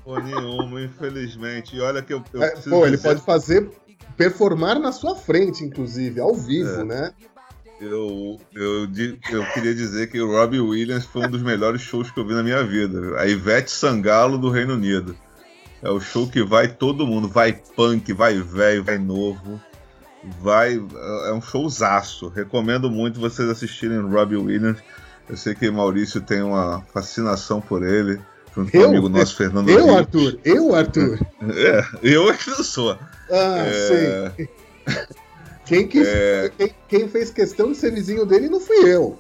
Pô, 0.04 0.20
nenhuma, 0.20 0.82
infelizmente. 0.82 1.78
E 1.78 1.80
olha 1.80 2.01
que 2.01 2.14
eu, 2.14 2.22
eu 2.34 2.43
é, 2.43 2.49
pô, 2.70 2.86
ele 2.86 2.97
pode 2.97 3.22
fazer 3.22 3.72
performar 4.18 4.78
na 4.80 4.91
sua 4.91 5.16
frente, 5.16 5.64
inclusive, 5.64 6.20
ao 6.20 6.34
vivo, 6.34 6.82
é. 6.82 6.84
né? 6.84 7.14
Eu, 7.84 8.39
eu, 8.55 8.88
eu 9.29 9.45
queria 9.53 9.75
dizer 9.75 10.07
que 10.07 10.19
o 10.21 10.31
Robbie 10.31 10.61
Williams 10.61 11.05
foi 11.05 11.25
um 11.25 11.29
dos 11.29 11.41
melhores 11.41 11.81
shows 11.81 12.09
que 12.09 12.19
eu 12.19 12.25
vi 12.25 12.34
na 12.34 12.41
minha 12.41 12.63
vida. 12.63 13.19
A 13.19 13.27
Ivete 13.27 13.69
Sangalo 13.69 14.38
do 14.38 14.49
Reino 14.49 14.73
Unido. 14.73 15.15
É 15.81 15.89
o 15.89 15.99
show 15.99 16.27
que 16.27 16.41
vai 16.41 16.69
todo 16.69 17.05
mundo. 17.05 17.27
Vai 17.27 17.59
punk, 17.75 18.13
vai 18.13 18.39
velho, 18.39 18.84
vai 18.84 18.97
novo. 18.97 19.61
Vai. 20.39 20.81
É 21.27 21.34
um 21.34 21.41
showzaço. 21.41 22.29
Recomendo 22.29 22.89
muito 22.89 23.19
vocês 23.19 23.49
assistirem 23.49 23.97
o 23.97 24.07
Robbie 24.07 24.38
Williams. 24.38 24.77
Eu 25.29 25.36
sei 25.36 25.53
que 25.53 25.69
Maurício 25.69 26.21
tem 26.21 26.41
uma 26.41 26.81
fascinação 26.93 27.59
por 27.59 27.84
ele. 27.84 28.19
Junto 28.55 28.71
com 28.71 28.77
o 28.77 28.86
amigo 28.86 29.09
nosso 29.09 29.36
Fernando 29.36 29.69
Eu. 29.69 29.97
Arthur? 29.97 30.39
Eu, 30.45 30.75
Arthur? 30.75 31.19
É, 31.41 31.84
eu 32.01 32.29
é 32.29 32.38
que 32.38 32.49
não 32.49 32.63
sou. 32.63 32.97
Ah, 33.29 33.57
é... 33.65 34.31
sei. 34.36 34.49
Quem, 35.66 35.88
quis, 35.88 36.07
é... 36.07 36.51
quem, 36.57 36.76
quem, 36.88 37.07
fez 37.07 37.30
questão 37.32 37.72
de 37.72 37.78
ser 37.78 37.91
vizinho 37.91 38.26
dele 38.26 38.49
não 38.49 38.59
fui 38.59 38.89
eu. 38.89 39.18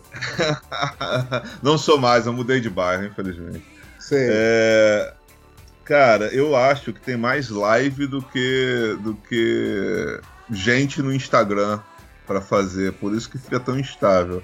não 1.63 1.77
sou 1.77 1.97
mais, 1.97 2.25
eu 2.25 2.33
mudei 2.33 2.59
de 2.59 2.69
bairro, 2.69 3.05
infelizmente. 3.05 3.63
Sei. 3.99 4.27
É... 4.29 5.13
Cara, 5.85 6.25
eu 6.27 6.55
acho 6.55 6.93
que 6.93 7.01
tem 7.01 7.17
mais 7.17 7.49
live 7.49 8.07
do 8.07 8.21
que, 8.21 8.97
do 9.01 9.15
que 9.15 10.19
gente 10.49 11.01
no 11.01 11.13
Instagram 11.13 11.79
para 12.25 12.39
fazer, 12.39 12.93
por 12.93 13.13
isso 13.13 13.29
que 13.29 13.37
fica 13.37 13.59
tão 13.59 13.77
instável. 13.77 14.41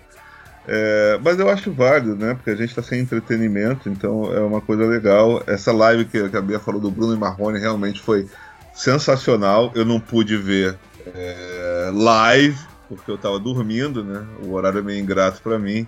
É, 0.67 1.19
mas 1.23 1.39
eu 1.39 1.49
acho 1.49 1.71
válido, 1.71 2.15
né? 2.15 2.35
Porque 2.35 2.51
a 2.51 2.55
gente 2.55 2.69
está 2.69 2.83
sem 2.83 2.99
entretenimento, 2.99 3.89
então 3.89 4.31
é 4.33 4.39
uma 4.39 4.61
coisa 4.61 4.85
legal. 4.85 5.41
Essa 5.47 5.71
live 5.71 6.05
que, 6.05 6.17
a 6.17 6.41
Bia 6.41 6.59
falou 6.59 6.79
do 6.79 6.91
Bruno 6.91 7.15
e 7.15 7.17
Marrone 7.17 7.59
realmente 7.59 8.01
foi 8.01 8.27
sensacional. 8.73 9.71
Eu 9.73 9.83
não 9.83 9.99
pude 9.99 10.37
ver 10.37 10.77
é, 11.15 11.91
live, 11.93 12.59
porque 12.87 13.09
eu 13.09 13.15
estava 13.15 13.39
dormindo, 13.39 14.03
né? 14.03 14.25
O 14.43 14.53
horário 14.53 14.79
é 14.79 14.81
meio 14.81 14.99
ingrato 14.99 15.41
para 15.41 15.59
mim. 15.59 15.87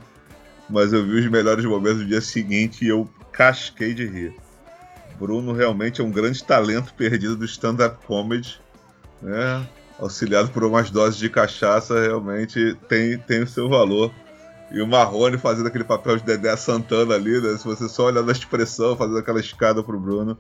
Mas 0.69 0.93
eu 0.93 1.03
vi 1.03 1.19
os 1.19 1.30
melhores 1.30 1.65
momentos 1.65 1.99
do 1.99 2.05
dia 2.05 2.22
seguinte 2.22 2.86
e 2.86 2.88
eu 2.88 3.09
casquei 3.32 3.93
de 3.93 4.05
rir. 4.05 4.36
Bruno 5.19 5.53
realmente 5.53 6.01
é 6.01 6.03
um 6.03 6.11
grande 6.11 6.43
talento 6.43 6.93
perdido 6.93 7.36
do 7.36 7.45
stand-up 7.45 8.03
comedy, 8.05 8.59
né? 9.22 9.67
Auxiliado 9.99 10.49
por 10.49 10.63
umas 10.63 10.89
doses 10.89 11.19
de 11.19 11.30
cachaça, 11.30 11.99
realmente 11.99 12.76
tem, 12.88 13.17
tem 13.19 13.43
o 13.43 13.47
seu 13.47 13.69
valor. 13.69 14.11
E 14.72 14.82
o 14.82 14.88
Marrone 14.88 15.38
fazendo 15.38 15.67
aquele 15.67 15.84
papel 15.84 16.17
de 16.17 16.24
Dedé 16.24 16.55
Santana 16.55 17.15
ali, 17.15 17.39
né? 17.39 17.57
Se 17.57 17.65
você 17.65 17.88
só 17.88 18.05
olhar 18.05 18.24
na 18.24 18.32
expressão, 18.32 18.95
fazendo 18.95 19.19
aquela 19.19 19.39
escada 19.39 19.84
pro 19.84 19.99
Bruno, 19.99 20.38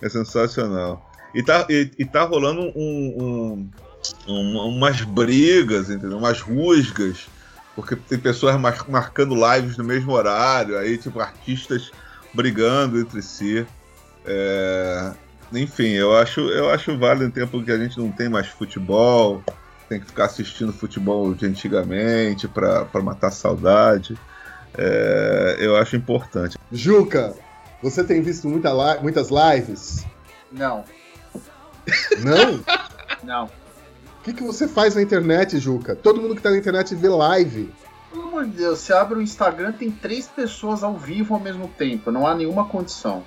é 0.00 0.08
sensacional. 0.08 1.10
E 1.34 1.42
tá, 1.42 1.66
e, 1.70 1.90
e 1.98 2.04
tá 2.04 2.22
rolando 2.24 2.60
um, 2.76 2.76
um, 2.76 3.70
um, 4.26 4.56
umas 4.68 5.00
brigas, 5.02 5.90
entendeu? 5.90 6.18
Umas 6.18 6.40
rusgas, 6.40 7.26
porque 7.74 7.96
tem 7.96 8.18
pessoas 8.18 8.58
mar, 8.60 8.84
marcando 8.88 9.34
lives 9.34 9.76
no 9.76 9.84
mesmo 9.84 10.12
horário, 10.12 10.78
aí, 10.78 10.98
tipo, 10.98 11.20
artistas 11.20 11.90
brigando 12.32 12.98
entre 13.00 13.22
si. 13.22 13.66
É, 14.24 15.12
enfim, 15.52 15.90
eu 15.90 16.16
acho, 16.16 16.40
eu 16.40 16.70
acho 16.70 16.96
válido 16.98 17.26
em 17.26 17.30
tempo 17.30 17.62
que 17.62 17.70
a 17.70 17.78
gente 17.78 17.98
não 17.98 18.10
tem 18.10 18.28
mais 18.28 18.46
futebol, 18.46 19.42
tem 19.88 20.00
que 20.00 20.06
ficar 20.06 20.26
assistindo 20.26 20.72
futebol 20.72 21.34
de 21.34 21.46
antigamente 21.46 22.48
para 22.48 22.88
matar 23.02 23.30
saudade. 23.30 24.16
É, 24.76 25.56
eu 25.58 25.76
acho 25.76 25.96
importante. 25.96 26.56
Juca, 26.70 27.34
você 27.82 28.02
tem 28.02 28.22
visto 28.22 28.48
muita 28.48 28.70
li 28.70 29.02
muitas 29.02 29.28
lives? 29.28 30.06
Não. 30.50 30.84
Não? 32.20 32.64
Não. 33.22 33.61
O 34.22 34.24
que, 34.24 34.32
que 34.32 34.42
você 34.44 34.68
faz 34.68 34.94
na 34.94 35.02
internet, 35.02 35.58
Juca? 35.58 35.96
Todo 35.96 36.22
mundo 36.22 36.36
que 36.36 36.40
tá 36.40 36.48
na 36.48 36.56
internet 36.56 36.94
vê 36.94 37.08
live. 37.08 37.68
Pelo 38.08 38.28
amor 38.28 38.44
de 38.44 38.52
Deus, 38.52 38.78
você 38.78 38.92
abre 38.92 39.18
o 39.18 39.22
Instagram, 39.22 39.72
tem 39.72 39.90
três 39.90 40.28
pessoas 40.28 40.84
ao 40.84 40.96
vivo 40.96 41.34
ao 41.34 41.40
mesmo 41.40 41.66
tempo, 41.76 42.12
não 42.12 42.24
há 42.24 42.32
nenhuma 42.32 42.66
condição. 42.66 43.24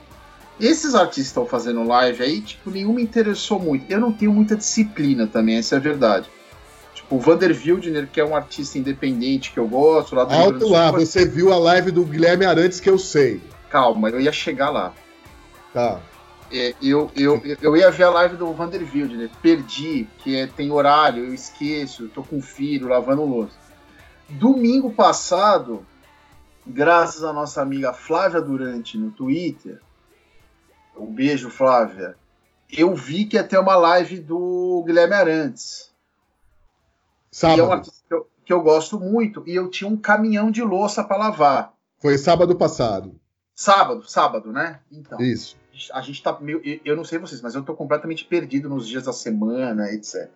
Esses 0.58 0.96
artistas 0.96 1.16
que 1.16 1.28
estão 1.28 1.46
fazendo 1.46 1.86
live 1.86 2.24
aí, 2.24 2.40
tipo, 2.40 2.72
nenhum 2.72 2.94
me 2.94 3.04
interessou 3.04 3.60
muito. 3.60 3.92
Eu 3.92 4.00
não 4.00 4.14
tenho 4.14 4.32
muita 4.32 4.56
disciplina 4.56 5.28
também, 5.28 5.58
essa 5.58 5.76
é 5.76 5.80
a 5.80 5.82
verdade. 5.82 6.30
Tipo, 6.94 7.18
o 7.18 7.20
Vander 7.20 7.52
Wildner, 7.52 8.08
que 8.08 8.22
é 8.22 8.26
um 8.26 8.34
artista 8.34 8.78
independente 8.78 9.52
que 9.52 9.60
eu 9.60 9.68
gosto. 9.68 10.16
Lá 10.16 10.24
do 10.24 10.34
Alto 10.34 10.70
lá, 10.70 10.92
você 10.92 11.26
viu 11.26 11.52
a 11.52 11.58
live 11.58 11.92
do 11.92 12.06
Guilherme 12.06 12.46
Arantes 12.46 12.80
que 12.80 12.90
eu 12.90 12.98
sei. 12.98 13.42
Calma, 13.70 14.08
eu 14.08 14.22
ia 14.22 14.32
chegar 14.32 14.70
lá. 14.70 14.94
Tá. 15.74 16.00
É, 16.58 16.74
eu, 16.82 17.12
eu, 17.18 17.42
eu 17.62 17.76
ia 17.76 17.92
ver 17.92 18.06
a 18.06 18.10
live 18.12 18.38
do 18.38 18.54
Vander 18.54 18.82
Wildner, 18.82 19.30
perdi, 19.42 20.08
que 20.20 20.38
é, 20.38 20.48
tem 20.48 20.72
horário, 20.72 21.26
eu 21.26 21.34
esqueço, 21.34 22.08
tô 22.08 22.24
com 22.24 22.42
filho, 22.42 22.88
lavando 22.88 23.26
louça. 23.26 23.58
Domingo 24.30 24.94
passado, 24.94 25.86
graças 26.66 27.26
à 27.26 27.34
nossa 27.34 27.62
amiga 27.62 27.92
Flávia 27.92 28.40
Durante 28.40 28.98
no 28.98 29.12
Twitter, 29.12 29.82
um 30.98 31.14
beijo, 31.14 31.50
Flávia. 31.50 32.16
Eu 32.72 32.96
vi 32.96 33.26
que 33.26 33.36
ia 33.36 33.44
ter 33.44 33.58
uma 33.58 33.76
live 33.76 34.22
do 34.22 34.82
Guilherme 34.86 35.14
Arantes. 35.14 35.92
Sábado. 37.30 37.56
Que 37.56 37.62
é 37.62 37.64
um 37.66 37.72
artista 37.74 38.04
que 38.08 38.14
eu, 38.14 38.28
que 38.46 38.54
eu 38.54 38.62
gosto 38.62 38.98
muito. 38.98 39.44
E 39.46 39.54
eu 39.54 39.70
tinha 39.70 39.90
um 39.90 39.98
caminhão 39.98 40.50
de 40.50 40.64
louça 40.64 41.04
para 41.04 41.18
lavar. 41.18 41.74
Foi 42.00 42.18
sábado 42.18 42.56
passado. 42.56 43.20
Sábado, 43.54 44.10
sábado, 44.10 44.54
né? 44.54 44.80
Então. 44.90 45.20
Isso. 45.20 45.58
A 45.94 46.02
gente 46.02 46.22
tá 46.22 46.38
meio. 46.40 46.62
Eu 46.84 46.96
não 46.96 47.04
sei 47.04 47.20
vocês, 47.20 47.42
mas 47.42 47.56
eu 47.56 47.64
tô 47.64 47.74
completamente 47.74 48.26
perdido 48.26 48.70
nos 48.70 48.88
dias 48.88 49.04
da 49.04 49.14
semana, 49.14 49.92
etc. 49.92 50.30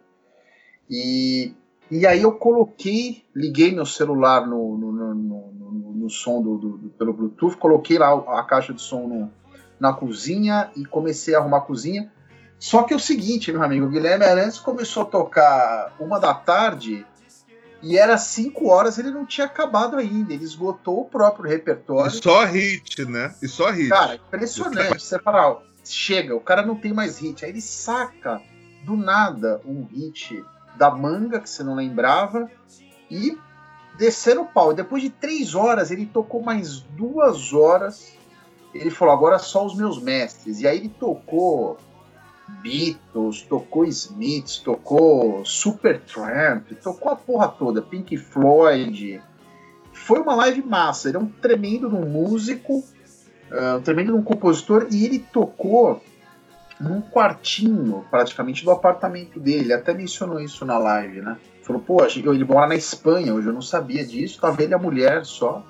E, 0.89 1.53
e 1.89 2.05
aí 2.05 2.21
eu 2.21 2.33
coloquei, 2.33 3.23
liguei 3.35 3.71
meu 3.71 3.85
celular 3.85 4.45
no, 4.47 4.77
no, 4.77 4.91
no, 4.91 5.13
no, 5.13 5.93
no 5.93 6.09
som 6.09 6.41
do, 6.41 6.57
do, 6.57 6.77
do, 6.77 6.89
pelo 6.89 7.13
Bluetooth, 7.13 7.57
coloquei 7.57 7.97
lá 7.97 8.13
a 8.39 8.43
caixa 8.43 8.73
de 8.73 8.81
som 8.81 9.29
na 9.79 9.93
cozinha 9.93 10.71
e 10.75 10.85
comecei 10.85 11.35
a 11.35 11.39
arrumar 11.39 11.57
a 11.57 11.61
cozinha. 11.61 12.11
Só 12.59 12.83
que 12.83 12.93
é 12.93 12.97
o 12.97 12.99
seguinte, 12.99 13.51
meu 13.51 13.63
amigo, 13.63 13.85
o 13.85 13.89
Guilherme 13.89 14.25
Arantes 14.25 14.59
começou 14.59 15.03
a 15.03 15.05
tocar 15.05 15.95
uma 15.99 16.19
da 16.19 16.33
tarde 16.33 17.05
e 17.81 17.97
era 17.97 18.17
cinco 18.17 18.67
horas 18.67 18.97
ele 18.97 19.11
não 19.11 19.25
tinha 19.25 19.45
acabado 19.45 19.97
ainda. 19.97 20.33
Ele 20.33 20.43
esgotou 20.43 21.01
o 21.01 21.05
próprio 21.05 21.49
repertório. 21.49 22.11
E 22.11 22.21
só 22.21 22.45
hit, 22.45 23.05
né? 23.05 23.33
E 23.41 23.47
só 23.47 23.71
hit. 23.71 23.89
Cara, 23.89 24.15
impressionante. 24.15 25.01
Você 25.01 25.19
fala, 25.19 25.63
chega, 25.83 26.35
o 26.35 26.41
cara 26.41 26.65
não 26.65 26.75
tem 26.75 26.93
mais 26.93 27.19
hit. 27.19 27.43
Aí 27.43 27.51
ele 27.51 27.61
saca 27.61 28.41
do 28.85 28.95
nada 28.95 29.61
um 29.65 29.85
hit 29.85 30.43
da 30.75 30.91
manga 30.91 31.39
que 31.39 31.49
você 31.49 31.63
não 31.63 31.75
lembrava 31.75 32.49
e 33.09 33.37
descendo 33.97 34.41
o 34.41 34.47
pau. 34.47 34.73
Depois 34.73 35.01
de 35.01 35.09
três 35.09 35.55
horas, 35.55 35.91
ele 35.91 36.05
tocou 36.05 36.41
mais 36.41 36.79
duas 36.79 37.53
horas 37.53 38.17
ele 38.73 38.91
falou, 38.91 39.13
agora 39.13 39.39
só 39.39 39.65
os 39.65 39.75
meus 39.75 40.01
mestres. 40.01 40.61
E 40.61 40.67
aí 40.67 40.77
ele 40.77 40.89
tocou 40.89 41.77
Beatles, 42.61 43.41
tocou 43.43 43.85
Smiths, 43.85 44.57
tocou 44.57 45.45
Supertramp, 45.45 46.71
tocou 46.83 47.11
a 47.11 47.15
porra 47.15 47.47
toda, 47.47 47.81
Pink 47.81 48.17
Floyd. 48.17 49.21
Foi 49.93 50.19
uma 50.19 50.35
live 50.35 50.61
massa, 50.61 51.09
ele 51.09 51.17
é 51.17 51.19
um 51.19 51.27
tremendo 51.27 51.87
um 51.87 52.07
músico, 52.07 52.83
um 53.77 53.81
tremendo 53.81 54.15
um 54.15 54.23
compositor, 54.23 54.87
e 54.91 55.05
ele 55.05 55.19
tocou 55.19 56.01
num 56.79 57.01
quartinho, 57.01 58.05
praticamente, 58.09 58.63
do 58.63 58.71
apartamento 58.71 59.39
dele. 59.39 59.65
Ele 59.65 59.73
até 59.73 59.93
mencionou 59.93 60.39
isso 60.39 60.65
na 60.65 60.77
live, 60.77 61.21
né? 61.21 61.37
Falou, 61.63 61.81
pô, 61.81 62.03
ele 62.03 62.43
mora 62.45 62.67
na 62.67 62.75
Espanha 62.75 63.33
hoje, 63.33 63.47
eu 63.47 63.53
não 63.53 63.61
sabia 63.61 64.05
disso, 64.05 64.39
tava 64.39 64.63
ele 64.63 64.73
a 64.73 64.79
mulher 64.79 65.25
só 65.25 65.63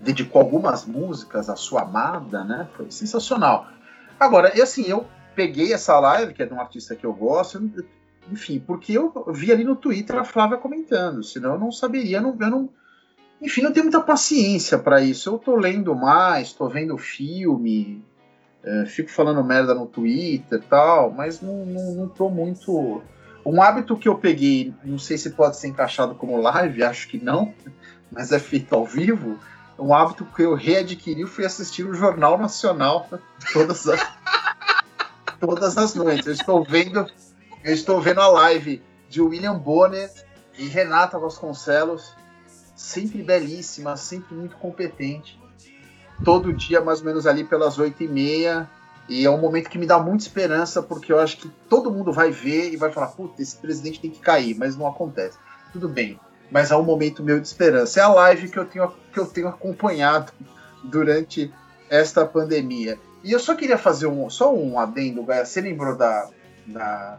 dedicou 0.00 0.40
algumas 0.40 0.84
músicas 0.84 1.48
à 1.48 1.56
sua 1.56 1.82
amada, 1.82 2.44
né? 2.44 2.68
Foi 2.76 2.90
sensacional. 2.90 3.66
Agora, 4.18 4.56
e 4.56 4.62
assim, 4.62 4.82
eu 4.82 5.06
peguei 5.38 5.72
essa 5.72 6.00
live, 6.00 6.34
que 6.34 6.42
é 6.42 6.46
de 6.46 6.52
um 6.52 6.60
artista 6.60 6.96
que 6.96 7.06
eu 7.06 7.12
gosto, 7.12 7.70
enfim, 8.28 8.58
porque 8.58 8.98
eu 8.98 9.12
vi 9.28 9.52
ali 9.52 9.62
no 9.62 9.76
Twitter 9.76 10.16
a 10.18 10.24
Flávia 10.24 10.56
comentando, 10.58 11.22
senão 11.22 11.52
eu 11.52 11.60
não 11.60 11.70
saberia, 11.70 12.20
não, 12.20 12.36
eu 12.40 12.50
não, 12.50 12.68
enfim, 13.40 13.62
não 13.62 13.72
tenho 13.72 13.84
muita 13.84 14.00
paciência 14.00 14.76
para 14.76 15.00
isso. 15.00 15.30
Eu 15.30 15.38
tô 15.38 15.54
lendo 15.54 15.94
mais, 15.94 16.52
tô 16.52 16.68
vendo 16.68 16.98
filme, 16.98 18.02
é, 18.64 18.86
fico 18.86 19.12
falando 19.12 19.44
merda 19.44 19.76
no 19.76 19.86
Twitter 19.86 20.60
tal, 20.68 21.12
mas 21.12 21.40
não, 21.40 21.64
não, 21.64 21.92
não 21.92 22.08
tô 22.08 22.28
muito. 22.28 23.00
Um 23.46 23.62
hábito 23.62 23.96
que 23.96 24.08
eu 24.08 24.18
peguei, 24.18 24.74
não 24.82 24.98
sei 24.98 25.16
se 25.16 25.30
pode 25.30 25.56
ser 25.56 25.68
encaixado 25.68 26.16
como 26.16 26.40
live, 26.40 26.82
acho 26.82 27.06
que 27.06 27.22
não, 27.22 27.54
mas 28.10 28.32
é 28.32 28.40
feito 28.40 28.74
ao 28.74 28.84
vivo, 28.84 29.38
um 29.78 29.94
hábito 29.94 30.24
que 30.24 30.42
eu 30.42 30.56
readquiri 30.56 31.24
foi 31.26 31.44
assistir 31.44 31.84
o 31.84 31.94
Jornal 31.94 32.36
Nacional 32.36 33.08
todas 33.52 33.86
as, 33.86 34.00
todas 35.40 35.76
as 35.76 35.94
noites. 35.94 36.26
Eu 36.26 36.32
estou 36.32 36.64
vendo, 36.64 37.06
eu 37.64 37.74
estou 37.74 38.00
vendo 38.00 38.20
a 38.20 38.28
live 38.28 38.82
de 39.08 39.20
William 39.20 39.56
Bonner 39.58 40.10
e 40.58 40.66
Renata 40.66 41.18
Vasconcelos, 41.18 42.14
sempre 42.74 43.22
belíssima, 43.22 43.96
sempre 43.96 44.34
muito 44.34 44.56
competente. 44.56 45.38
Todo 46.24 46.52
dia, 46.52 46.80
mais 46.80 47.00
ou 47.00 47.06
menos 47.06 47.26
ali 47.26 47.44
pelas 47.44 47.78
oito 47.78 48.02
e 48.02 48.08
meia, 48.08 48.68
E 49.08 49.24
é 49.24 49.30
um 49.30 49.38
momento 49.38 49.70
que 49.70 49.78
me 49.78 49.86
dá 49.86 49.98
muita 49.98 50.24
esperança, 50.24 50.82
porque 50.82 51.10
eu 51.10 51.18
acho 51.18 51.38
que 51.38 51.48
todo 51.68 51.90
mundo 51.90 52.12
vai 52.12 52.30
ver 52.30 52.70
e 52.72 52.76
vai 52.76 52.92
falar: 52.92 53.08
puta, 53.08 53.40
esse 53.40 53.56
presidente 53.56 54.00
tem 54.00 54.10
que 54.10 54.20
cair, 54.20 54.54
mas 54.54 54.76
não 54.76 54.86
acontece. 54.86 55.38
Tudo 55.72 55.88
bem, 55.88 56.20
mas 56.50 56.70
é 56.70 56.76
um 56.76 56.82
momento 56.82 57.22
meu 57.22 57.40
de 57.40 57.46
esperança. 57.46 58.00
É 58.00 58.02
a 58.02 58.08
live 58.08 58.50
que 58.50 58.58
eu 58.58 58.66
tenho, 58.66 58.92
que 59.12 59.18
eu 59.18 59.26
tenho 59.26 59.48
acompanhado 59.48 60.32
durante 60.84 61.52
esta 61.88 62.26
pandemia. 62.26 62.98
E 63.22 63.32
eu 63.32 63.40
só 63.40 63.54
queria 63.54 63.78
fazer 63.78 64.06
um, 64.06 64.28
só 64.30 64.54
um 64.54 64.78
adendo, 64.78 65.22
Gaia. 65.24 65.44
Você 65.44 65.60
lembrou 65.60 65.96
da, 65.96 66.28
da, 66.66 67.18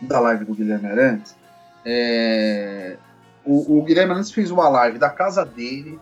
da 0.00 0.20
live 0.20 0.44
do 0.44 0.54
Guilherme 0.54 0.88
Arantes? 0.88 1.36
É, 1.84 2.96
o, 3.44 3.78
o, 3.78 3.82
Guilherme 3.82 4.12
Arantes 4.12 4.30
fez 4.30 4.50
uma 4.50 4.68
live 4.68 4.98
da 4.98 5.10
casa 5.10 5.44
dele, 5.44 5.98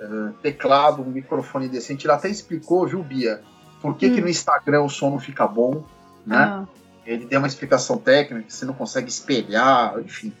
uh, 0.00 0.32
teclado, 0.42 1.02
um 1.02 1.10
microfone 1.10 1.68
decente. 1.68 2.06
Ele 2.06 2.12
até 2.12 2.28
explicou, 2.28 2.86
viu, 2.86 3.02
Bia, 3.02 3.40
por 3.80 3.96
que, 3.96 4.08
hum. 4.08 4.14
que 4.14 4.20
no 4.20 4.28
Instagram 4.28 4.82
o 4.82 4.88
som 4.88 5.10
não 5.10 5.18
fica 5.18 5.46
bom, 5.46 5.84
né? 6.26 6.36
Ah. 6.36 6.66
Ele 7.06 7.24
deu 7.24 7.38
uma 7.38 7.46
explicação 7.46 7.98
técnica, 7.98 8.50
você 8.50 8.64
não 8.64 8.74
consegue 8.74 9.08
espelhar, 9.08 9.96
enfim. 10.00 10.32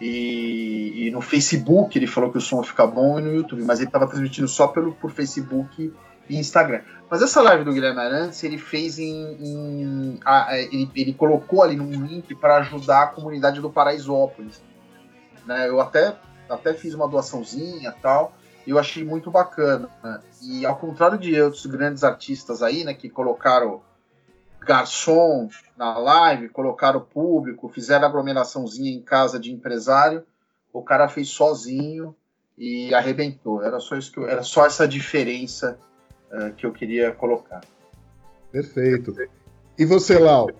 E, 0.00 1.06
e, 1.06 1.10
no 1.10 1.20
Facebook 1.20 1.98
ele 1.98 2.06
falou 2.06 2.30
que 2.30 2.38
o 2.38 2.40
som 2.40 2.62
fica 2.62 2.86
bom 2.86 3.18
e 3.18 3.22
no 3.22 3.34
YouTube, 3.34 3.62
mas 3.64 3.80
ele 3.80 3.88
estava 3.88 4.06
transmitindo 4.06 4.46
só 4.46 4.68
pelo, 4.68 4.92
por 4.92 5.10
Facebook 5.10 5.92
Instagram. 6.28 6.82
Mas 7.08 7.22
essa 7.22 7.40
live 7.40 7.64
do 7.64 7.72
Guilherme 7.72 8.00
Arantes 8.00 8.42
ele 8.42 8.58
fez 8.58 8.98
em. 8.98 9.36
em 9.40 10.20
a, 10.24 10.58
ele, 10.58 10.90
ele, 10.94 11.14
colocou 11.14 11.62
ali 11.62 11.76
num 11.76 11.90
link 12.04 12.34
para 12.34 12.56
ajudar 12.56 13.02
a 13.02 13.06
comunidade 13.08 13.60
do 13.60 13.70
Paraisópolis. 13.70 14.60
Né? 15.46 15.68
Eu 15.68 15.80
até, 15.80 16.16
até 16.48 16.74
fiz 16.74 16.94
uma 16.94 17.08
doaçãozinha 17.08 17.94
tal. 18.02 18.32
Eu 18.66 18.78
achei 18.78 19.04
muito 19.04 19.30
bacana. 19.30 19.88
Né? 20.02 20.20
E 20.42 20.66
ao 20.66 20.76
contrário 20.76 21.16
de 21.16 21.40
outros 21.40 21.64
grandes 21.66 22.02
artistas 22.02 22.62
aí, 22.62 22.82
né, 22.82 22.92
que 22.92 23.08
colocaram 23.08 23.80
garçom 24.60 25.48
na 25.76 25.96
live, 25.96 26.48
colocaram 26.48 27.00
público, 27.00 27.68
fizeram 27.68 28.08
aglomeraçãozinha 28.08 28.90
em 28.90 29.00
casa 29.00 29.38
de 29.38 29.52
empresário, 29.52 30.26
o 30.72 30.82
cara 30.82 31.06
fez 31.08 31.28
sozinho 31.28 32.14
e 32.58 32.92
arrebentou. 32.92 33.62
Era 33.62 33.78
só 33.78 33.96
isso 33.96 34.10
que 34.10 34.18
eu, 34.18 34.28
era 34.28 34.42
só 34.42 34.66
essa 34.66 34.88
diferença 34.88 35.78
uh, 36.32 36.52
que 36.54 36.66
eu 36.66 36.72
queria 36.72 37.12
colocar. 37.12 37.62
Perfeito. 38.50 39.14
E 39.78 39.84
você, 39.84 40.18
Lau? 40.18 40.50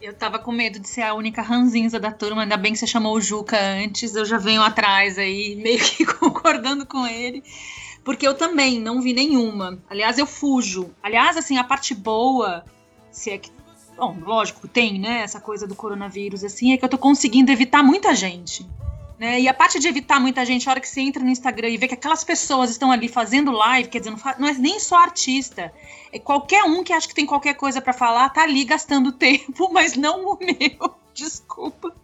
Eu 0.00 0.12
tava 0.12 0.38
com 0.38 0.52
medo 0.52 0.78
de 0.78 0.88
ser 0.88 1.02
a 1.02 1.14
única 1.14 1.40
ranzinza 1.40 1.98
da 1.98 2.12
turma, 2.12 2.42
ainda 2.42 2.56
bem 2.56 2.72
que 2.72 2.78
você 2.78 2.86
chamou 2.86 3.16
o 3.16 3.20
Juca 3.20 3.58
antes, 3.58 4.14
eu 4.14 4.24
já 4.24 4.38
venho 4.38 4.62
atrás 4.62 5.18
aí, 5.18 5.56
meio 5.56 5.78
que 5.78 6.04
concordando 6.16 6.84
com 6.84 7.06
ele, 7.06 7.42
porque 8.04 8.26
eu 8.26 8.34
também 8.34 8.80
não 8.80 9.00
vi 9.00 9.12
nenhuma. 9.12 9.78
Aliás, 9.88 10.18
eu 10.18 10.26
fujo. 10.26 10.90
Aliás, 11.02 11.36
assim, 11.36 11.56
a 11.56 11.64
parte 11.64 11.94
boa 11.94 12.64
se 13.16 13.30
é 13.30 13.38
que. 13.38 13.50
Bom, 13.96 14.18
lógico, 14.20 14.68
tem, 14.68 14.98
né? 14.98 15.22
Essa 15.22 15.40
coisa 15.40 15.66
do 15.66 15.74
coronavírus, 15.74 16.44
assim, 16.44 16.74
é 16.74 16.76
que 16.76 16.84
eu 16.84 16.88
tô 16.88 16.98
conseguindo 16.98 17.50
evitar 17.50 17.82
muita 17.82 18.14
gente. 18.14 18.68
Né? 19.18 19.40
E 19.40 19.48
a 19.48 19.54
parte 19.54 19.78
de 19.78 19.88
evitar 19.88 20.20
muita 20.20 20.44
gente, 20.44 20.68
a 20.68 20.72
hora 20.72 20.80
que 20.80 20.88
você 20.88 21.00
entra 21.00 21.22
no 21.22 21.30
Instagram 21.30 21.70
e 21.70 21.76
vê 21.76 21.88
que 21.88 21.94
aquelas 21.94 22.22
pessoas 22.22 22.70
estão 22.70 22.92
ali 22.92 23.08
fazendo 23.08 23.50
live, 23.50 23.88
quer 23.88 24.00
dizer, 24.00 24.10
não, 24.10 24.18
não 24.38 24.48
é 24.48 24.52
nem 24.54 24.78
só 24.78 24.96
artista, 24.96 25.72
é 26.12 26.18
qualquer 26.18 26.64
um 26.64 26.84
que 26.84 26.92
acha 26.92 27.08
que 27.08 27.14
tem 27.14 27.24
qualquer 27.24 27.54
coisa 27.54 27.80
para 27.80 27.92
falar, 27.92 28.28
tá 28.28 28.42
ali 28.42 28.64
gastando 28.64 29.12
tempo, 29.16 29.70
mas 29.72 29.96
não 29.96 30.26
o 30.26 30.38
meu. 30.38 30.94
Desculpa. 31.14 31.94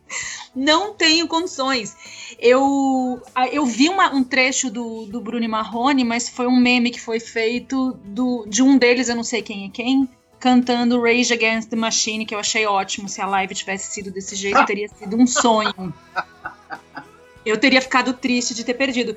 Não 0.57 0.95
tenho 0.95 1.29
condições. 1.29 1.95
Eu, 2.39 3.21
eu 3.53 3.67
vi 3.67 3.91
uma, 3.91 4.11
um 4.11 4.25
trecho 4.25 4.71
do, 4.71 5.05
do 5.05 5.21
Bruno 5.21 5.47
Marrone, 5.47 6.03
mas 6.03 6.31
foi 6.31 6.47
um 6.47 6.57
meme 6.57 6.91
que 6.91 7.01
foi 7.01 7.21
feito 7.21 7.93
do, 8.05 8.47
de 8.49 8.63
um 8.63 8.79
deles, 8.79 9.11
eu 9.11 9.17
não 9.17 9.23
sei 9.23 9.43
quem 9.43 9.67
é 9.67 9.69
quem, 9.69 10.09
cantando 10.41 11.01
Rage 11.01 11.33
Against 11.33 11.69
the 11.69 11.77
Machine, 11.77 12.25
que 12.25 12.35
eu 12.35 12.39
achei 12.39 12.67
ótimo. 12.67 13.09
Se 13.09 13.21
a 13.21 13.27
live 13.27 13.55
tivesse 13.55 13.93
sido 13.93 14.11
desse 14.11 14.35
jeito, 14.35 14.65
teria 14.67 14.89
sido 14.89 15.17
um 15.17 15.27
sonho. 15.27 15.95
Eu 17.45 17.59
teria 17.59 17.81
ficado 17.81 18.13
triste 18.13 18.55
de 18.55 18.65
ter 18.65 18.75
perdido. 18.75 19.17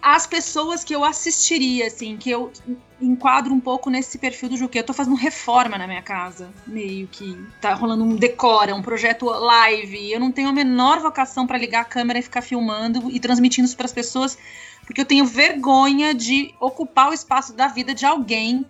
As 0.00 0.26
pessoas 0.26 0.84
que 0.84 0.94
eu 0.94 1.04
assistiria, 1.04 1.86
assim, 1.86 2.16
que 2.16 2.30
eu 2.30 2.52
enquadro 3.00 3.52
um 3.52 3.60
pouco 3.60 3.90
nesse 3.90 4.18
perfil 4.18 4.48
do 4.48 4.56
Juque. 4.56 4.78
Eu 4.78 4.84
tô 4.84 4.92
fazendo 4.92 5.16
reforma 5.16 5.76
na 5.76 5.86
minha 5.86 6.02
casa, 6.02 6.50
meio 6.66 7.06
que 7.08 7.36
tá 7.60 7.74
rolando 7.74 8.04
um 8.04 8.14
decora, 8.14 8.74
um 8.74 8.82
projeto 8.82 9.26
live. 9.26 10.10
Eu 10.10 10.20
não 10.20 10.32
tenho 10.32 10.48
a 10.48 10.52
menor 10.52 11.00
vocação 11.00 11.46
para 11.46 11.58
ligar 11.58 11.80
a 11.80 11.84
câmera 11.84 12.18
e 12.18 12.22
ficar 12.22 12.42
filmando 12.42 13.10
e 13.10 13.18
transmitindo 13.20 13.66
isso 13.66 13.76
para 13.76 13.86
as 13.86 13.92
pessoas, 13.92 14.38
porque 14.84 15.00
eu 15.00 15.04
tenho 15.04 15.24
vergonha 15.26 16.14
de 16.14 16.54
ocupar 16.60 17.10
o 17.10 17.14
espaço 17.14 17.52
da 17.52 17.68
vida 17.68 17.94
de 17.94 18.06
alguém 18.06 18.64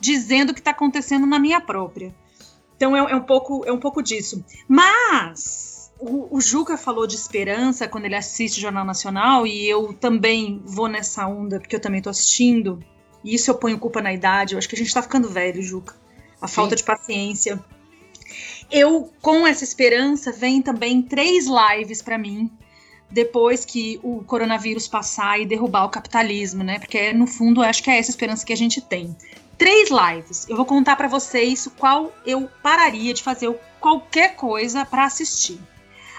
dizendo 0.00 0.50
o 0.50 0.54
que 0.54 0.60
está 0.60 0.70
acontecendo 0.70 1.26
na 1.26 1.38
minha 1.38 1.60
própria. 1.60 2.14
Então 2.76 2.96
é, 2.96 3.12
é, 3.12 3.16
um 3.16 3.22
pouco 3.22 3.64
é 3.66 3.72
um 3.72 3.80
pouco 3.80 4.02
disso. 4.02 4.44
Mas 4.68 5.77
o, 5.98 6.36
o, 6.36 6.40
Juca 6.40 6.76
falou 6.76 7.06
de 7.06 7.14
esperança 7.14 7.88
quando 7.88 8.04
ele 8.04 8.14
assiste 8.14 8.58
o 8.58 8.60
Jornal 8.60 8.84
Nacional 8.84 9.46
e 9.46 9.68
eu 9.68 9.92
também 9.92 10.62
vou 10.64 10.88
nessa 10.88 11.26
onda 11.26 11.58
porque 11.58 11.76
eu 11.76 11.80
também 11.80 11.98
estou 11.98 12.10
assistindo. 12.10 12.82
E 13.24 13.34
isso 13.34 13.50
eu 13.50 13.54
ponho 13.54 13.78
culpa 13.78 14.00
na 14.00 14.12
idade. 14.12 14.54
Eu 14.54 14.58
acho 14.58 14.68
que 14.68 14.74
a 14.74 14.78
gente 14.78 14.88
está 14.88 15.02
ficando 15.02 15.28
velho, 15.28 15.62
Juca. 15.62 15.94
A 16.40 16.46
Sim. 16.46 16.54
falta 16.54 16.76
de 16.76 16.84
paciência. 16.84 17.62
Eu, 18.70 19.12
com 19.20 19.46
essa 19.46 19.64
esperança, 19.64 20.30
vem 20.30 20.62
também 20.62 21.02
três 21.02 21.46
lives 21.46 22.02
para 22.02 22.18
mim 22.18 22.50
depois 23.10 23.64
que 23.64 23.98
o 24.02 24.22
coronavírus 24.22 24.86
passar 24.86 25.40
e 25.40 25.46
derrubar 25.46 25.86
o 25.86 25.88
capitalismo, 25.88 26.62
né? 26.62 26.78
Porque 26.78 27.12
no 27.12 27.26
fundo 27.26 27.62
acho 27.62 27.82
que 27.82 27.90
é 27.90 27.98
essa 27.98 28.10
esperança 28.10 28.44
que 28.44 28.52
a 28.52 28.56
gente 28.56 28.80
tem 28.80 29.16
três 29.56 29.88
lives. 29.90 30.48
Eu 30.48 30.56
vou 30.56 30.64
contar 30.64 30.94
para 30.94 31.08
vocês 31.08 31.68
qual 31.76 32.12
eu 32.24 32.48
pararia 32.62 33.12
de 33.12 33.22
fazer 33.22 33.52
qualquer 33.80 34.36
coisa 34.36 34.84
para 34.84 35.04
assistir. 35.04 35.58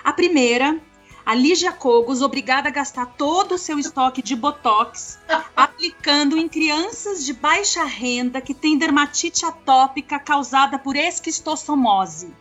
A 0.03 0.13
primeira, 0.13 0.79
a 1.25 1.35
Lígia 1.35 1.71
Cogos, 1.71 2.21
obrigada 2.21 2.69
a 2.69 2.71
gastar 2.71 3.05
todo 3.05 3.55
o 3.55 3.57
seu 3.57 3.77
estoque 3.77 4.21
de 4.21 4.35
botox 4.35 5.19
aplicando 5.55 6.37
em 6.37 6.47
crianças 6.47 7.25
de 7.25 7.33
baixa 7.33 7.83
renda 7.83 8.41
que 8.41 8.53
têm 8.53 8.77
dermatite 8.77 9.45
atópica 9.45 10.19
causada 10.19 10.79
por 10.79 10.95
esquistossomose 10.95 12.33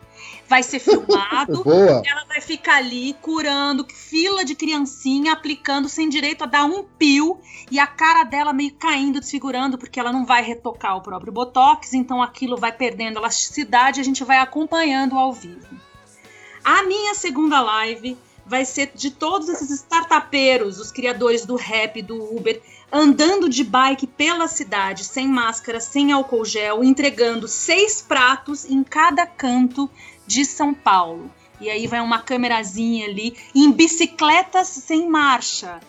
vai 0.48 0.62
ser 0.62 0.78
filmado, 0.78 1.62
ela 2.04 2.24
vai 2.26 2.40
ficar 2.40 2.76
ali 2.76 3.14
curando, 3.20 3.86
fila 3.92 4.44
de 4.44 4.54
criancinha, 4.54 5.32
aplicando 5.32 5.88
sem 5.88 6.08
direito 6.08 6.44
a 6.44 6.46
dar 6.46 6.64
um 6.64 6.82
pio 6.82 7.38
e 7.70 7.78
a 7.78 7.86
cara 7.86 8.24
dela 8.24 8.52
meio 8.52 8.72
caindo, 8.74 9.20
desfigurando, 9.20 9.76
porque 9.76 10.00
ela 10.00 10.12
não 10.12 10.24
vai 10.24 10.42
retocar 10.42 10.96
o 10.96 11.02
próprio 11.02 11.32
botox, 11.32 11.92
então 11.92 12.22
aquilo 12.22 12.56
vai 12.56 12.72
perdendo 12.72 13.18
elasticidade 13.18 14.00
e 14.00 14.02
a 14.02 14.04
gente 14.04 14.24
vai 14.24 14.38
acompanhando 14.38 15.16
ao 15.16 15.32
vivo. 15.32 15.87
A 16.70 16.82
minha 16.82 17.14
segunda 17.14 17.62
live 17.62 18.14
vai 18.44 18.62
ser 18.62 18.92
de 18.94 19.10
todos 19.10 19.48
esses 19.48 19.70
startupeiros, 19.70 20.78
os 20.78 20.92
criadores 20.92 21.46
do 21.46 21.56
rap, 21.56 22.02
do 22.02 22.22
Uber, 22.36 22.60
andando 22.92 23.48
de 23.48 23.64
bike 23.64 24.06
pela 24.06 24.46
cidade, 24.46 25.02
sem 25.02 25.26
máscara, 25.26 25.80
sem 25.80 26.12
álcool 26.12 26.44
gel, 26.44 26.84
entregando 26.84 27.48
seis 27.48 28.02
pratos 28.02 28.66
em 28.66 28.84
cada 28.84 29.26
canto 29.26 29.88
de 30.26 30.44
São 30.44 30.74
Paulo. 30.74 31.30
E 31.58 31.70
aí 31.70 31.86
vai 31.86 32.02
uma 32.02 32.20
câmerazinha 32.20 33.06
ali 33.06 33.34
em 33.54 33.72
bicicletas 33.72 34.68
sem 34.68 35.08
marcha. 35.08 35.80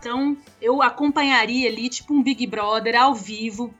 Então 0.00 0.36
eu 0.60 0.82
acompanharia 0.82 1.68
ali, 1.68 1.88
tipo 1.88 2.12
um 2.12 2.20
Big 2.20 2.48
Brother 2.48 3.00
ao 3.00 3.14
vivo, 3.14 3.72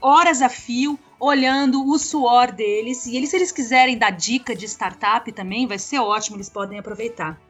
horas 0.00 0.42
a 0.42 0.48
fio, 0.48 0.98
olhando 1.22 1.88
o 1.88 1.96
suor 2.00 2.50
deles. 2.50 3.06
E 3.06 3.16
eles, 3.16 3.30
se 3.30 3.36
eles 3.36 3.52
quiserem 3.52 3.96
dar 3.96 4.10
dica 4.10 4.56
de 4.56 4.66
startup 4.66 5.30
também, 5.30 5.68
vai 5.68 5.78
ser 5.78 6.00
ótimo, 6.00 6.36
eles 6.36 6.50
podem 6.50 6.80
aproveitar. 6.80 7.40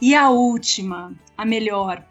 E 0.00 0.14
a 0.14 0.30
última, 0.30 1.12
a 1.36 1.44
melhor. 1.44 2.04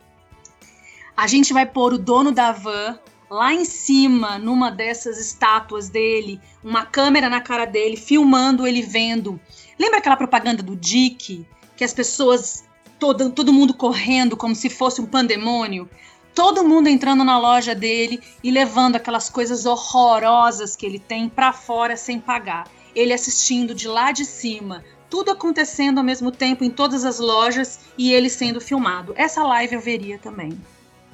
A 1.15 1.25
gente 1.25 1.53
vai 1.53 1.65
pôr 1.65 1.93
o 1.93 1.97
dono 1.97 2.33
da 2.33 2.51
van 2.51 2.99
lá 3.29 3.53
em 3.53 3.63
cima, 3.63 4.37
numa 4.37 4.69
dessas 4.69 5.17
estátuas 5.17 5.87
dele, 5.87 6.39
uma 6.61 6.85
câmera 6.85 7.29
na 7.29 7.39
cara 7.39 7.63
dele, 7.63 7.95
filmando 7.95 8.67
ele 8.67 8.81
vendo. 8.81 9.39
Lembra 9.79 9.99
aquela 9.99 10.17
propaganda 10.17 10.61
do 10.61 10.75
Dick? 10.75 11.47
Que 11.77 11.85
as 11.85 11.93
pessoas, 11.93 12.65
todo, 12.99 13.31
todo 13.31 13.53
mundo 13.53 13.73
correndo 13.73 14.35
como 14.35 14.53
se 14.53 14.69
fosse 14.69 14.99
um 14.99 15.05
pandemônio? 15.05 15.89
Todo 16.35 16.67
mundo 16.67 16.89
entrando 16.89 17.23
na 17.23 17.39
loja 17.39 17.73
dele 17.73 18.21
e 18.43 18.51
levando 18.51 18.97
aquelas 18.97 19.29
coisas 19.29 19.65
horrorosas 19.65 20.75
que 20.75 20.85
ele 20.85 20.99
tem 20.99 21.29
para 21.29 21.53
fora 21.53 21.95
sem 21.95 22.19
pagar. 22.19 22.67
Ele 22.93 23.13
assistindo 23.13 23.73
de 23.73 23.87
lá 23.87 24.11
de 24.11 24.25
cima, 24.25 24.83
tudo 25.09 25.31
acontecendo 25.31 25.97
ao 25.97 26.03
mesmo 26.03 26.31
tempo 26.31 26.63
em 26.63 26.69
todas 26.69 27.05
as 27.05 27.19
lojas 27.19 27.79
e 27.97 28.11
ele 28.11 28.29
sendo 28.29 28.59
filmado. 28.59 29.13
Essa 29.15 29.43
live 29.43 29.75
eu 29.75 29.81
veria 29.81 30.19
também. 30.19 30.59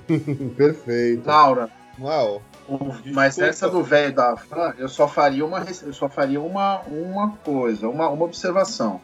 Perfeito. 0.57 1.27
Laura, 1.27 1.71
Uau. 1.99 2.41
Mas 3.05 3.37
essa 3.37 3.69
do 3.69 3.83
velho 3.83 4.13
da 4.13 4.35
fã, 4.37 4.73
eu 4.77 4.87
só 4.87 5.07
faria 5.07 5.45
uma, 5.45 5.65
eu 5.83 5.93
só 5.93 6.07
faria 6.07 6.39
uma, 6.39 6.79
uma 6.87 7.31
coisa, 7.43 7.87
uma, 7.89 8.09
uma 8.09 8.25
observação. 8.25 9.01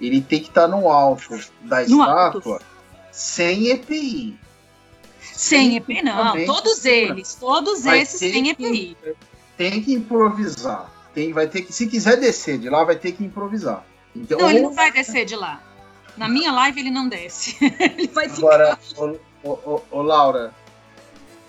Ele 0.00 0.20
tem 0.20 0.40
que 0.40 0.48
estar 0.48 0.62
tá 0.62 0.68
no 0.68 0.88
alto 0.88 1.38
da 1.62 1.76
no 1.76 1.82
estátua 1.82 2.54
alto. 2.54 2.64
sem 3.10 3.68
EPI. 3.68 4.38
Sem 5.20 5.76
EPI, 5.76 6.02
não. 6.02 6.44
Todos 6.44 6.84
eles, 6.84 7.34
todos 7.34 7.84
Vai 7.84 8.00
esses 8.00 8.18
sem 8.18 8.50
EPI. 8.50 8.96
tem 9.56 9.82
que 9.82 9.92
improvisar. 9.92 10.92
Tem, 11.14 11.32
vai 11.32 11.46
ter 11.48 11.62
que, 11.62 11.72
se 11.72 11.86
quiser 11.86 12.16
descer 12.16 12.58
de 12.58 12.68
lá, 12.68 12.84
vai 12.84 12.96
ter 12.96 13.12
que 13.12 13.24
improvisar. 13.24 13.84
Então, 14.14 14.38
Não, 14.38 14.50
ele 14.50 14.60
não 14.60 14.72
vai 14.72 14.92
descer 14.92 15.24
de 15.24 15.36
lá. 15.36 15.62
Na 16.16 16.28
minha 16.28 16.52
live 16.52 16.80
ele 16.80 16.90
não 16.90 17.08
desce. 17.08 17.56
ele 17.62 18.08
vai 18.08 18.28
ficar. 18.28 18.46
agora, 18.54 18.78
ô, 18.96 19.16
ô, 19.44 19.50
ô, 19.50 19.82
ô, 19.90 20.02
Laura, 20.02 20.52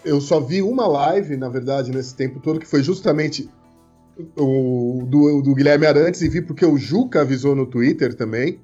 Eu 0.04 0.22
só 0.22 0.40
vi 0.40 0.62
uma 0.62 0.88
live, 0.88 1.36
na 1.36 1.50
verdade, 1.50 1.92
nesse 1.92 2.16
tempo 2.16 2.40
todo, 2.40 2.60
que 2.60 2.68
foi 2.68 2.84
justamente 2.84 3.50
o 4.38 5.04
do, 5.08 5.42
do 5.42 5.56
Guilherme 5.56 5.86
Arantes, 5.86 6.22
e 6.22 6.30
vi 6.30 6.42
porque 6.42 6.66
o 6.66 6.78
Juca 6.78 7.22
avisou 7.22 7.56
no 7.56 7.66
Twitter 7.66 8.14
também. 8.16 8.60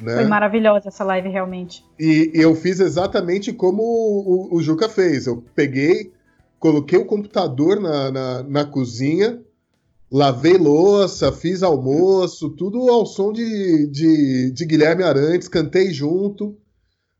Né? 0.00 0.14
Foi 0.14 0.24
maravilhosa 0.26 0.88
essa 0.88 1.04
live, 1.04 1.28
realmente. 1.28 1.84
E 1.98 2.30
eu 2.34 2.54
fiz 2.54 2.80
exatamente 2.80 3.52
como 3.52 3.82
o, 3.82 4.54
o, 4.54 4.56
o 4.56 4.62
Juca 4.62 4.88
fez. 4.88 5.26
Eu 5.26 5.42
peguei, 5.54 6.12
coloquei 6.58 6.98
o 6.98 7.06
computador 7.06 7.80
na, 7.80 8.10
na, 8.10 8.42
na 8.42 8.64
cozinha, 8.64 9.40
lavei 10.10 10.58
louça, 10.58 11.32
fiz 11.32 11.62
almoço, 11.62 12.50
tudo 12.50 12.88
ao 12.90 13.06
som 13.06 13.32
de, 13.32 13.86
de, 13.88 14.50
de 14.50 14.64
Guilherme 14.66 15.02
Arantes, 15.02 15.48
cantei 15.48 15.90
junto. 15.92 16.56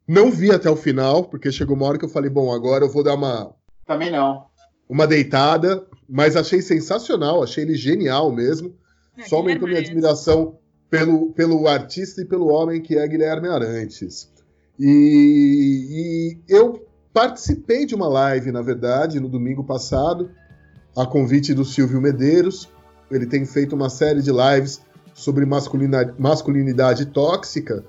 Não 0.07 0.31
vi 0.31 0.53
até 0.53 0.71
o 0.71 0.77
final, 0.77 1.25
porque 1.25 1.51
chegou 1.51 1.77
uma 1.77 1.87
hora 1.87 1.99
que 1.99 2.05
eu 2.05 2.09
falei, 2.09 2.31
bom, 2.31 2.53
agora 2.53 2.85
eu 2.85 2.93
vou 2.93 3.03
dar 3.03 3.15
uma, 3.15 3.53
também 3.87 4.11
não. 4.11 4.47
uma 4.89 5.07
deitada, 5.07 5.87
mas 6.09 6.37
achei 6.37 6.61
sensacional, 6.61 7.43
achei 7.43 7.65
ele 7.65 7.75
genial 7.75 8.31
mesmo. 8.33 8.75
É, 9.17 9.23
Só 9.23 9.37
aumentou 9.37 9.67
minha 9.67 9.81
admiração 9.81 10.59
pelo, 10.91 11.33
pelo 11.33 11.67
artista 11.67 12.23
e 12.23 12.25
pelo 12.25 12.49
homem 12.49 12.81
que 12.81 12.97
é 12.97 13.07
Guilherme 13.07 13.49
Arantes. 13.49 14.31
E, 14.79 16.39
e 16.49 16.55
eu 16.55 16.87
participei 17.13 17.87
de 17.87 17.95
uma 17.95 18.09
live, 18.09 18.53
na 18.53 18.63
verdade, 18.63 19.19
no 19.19 19.29
domingo 19.29 19.65
passado, 19.65 20.31
a 20.97 21.07
convite 21.07 21.55
do 21.55 21.65
Silvio 21.65 22.01
Medeiros. 22.01 22.69
Ele 23.11 23.27
tem 23.27 23.45
feito 23.47 23.75
uma 23.75 23.89
série 23.89 24.21
de 24.21 24.31
lives 24.31 24.81
sobre 25.15 25.47
masculina- 25.47 26.15
masculinidade 26.19 27.07
tóxica 27.07 27.85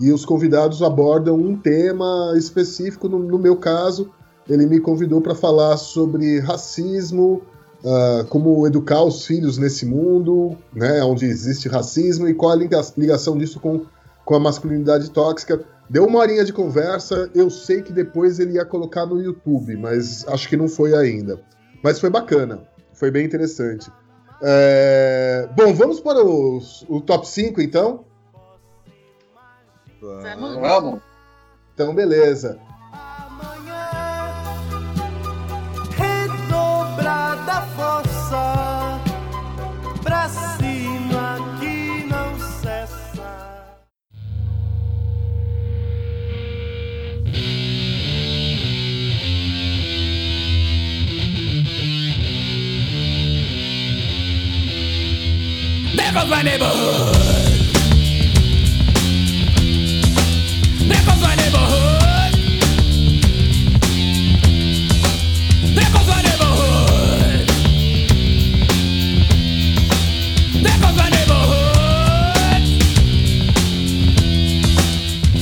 e 0.00 0.10
os 0.10 0.24
convidados 0.24 0.82
abordam 0.82 1.36
um 1.36 1.56
tema 1.56 2.34
específico. 2.36 3.08
No, 3.08 3.18
no 3.20 3.38
meu 3.38 3.56
caso, 3.56 4.10
ele 4.48 4.66
me 4.66 4.80
convidou 4.80 5.20
para 5.20 5.34
falar 5.34 5.76
sobre 5.76 6.40
racismo, 6.40 7.42
ah, 7.84 8.24
como 8.28 8.66
educar 8.66 9.02
os 9.02 9.26
filhos 9.26 9.58
nesse 9.58 9.84
mundo, 9.86 10.56
né, 10.72 11.02
onde 11.02 11.24
existe 11.26 11.68
racismo 11.68 12.28
e 12.28 12.34
qual 12.34 12.52
a 12.52 12.56
liga- 12.56 12.80
ligação 12.96 13.36
disso 13.36 13.58
com, 13.60 13.84
com 14.24 14.34
a 14.34 14.40
masculinidade 14.40 15.10
tóxica. 15.10 15.64
Deu 15.90 16.06
uma 16.06 16.20
horinha 16.20 16.44
de 16.44 16.52
conversa, 16.52 17.30
eu 17.34 17.50
sei 17.50 17.82
que 17.82 17.92
depois 17.92 18.38
ele 18.38 18.54
ia 18.54 18.64
colocar 18.64 19.04
no 19.04 19.20
YouTube, 19.20 19.76
mas 19.76 20.26
acho 20.28 20.48
que 20.48 20.56
não 20.56 20.68
foi 20.68 20.94
ainda. 20.96 21.40
Mas 21.82 22.00
foi 22.00 22.08
bacana, 22.08 22.60
foi 22.94 23.10
bem 23.10 23.26
interessante. 23.26 23.90
É, 24.40 25.48
Bom, 25.56 25.74
vamos 25.74 26.00
para 26.00 26.24
os- 26.24 26.84
o 26.88 27.00
top 27.00 27.28
5 27.28 27.60
então? 27.60 28.04
Vamos. 30.00 30.54
Vamos. 30.60 31.00
Então, 31.74 31.94
beleza. 31.94 32.58
There 56.12 56.20
goes 56.20 56.30
my 56.30 56.42
neighborhood. 56.42 57.14
There 60.86 61.04
goes 61.06 61.20
my 61.22 61.34
neighborhood. 61.36 62.34
There 65.74 65.90
goes 65.90 66.06
my 66.06 66.20
neighborhood. 66.20 67.48
There 70.62 70.78
goes 70.82 70.96
my 70.96 71.08
neighborhood. 71.08 72.62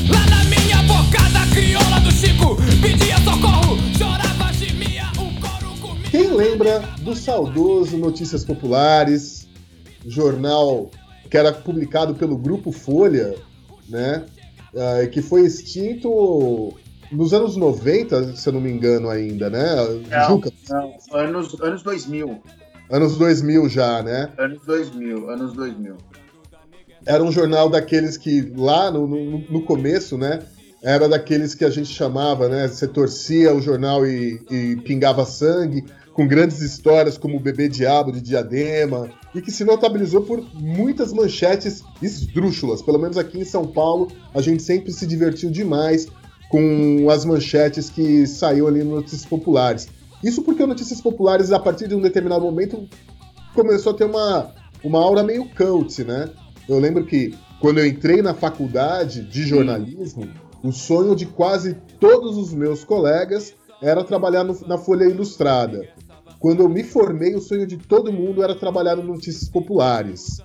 Lá 0.09 0.23
na 0.31 0.45
minha 0.45 0.83
bocada 0.85 1.47
crioula 1.53 1.99
do 2.01 2.13
Chico, 2.13 2.55
pedia 2.81 3.19
socorro, 3.25 3.77
chorava, 3.99 4.53
gemia, 4.53 5.11
o 5.19 5.33
coro 5.41 5.75
comia. 5.81 6.11
Quem 6.13 6.29
lembra 6.33 6.79
do 7.01 7.17
saudoso 7.17 7.97
Notícias 7.99 8.45
Populares, 8.45 9.40
jornal 10.11 10.91
que 11.31 11.37
era 11.37 11.53
publicado 11.53 12.15
pelo 12.15 12.37
Grupo 12.37 12.73
Folha, 12.73 13.35
né? 13.89 14.25
ah, 14.77 15.07
que 15.07 15.23
foi 15.23 15.43
extinto 15.43 16.75
nos 17.11 17.33
anos 17.33 17.57
90, 17.57 18.37
se 18.37 18.49
eu 18.49 18.53
não 18.53 18.61
me 18.61 18.71
engano 18.71 19.09
ainda, 19.09 19.51
né? 19.51 19.77
Não. 20.09 20.29
Juca, 20.29 20.53
Não, 20.69 20.95
anos, 21.13 21.61
anos 21.61 21.83
2000. 21.83 22.41
anos 22.91 23.17
2000 23.17 23.69
já, 23.69 24.03
né? 24.03 24.31
Anos 24.39 24.65
2000, 24.65 25.31
anos 25.31 25.53
2000. 25.55 25.97
Era 27.07 27.23
um 27.23 27.33
jornal 27.33 27.69
daqueles 27.69 28.17
que 28.17 28.53
lá 28.57 28.91
no, 28.91 29.07
no, 29.07 29.39
no 29.39 29.63
começo, 29.63 30.19
né? 30.19 30.41
Era 30.83 31.09
daqueles 31.09 31.55
que 31.55 31.65
a 31.65 31.71
gente 31.71 31.93
chamava, 31.93 32.49
né? 32.49 32.69
Você 32.69 32.87
torcia 32.87 33.55
o 33.55 33.61
jornal 33.61 34.07
e, 34.07 34.41
e 34.51 34.77
pingava 34.77 35.25
sangue, 35.25 35.85
com 36.13 36.27
grandes 36.27 36.61
histórias 36.61 37.19
como 37.19 37.37
o 37.37 37.41
Bebê 37.41 37.69
Diabo 37.69 38.13
de 38.13 38.21
Diadema, 38.21 39.11
e 39.35 39.41
que 39.41 39.51
se 39.51 39.65
notabilizou 39.65 40.23
por 40.23 40.43
muitas 40.55 41.13
manchetes 41.13 41.83
esdrúxulas. 42.03 42.83
Pelo 42.83 42.99
menos 42.99 43.17
aqui 43.17 43.39
em 43.39 43.45
São 43.45 43.67
Paulo, 43.67 44.09
a 44.35 44.41
gente 44.41 44.63
sempre 44.63 44.93
se 44.93 45.07
divertiu 45.07 45.51
demais 45.51 46.09
com 46.51 47.09
as 47.11 47.25
manchetes 47.25 47.89
que 47.89 48.27
saíam 48.27 48.67
ali 48.67 48.83
no 48.83 48.97
Notícias 48.97 49.25
Populares. 49.25 49.89
Isso 50.23 50.43
porque 50.43 50.67
Notícias 50.67 51.01
Populares, 51.01 51.53
a 51.53 51.59
partir 51.59 51.87
de 51.89 51.95
um 51.95 52.01
determinado 52.01 52.43
momento, 52.45 52.89
começou 53.55 53.93
a 53.93 53.97
ter 53.97 54.05
uma, 54.05 54.53
uma 54.83 54.99
aura 54.99 55.23
meio 55.23 55.49
cult, 55.55 56.03
né? 56.05 56.29
Eu 56.69 56.79
lembro 56.79 57.07
que 57.07 57.33
quando 57.61 57.79
eu 57.79 57.87
entrei 57.87 58.21
na 58.23 58.35
faculdade 58.35 59.23
de 59.23 59.45
jornalismo, 59.47 60.29
o 60.63 60.73
sonho 60.73 61.15
de 61.15 61.25
quase 61.27 61.75
todos 61.99 62.37
os 62.37 62.53
meus 62.53 62.85
colegas 62.85 63.55
era 63.81 64.05
trabalhar 64.05 64.45
no- 64.45 64.59
na 64.67 64.77
Folha 64.77 65.05
Ilustrada. 65.05 65.89
Quando 66.41 66.63
eu 66.63 66.69
me 66.71 66.83
formei, 66.83 67.35
o 67.35 67.41
sonho 67.41 67.67
de 67.67 67.77
todo 67.77 68.11
mundo 68.11 68.43
era 68.43 68.55
trabalhar 68.55 68.97
no 68.97 69.03
Notícias 69.03 69.47
Populares. 69.49 70.43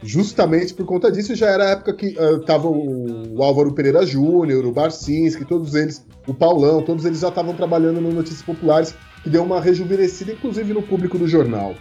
Justamente 0.00 0.72
por 0.72 0.86
conta 0.86 1.10
disso, 1.10 1.34
já 1.34 1.48
era 1.48 1.64
a 1.64 1.70
época 1.70 1.94
que 1.94 2.16
ah, 2.16 2.40
tava 2.46 2.68
o, 2.68 3.36
o 3.36 3.42
Álvaro 3.42 3.72
Pereira 3.72 4.06
Júnior, 4.06 4.64
o 4.64 4.72
Barcinski, 4.72 5.44
todos 5.44 5.74
eles, 5.74 6.04
o 6.28 6.32
Paulão, 6.32 6.80
todos 6.82 7.04
eles 7.04 7.18
já 7.18 7.28
estavam 7.28 7.54
trabalhando 7.54 8.00
no 8.00 8.12
Notícias 8.12 8.42
Populares, 8.42 8.94
que 9.24 9.28
deu 9.28 9.42
uma 9.42 9.60
rejuvenescida, 9.60 10.32
inclusive 10.32 10.72
no 10.72 10.82
público 10.82 11.18
do 11.18 11.26
jornal. 11.26 11.74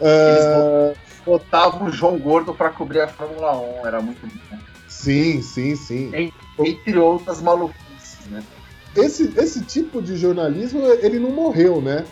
Ah, 0.00 0.92
Botava 1.26 1.84
o 1.84 1.90
João 1.90 2.18
Gordo 2.18 2.54
pra 2.54 2.70
cobrir 2.70 3.00
a 3.00 3.08
Fórmula 3.08 3.58
1, 3.82 3.86
era 3.86 4.00
muito 4.00 4.24
bom. 4.24 4.58
sim, 4.88 5.42
sim, 5.42 5.74
sim. 5.74 6.12
Entre 6.58 6.98
outras 6.98 7.42
maluquices, 7.42 8.26
né? 8.30 8.42
esse, 8.96 9.32
esse 9.36 9.62
tipo 9.62 10.00
de 10.00 10.16
jornalismo, 10.16 10.80
ele 11.00 11.18
não 11.18 11.30
morreu, 11.30 11.80
né? 11.80 12.04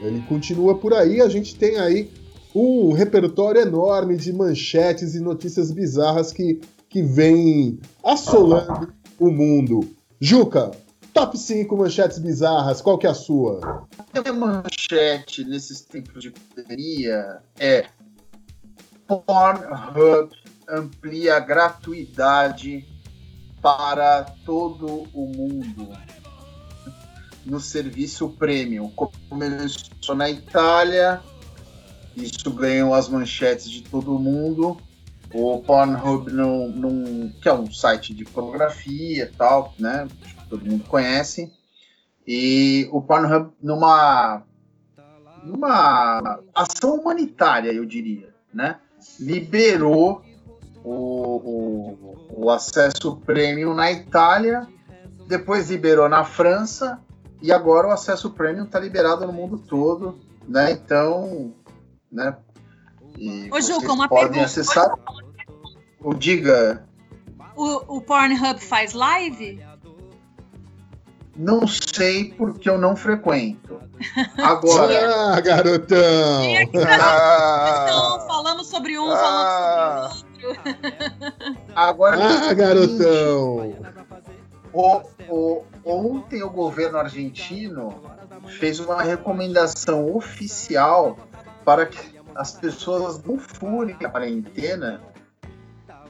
Ele 0.00 0.22
continua 0.22 0.76
por 0.78 0.94
aí, 0.94 1.20
a 1.20 1.28
gente 1.28 1.54
tem 1.54 1.78
aí 1.78 2.10
um 2.54 2.92
repertório 2.92 3.60
enorme 3.60 4.16
de 4.16 4.32
manchetes 4.32 5.14
e 5.14 5.20
notícias 5.20 5.70
bizarras 5.70 6.32
que, 6.32 6.60
que 6.88 7.02
vem 7.02 7.78
assolando 8.02 8.92
o 9.18 9.30
mundo. 9.30 9.88
Juca, 10.20 10.70
top 11.12 11.38
5 11.38 11.76
manchetes 11.76 12.18
bizarras, 12.18 12.80
qual 12.80 12.98
que 12.98 13.06
é 13.06 13.10
a 13.10 13.14
sua? 13.14 13.86
A 14.12 14.32
manchete 14.32 15.44
nesses 15.44 15.82
tempos 15.82 16.22
de 16.22 16.30
pandemia 16.30 17.42
é 17.58 17.86
Pornhub 19.06 20.30
amplia 20.68 21.36
a 21.36 21.40
gratuidade 21.40 22.86
para 23.60 24.22
todo 24.44 25.08
o 25.12 25.26
mundo 25.26 25.88
no 27.50 27.58
serviço 27.60 28.28
premium. 28.30 28.90
Começou 29.28 30.14
na 30.14 30.30
Itália, 30.30 31.20
isso 32.16 32.50
ganhou 32.52 32.94
as 32.94 33.08
manchetes 33.08 33.68
de 33.68 33.82
todo 33.82 34.18
mundo. 34.18 34.80
O 35.34 35.58
Pornhub, 35.60 36.32
num, 36.32 36.68
num- 36.68 37.32
que 37.40 37.48
é 37.48 37.52
um 37.52 37.70
site 37.70 38.14
de 38.14 38.24
pornografia 38.24 39.24
e 39.24 39.36
tal, 39.36 39.74
né? 39.78 40.08
Todo 40.48 40.64
mundo 40.64 40.84
conhece. 40.84 41.52
E 42.26 42.88
o 42.92 43.00
Pornhub, 43.02 43.50
numa, 43.62 44.42
numa 45.44 46.40
ação 46.54 46.96
humanitária, 46.96 47.72
eu 47.72 47.84
diria, 47.84 48.32
né? 48.52 48.78
Liberou 49.18 50.22
o, 50.84 50.92
o, 50.92 52.44
o 52.44 52.50
acesso 52.50 53.16
premium 53.24 53.74
na 53.74 53.90
Itália, 53.90 54.66
depois 55.28 55.70
liberou 55.70 56.08
na 56.08 56.24
França, 56.24 56.98
e 57.42 57.52
agora 57.52 57.88
o 57.88 57.90
acesso 57.90 58.30
premium 58.30 58.64
está 58.64 58.78
liberado 58.80 59.26
no 59.26 59.32
mundo 59.32 59.58
todo. 59.58 60.18
né? 60.48 60.72
Então, 60.72 61.54
né? 62.10 62.36
E 63.16 63.48
Ô, 63.52 63.60
Juca, 63.60 63.92
uma 63.92 64.08
podem 64.08 64.24
pergunta. 64.28 64.44
acessar. 64.46 64.90
O 66.02 66.14
diga, 66.14 66.84
O, 67.56 67.96
o 67.96 68.00
Pornhub 68.00 68.58
faz 68.60 68.92
live? 68.94 69.62
não 71.36 71.66
sei 71.66 72.32
porque 72.34 72.68
eu 72.68 72.76
não 72.78 72.94
frequento. 72.96 73.80
Agora, 74.38 75.32
Ah, 75.36 75.40
garotão! 75.40 76.44
E 76.44 76.56
aqui 76.58 76.78
Ah, 76.78 77.84
Então, 77.86 78.26
falamos 78.26 78.66
sobre 78.66 78.98
um, 78.98 79.10
Ah. 79.10 80.10
falamos 80.10 80.18
sobre 80.20 80.46
o 80.46 80.48
outro. 80.48 80.62
agora 81.74 82.16
Ah, 82.18 82.52
garotão! 82.54 83.76
O- 84.72 85.02
o- 85.28 85.64
ontem 85.90 86.42
o 86.42 86.50
governo 86.50 86.98
argentino 86.98 88.02
fez 88.58 88.78
uma 88.80 89.02
recomendação 89.02 90.14
oficial 90.14 91.18
para 91.64 91.86
que 91.86 92.18
as 92.34 92.52
pessoas 92.52 93.22
não 93.22 93.38
furem 93.38 93.96
a 94.04 94.08
quarentena 94.08 95.00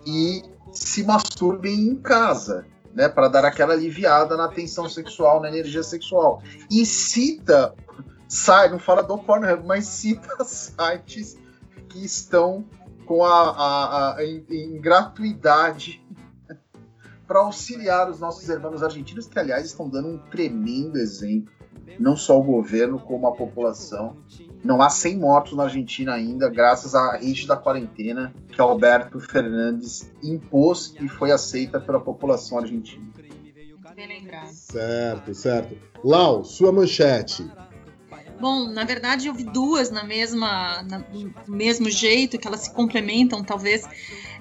e 0.06 0.42
se 0.72 1.02
masturbem 1.02 1.74
em 1.88 1.96
casa, 1.96 2.64
né, 2.94 3.08
para 3.08 3.28
dar 3.28 3.44
aquela 3.44 3.72
aliviada 3.72 4.36
na 4.36 4.48
tensão 4.48 4.88
sexual, 4.88 5.40
na 5.40 5.48
energia 5.48 5.82
sexual. 5.82 6.42
E 6.70 6.84
cita, 6.86 7.74
sai, 8.28 8.68
não 8.68 8.78
fala 8.78 9.02
do 9.02 9.18
Pornhub, 9.18 9.66
mas 9.66 9.86
cita 9.86 10.28
sites 10.44 11.36
que 11.88 12.04
estão 12.04 12.64
com 13.06 13.24
a, 13.24 13.50
a- 13.50 14.14
a- 14.16 14.24
em, 14.24 14.44
em 14.48 14.80
gratuidade 14.80 16.00
para 17.30 17.38
auxiliar 17.38 18.10
os 18.10 18.18
nossos 18.18 18.48
irmãos 18.48 18.82
argentinos, 18.82 19.28
que 19.28 19.38
aliás 19.38 19.64
estão 19.64 19.88
dando 19.88 20.08
um 20.08 20.18
tremendo 20.18 20.96
exemplo, 20.98 21.54
não 21.96 22.16
só 22.16 22.36
o 22.36 22.42
governo, 22.42 22.98
como 22.98 23.24
a 23.28 23.32
população. 23.32 24.16
Não 24.64 24.82
há 24.82 24.90
100 24.90 25.16
mortos 25.16 25.56
na 25.56 25.62
Argentina 25.62 26.12
ainda, 26.14 26.48
graças 26.48 26.92
à 26.92 27.16
rígida 27.18 27.56
quarentena 27.56 28.34
que 28.50 28.60
Alberto 28.60 29.20
Fernandes 29.20 30.10
impôs 30.20 30.96
e 31.00 31.06
foi 31.08 31.30
aceita 31.30 31.78
pela 31.78 32.00
população 32.00 32.58
argentina. 32.58 33.06
Certo, 34.52 35.32
certo. 35.32 35.76
Lau, 36.02 36.42
sua 36.42 36.72
manchete. 36.72 37.48
Bom, 38.40 38.66
na 38.72 38.84
verdade 38.84 39.28
eu 39.28 39.34
vi 39.34 39.44
duas 39.44 39.90
na 39.90 40.02
mesma, 40.02 40.82
na- 40.82 40.98
do 40.98 41.32
mesmo 41.46 41.88
jeito, 41.90 42.38
que 42.38 42.48
elas 42.48 42.62
se 42.62 42.72
complementam, 42.72 43.44
talvez. 43.44 43.86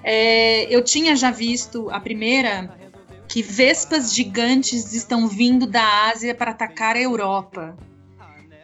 É, 0.02 0.64
eu 0.74 0.82
tinha 0.82 1.14
já 1.14 1.30
visto 1.30 1.90
a 1.90 2.00
primeira, 2.00 2.74
que 3.28 3.42
vespas 3.42 4.12
gigantes 4.12 4.92
estão 4.92 5.28
vindo 5.28 5.66
da 5.66 6.10
Ásia 6.10 6.34
para 6.34 6.50
atacar 6.50 6.96
a 6.96 7.00
Europa. 7.00 7.76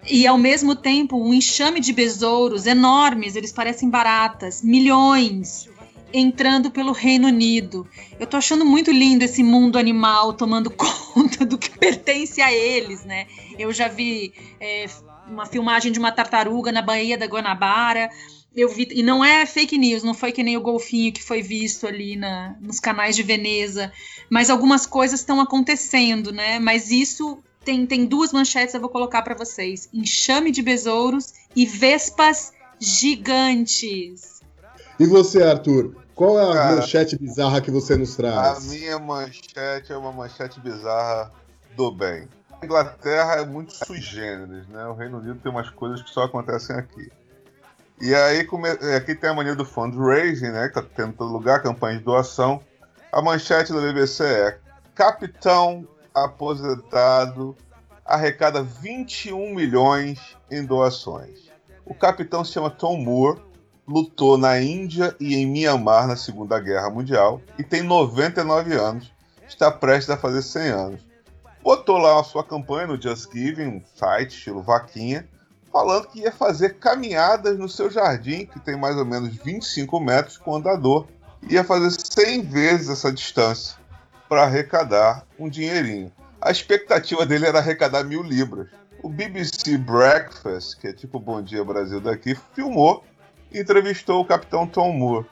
E 0.09 0.26
ao 0.26 0.39
mesmo 0.39 0.74
tempo, 0.74 1.16
um 1.16 1.34
enxame 1.34 1.80
de 1.80 1.93
besouros 1.93 2.66
enormes, 2.66 3.37
eles 3.37 3.53
parecem 3.53 3.91
baratas, 3.91 4.62
milhões, 4.62 5.68
entrando 6.12 6.70
pelo 6.70 6.93
Reino 6.93 7.28
Unido. 7.28 7.87
Eu 8.18 8.26
tô 8.26 8.37
achando 8.37 8.64
muito 8.64 8.91
lindo 8.91 9.24
esse 9.24 9.43
mundo 9.43 9.78
animal 9.78 10.32
tomando 10.32 10.70
conta 10.74 11.45
do 11.45 11.59
que 11.59 11.70
pertence 11.70 12.41
a 12.41 12.53
eles, 12.53 13.05
né? 13.05 13.26
Eu 13.59 13.72
já 13.72 13.89
vi 13.89 14.32
é, 14.61 14.87
uma 15.28 15.47
filmagem 15.47 15.91
de 15.91 15.99
uma 15.99 16.12
tartaruga 16.12 16.70
na 16.70 16.82
Baía 16.82 17.18
da 17.18 17.26
Guanabara. 17.26 18.09
Eu 18.57 18.71
vi, 18.71 18.89
e 18.91 19.03
não 19.03 19.23
é 19.23 19.45
fake 19.45 19.77
news, 19.77 20.03
não 20.03 20.15
foi 20.15 20.33
que 20.33 20.43
nem 20.43 20.57
o 20.57 20.63
golfinho 20.63 21.13
que 21.13 21.23
foi 21.23 21.43
visto 21.43 21.87
ali 21.87 22.17
na, 22.17 22.57
nos 22.59 22.81
canais 22.81 23.15
de 23.15 23.23
Veneza, 23.23 23.93
mas 24.31 24.49
algumas 24.49 24.87
coisas 24.87 25.21
estão 25.21 25.41
acontecendo, 25.43 26.33
né? 26.33 26.59
Mas 26.59 26.91
isso 26.91 27.39
tem, 27.63 27.85
tem 27.85 28.07
duas 28.07 28.33
manchetes 28.33 28.75
eu 28.75 28.81
vou 28.81 28.89
colocar 28.89 29.21
para 29.21 29.35
vocês: 29.35 29.91
enxame 29.93 30.51
de 30.51 30.63
besouros 30.63 31.35
e 31.55 31.67
vespas 31.67 32.55
gigantes. 32.81 34.41
E 34.99 35.05
você, 35.05 35.43
Arthur? 35.43 35.95
Qual 36.15 36.41
é 36.41 36.51
a 36.51 36.55
Cara, 36.55 36.77
manchete 36.77 37.19
bizarra 37.19 37.61
que 37.61 37.71
você 37.71 37.95
nos 37.95 38.15
A 38.15 38.17
traz? 38.17 38.67
minha 38.69 38.99
manchete 38.99 39.93
é 39.93 39.97
uma 39.99 40.13
manchete 40.13 40.59
bizarra 40.61 41.31
do 41.77 41.91
bem. 41.91 42.27
A 42.59 42.65
Inglaterra 42.65 43.35
é 43.35 43.45
muito 43.45 43.75
sui 43.75 44.01
generis, 44.01 44.67
né? 44.69 44.87
O 44.87 44.95
Reino 44.95 45.19
Unido 45.19 45.39
tem 45.43 45.53
umas 45.53 45.69
coisas 45.69 46.01
que 46.01 46.09
só 46.09 46.23
acontecem 46.23 46.75
aqui. 46.75 47.11
E 48.01 48.14
aí, 48.14 48.44
come- 48.44 48.68
aqui 48.97 49.14
tem 49.14 49.30
a 49.30 49.34
mania 49.34 49.55
do 49.55 49.64
fundraising, 49.64 50.51
né? 50.51 50.68
Que 50.68 50.74
tá 50.74 50.82
tendo 50.82 51.14
todo 51.14 51.32
lugar, 51.32 51.62
campanha 51.62 51.99
de 51.99 52.05
doação. 52.05 52.61
A 53.12 53.22
manchete 53.22 53.72
da 53.72 53.80
BBC 53.80 54.24
é: 54.24 54.59
Capitão 54.94 55.86
aposentado 56.14 57.57
arrecada 58.05 58.62
21 58.62 59.55
milhões 59.55 60.18
em 60.51 60.64
doações. 60.64 61.51
O 61.84 61.94
capitão 61.94 62.44
se 62.44 62.53
chama 62.53 62.70
Tom 62.70 62.97
Moore, 62.99 63.40
lutou 63.86 64.36
na 64.38 64.61
Índia 64.61 65.14
e 65.18 65.34
em 65.36 65.47
Myanmar 65.47 66.07
na 66.07 66.16
Segunda 66.16 66.59
Guerra 66.61 66.90
Mundial 66.90 67.40
e 67.59 67.62
tem 67.64 67.82
99 67.82 68.74
anos, 68.74 69.12
está 69.49 69.70
prestes 69.70 70.11
a 70.11 70.16
fazer 70.16 70.42
100 70.42 70.68
anos. 70.68 71.01
Botou 71.62 71.99
lá 71.99 72.20
a 72.20 72.24
sua 72.24 72.44
campanha 72.44 72.86
no 72.86 73.01
Just 73.01 73.32
Giving, 73.32 73.66
um 73.66 73.82
site 73.97 74.30
estilo 74.36 74.62
vaquinha, 74.62 75.28
falando 75.77 76.09
que 76.09 76.20
ia 76.20 76.33
fazer 76.33 76.79
caminhadas 76.79 77.59
no 77.59 77.68
seu 77.68 77.91
jardim, 77.91 78.47
que 78.47 78.59
tem 78.59 78.79
mais 78.79 78.97
ou 78.97 79.05
menos 79.05 79.37
25 79.37 80.01
metros 80.01 80.39
com 80.39 80.57
andador, 80.57 81.07
ia 81.51 81.62
fazer 81.62 81.91
100 81.91 82.45
vezes 82.45 82.89
essa 82.89 83.12
distância 83.12 83.77
para 84.27 84.45
arrecadar 84.45 85.27
um 85.39 85.51
dinheirinho. 85.51 86.11
A 86.41 86.51
expectativa 86.51 87.27
dele 87.27 87.45
era 87.45 87.59
arrecadar 87.59 88.05
mil 88.05 88.22
libras. 88.22 88.68
O 89.03 89.11
BBC 89.11 89.77
Breakfast, 89.77 90.81
que 90.81 90.89
é 90.89 90.95
tipo 90.95 91.20
Bom 91.20 91.43
Dia 91.43 91.62
Brasil 91.62 92.01
daqui, 92.01 92.35
filmou 92.55 93.05
e 93.53 93.61
entrevistou 93.61 94.22
o 94.22 94.24
capitão 94.24 94.66
Tom 94.66 94.93
Moore. 94.95 95.27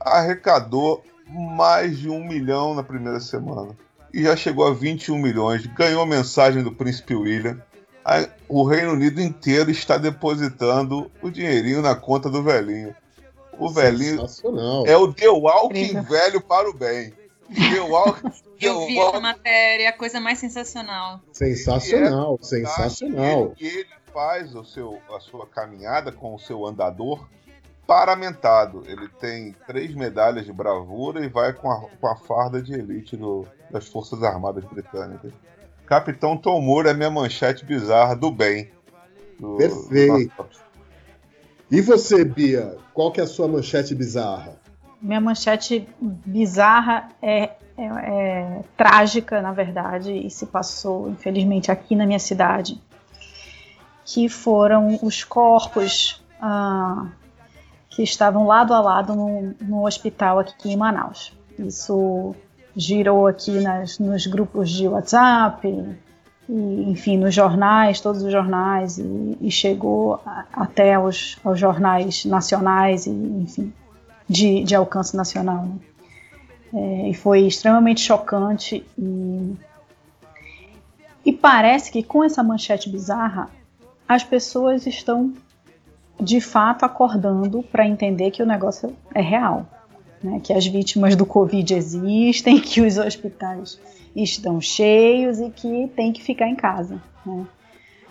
Arrecadou 0.00 1.04
mais 1.28 1.96
de 1.96 2.10
um 2.10 2.26
milhão 2.26 2.74
na 2.74 2.82
primeira 2.82 3.20
semana. 3.20 3.70
E 4.12 4.24
já 4.24 4.34
chegou 4.34 4.66
a 4.66 4.74
21 4.74 5.16
milhões. 5.16 5.64
Ganhou 5.64 6.04
mensagem 6.04 6.64
do 6.64 6.72
príncipe 6.72 7.14
William. 7.14 7.62
A- 8.06 8.28
O 8.48 8.62
Reino 8.64 8.92
Unido 8.92 9.20
inteiro 9.20 9.70
está 9.70 9.98
depositando 9.98 11.10
o 11.20 11.28
dinheirinho 11.30 11.82
na 11.82 11.94
conta 11.96 12.30
do 12.30 12.42
velhinho. 12.42 12.94
O 13.58 13.68
velhinho 13.70 14.20
Sensacional. 14.20 14.84
é 14.86 14.96
o 14.96 15.12
The 15.12 15.28
Walking 15.28 16.00
velho 16.02 16.40
para 16.40 16.68
o 16.70 16.74
bem. 16.74 17.12
The 17.54 17.80
Walking, 17.80 18.30
The 18.60 18.66
Eu 18.68 18.86
vi 18.86 18.96
Walking 18.96 19.08
essa 19.16 19.20
matéria, 19.20 19.88
a 19.88 19.92
coisa 19.92 20.20
mais 20.20 20.38
sensacional. 20.38 21.20
Sensacional, 21.32 22.38
Tá? 22.38 22.44
sensacional. 22.44 23.54
E 23.58 23.66
ele, 23.66 23.78
ele 23.80 23.88
faz 24.12 24.54
o 24.54 24.64
seu, 24.64 24.98
a 25.14 25.18
sua 25.20 25.46
caminhada 25.46 26.12
com 26.12 26.34
o 26.34 26.38
seu 26.38 26.64
andador 26.66 27.26
paramentado. 27.86 28.82
Ele 28.86 29.08
tem 29.20 29.54
três 29.66 29.94
medalhas 29.94 30.44
de 30.44 30.52
bravura 30.52 31.24
e 31.24 31.28
vai 31.28 31.52
com 31.52 31.70
a, 31.70 31.80
com 32.00 32.06
a 32.06 32.16
farda 32.16 32.60
de 32.60 32.72
elite 32.74 33.16
do- 33.16 33.46
das 33.70 33.86
Forças 33.88 34.22
Armadas 34.22 34.64
Britânicas. 34.64 35.32
Capitão 35.86 36.36
Tom 36.36 36.60
Moore 36.60 36.88
é 36.88 36.94
minha 36.94 37.10
manchete 37.10 37.64
bizarra 37.64 38.14
do 38.14 38.30
bem. 38.30 38.70
Do- 39.38 39.56
Perfeito. 39.56 40.32
do- 40.42 40.48
E 41.70 41.80
você, 41.80 42.24
Bia? 42.24 42.76
Qual 42.92 43.10
que 43.12 43.20
é 43.20 43.24
a 43.24 43.26
sua 43.26 43.46
manchete 43.48 43.94
bizarra? 43.94 44.56
Minha 45.00 45.20
manchete 45.20 45.88
bizarra 46.00 47.08
é, 47.22 47.42
é- 47.42 47.52
é 47.78 48.60
trágica, 48.76 49.40
na 49.42 49.52
verdade, 49.52 50.12
e 50.12 50.30
se 50.30 50.46
passou, 50.46 51.08
infelizmente, 51.10 51.70
aqui 51.70 51.94
na 51.94 52.06
minha 52.06 52.18
cidade, 52.18 52.80
que 54.04 54.28
foram 54.28 54.98
os 55.02 55.22
corpos 55.24 56.24
ah, 56.40 57.06
que 57.90 58.02
estavam 58.02 58.46
lado 58.46 58.72
a 58.74 58.80
lado 58.80 59.14
no, 59.14 59.54
no 59.60 59.86
hospital 59.86 60.38
aqui 60.38 60.70
em 60.72 60.76
Manaus. 60.76 61.32
Isso 61.58 62.34
girou 62.76 63.26
aqui 63.26 63.52
nas- 63.60 63.98
nos 63.98 64.26
grupos 64.26 64.70
de 64.70 64.86
WhatsApp, 64.86 65.66
e, 66.48 66.90
enfim, 66.90 67.16
nos 67.16 67.34
jornais, 67.34 68.00
todos 68.00 68.22
os 68.22 68.30
jornais, 68.30 68.98
e, 68.98 69.38
e 69.40 69.50
chegou 69.50 70.20
a- 70.26 70.44
até 70.52 70.94
aos, 70.94 71.38
aos 71.44 71.58
jornais 71.58 72.24
nacionais, 72.24 73.06
e, 73.06 73.10
enfim, 73.10 73.72
de, 74.28 74.62
de 74.64 74.74
alcance 74.74 75.16
nacional. 75.16 75.64
né? 75.64 75.76
É, 76.74 77.08
e 77.10 77.14
foi 77.14 77.46
extremamente 77.46 78.00
chocante 78.00 78.84
e, 78.98 79.54
e 81.24 81.32
parece 81.32 81.90
que 81.90 82.02
com 82.02 82.22
essa 82.24 82.42
manchete 82.42 82.90
bizarra 82.90 83.48
as 84.06 84.22
pessoas 84.24 84.86
estão 84.86 85.32
de 86.20 86.40
fato 86.40 86.84
acordando 86.84 87.62
para 87.62 87.86
entender 87.86 88.30
que 88.32 88.42
o 88.42 88.46
negócio 88.46 88.94
é 89.14 89.20
real, 89.22 89.64
né? 90.26 90.40
que 90.42 90.52
as 90.52 90.66
vítimas 90.66 91.14
do 91.14 91.24
Covid 91.24 91.74
existem, 91.74 92.60
que 92.60 92.80
os 92.80 92.98
hospitais 92.98 93.78
estão 94.14 94.60
cheios 94.60 95.38
e 95.38 95.50
que 95.50 95.88
tem 95.94 96.12
que 96.12 96.22
ficar 96.22 96.48
em 96.48 96.56
casa. 96.56 97.00
Né? 97.24 97.46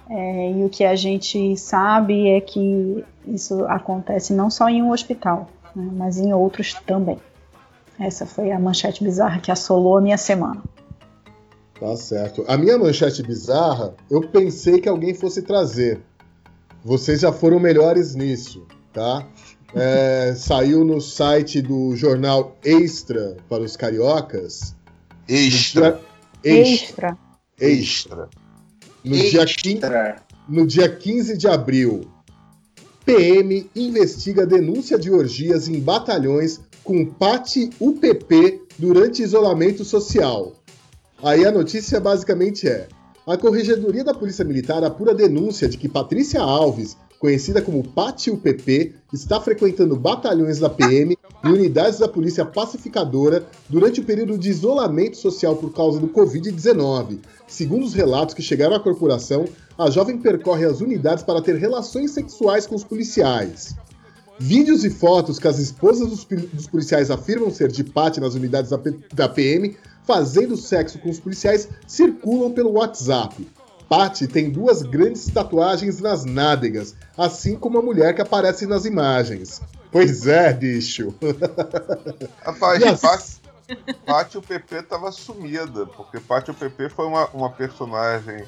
É, 0.09 0.51
e 0.51 0.63
o 0.63 0.69
que 0.69 0.85
a 0.85 0.95
gente 0.95 1.57
sabe 1.57 2.29
é 2.29 2.39
que 2.39 3.03
isso 3.27 3.65
acontece 3.65 4.33
não 4.33 4.49
só 4.49 4.69
em 4.69 4.81
um 4.81 4.91
hospital, 4.91 5.49
né, 5.75 5.89
mas 5.93 6.17
em 6.17 6.31
outros 6.31 6.73
também. 6.85 7.17
Essa 7.99 8.25
foi 8.25 8.51
a 8.51 8.59
manchete 8.59 9.03
bizarra 9.03 9.39
que 9.39 9.51
assolou 9.51 9.97
a 9.97 10.01
minha 10.01 10.17
semana. 10.17 10.61
Tá 11.79 11.95
certo. 11.97 12.45
A 12.47 12.55
minha 12.57 12.77
manchete 12.77 13.23
bizarra, 13.23 13.95
eu 14.09 14.21
pensei 14.21 14.79
que 14.79 14.87
alguém 14.87 15.13
fosse 15.13 15.41
trazer. 15.41 16.01
Vocês 16.83 17.21
já 17.21 17.31
foram 17.31 17.59
melhores 17.59 18.15
nisso, 18.15 18.65
tá? 18.93 19.25
É, 19.75 20.33
saiu 20.35 20.85
no 20.85 21.01
site 21.01 21.61
do 21.61 21.95
jornal 21.97 22.57
Extra 22.63 23.35
para 23.49 23.61
os 23.61 23.75
cariocas. 23.75 24.73
Extra. 25.27 25.99
Extra. 26.43 27.17
Extra. 27.59 27.59
Extra. 27.59 28.29
No 29.03 29.15
dia, 29.15 29.43
Extra. 29.43 30.15
no 30.47 30.65
dia 30.65 30.89
15 30.89 31.37
de 31.37 31.47
abril, 31.47 32.01
PM 33.05 33.69
investiga 33.75 34.45
denúncia 34.45 34.97
de 34.97 35.11
orgias 35.11 35.67
em 35.67 35.79
batalhões 35.79 36.59
com 36.83 37.05
PAT 37.05 37.69
UPP 37.79 38.61
durante 38.79 39.23
isolamento 39.23 39.83
social. 39.83 40.53
Aí 41.21 41.45
a 41.45 41.51
notícia 41.51 41.99
basicamente 41.99 42.67
é: 42.67 42.87
a 43.27 43.37
Corregedoria 43.37 44.03
da 44.03 44.13
Polícia 44.13 44.45
Militar 44.45 44.83
apura 44.83 45.13
denúncia 45.13 45.67
de 45.67 45.77
que 45.77 45.89
Patrícia 45.89 46.41
Alves, 46.41 46.97
conhecida 47.19 47.61
como 47.61 47.83
PAT 47.83 48.27
UPP, 48.27 48.95
está 49.13 49.39
frequentando 49.39 49.95
batalhões 49.95 50.59
da 50.59 50.69
PM 50.69 51.17
e 51.43 51.47
unidades 51.47 51.99
da 51.99 52.07
Polícia 52.07 52.45
Pacificadora 52.45 53.45
durante 53.69 54.01
o 54.01 54.03
período 54.03 54.37
de 54.37 54.49
isolamento 54.49 55.17
social 55.17 55.55
por 55.55 55.73
causa 55.73 55.99
do 55.99 56.07
Covid-19. 56.07 57.19
Segundo 57.47 57.85
os 57.85 57.93
relatos 57.93 58.33
que 58.33 58.41
chegaram 58.41 58.75
à 58.75 58.79
corporação, 58.79 59.45
a 59.77 59.89
jovem 59.89 60.17
percorre 60.17 60.65
as 60.65 60.81
unidades 60.81 61.23
para 61.23 61.41
ter 61.41 61.55
relações 61.55 62.11
sexuais 62.11 62.65
com 62.65 62.75
os 62.75 62.83
policiais. 62.83 63.75
Vídeos 64.37 64.83
e 64.83 64.89
fotos 64.89 65.39
que 65.39 65.47
as 65.47 65.59
esposas 65.59 66.09
dos, 66.09 66.67
policiais 66.67 67.09
afirmam 67.09 67.49
ser 67.49 67.71
de 67.71 67.83
Pat 67.83 68.17
nas 68.17 68.35
unidades 68.35 68.71
da 69.13 69.29
PM, 69.29 69.77
fazendo 70.03 70.57
sexo 70.57 70.99
com 70.99 71.09
os 71.09 71.19
policiais, 71.19 71.69
circulam 71.87 72.51
pelo 72.51 72.71
WhatsApp. 72.71 73.47
Pat 73.89 74.21
tem 74.27 74.49
duas 74.49 74.81
grandes 74.81 75.25
tatuagens 75.27 75.99
nas 75.99 76.25
nádegas, 76.25 76.95
assim 77.17 77.55
como 77.55 77.77
a 77.77 77.81
mulher 77.81 78.13
que 78.15 78.21
aparece 78.21 78.65
nas 78.65 78.85
imagens. 78.85 79.61
Pois 79.91 80.25
é, 80.27 80.51
bicho. 80.53 81.13
Rapaz, 82.43 82.81
Yes. 82.81 83.01
Pátio, 83.01 83.95
Pátio 84.05 84.41
PP 84.41 84.83
tava 84.83 85.11
sumida, 85.11 85.85
porque 85.85 86.19
Pátio 86.19 86.53
PP 86.53 86.89
foi 86.89 87.05
uma, 87.05 87.27
uma 87.27 87.49
personagem 87.49 88.43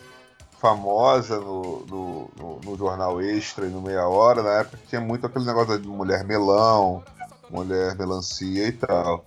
famosa 0.59 1.39
no, 1.39 1.85
no, 1.85 2.29
no- 2.38 2.59
no 2.65 2.77
jornal 2.77 3.21
Extra 3.21 3.65
e 3.67 3.69
no 3.69 3.81
Meia 3.81 4.07
Hora, 4.07 4.41
na 4.41 4.59
época 4.61 4.79
tinha 4.89 4.99
muito 4.99 5.25
aquele 5.25 5.45
negócio 5.45 5.77
de 5.79 5.88
mulher 5.88 6.23
melão, 6.25 7.03
mulher 7.49 7.95
melancia 7.95 8.67
e 8.67 8.71
tal. 8.71 9.23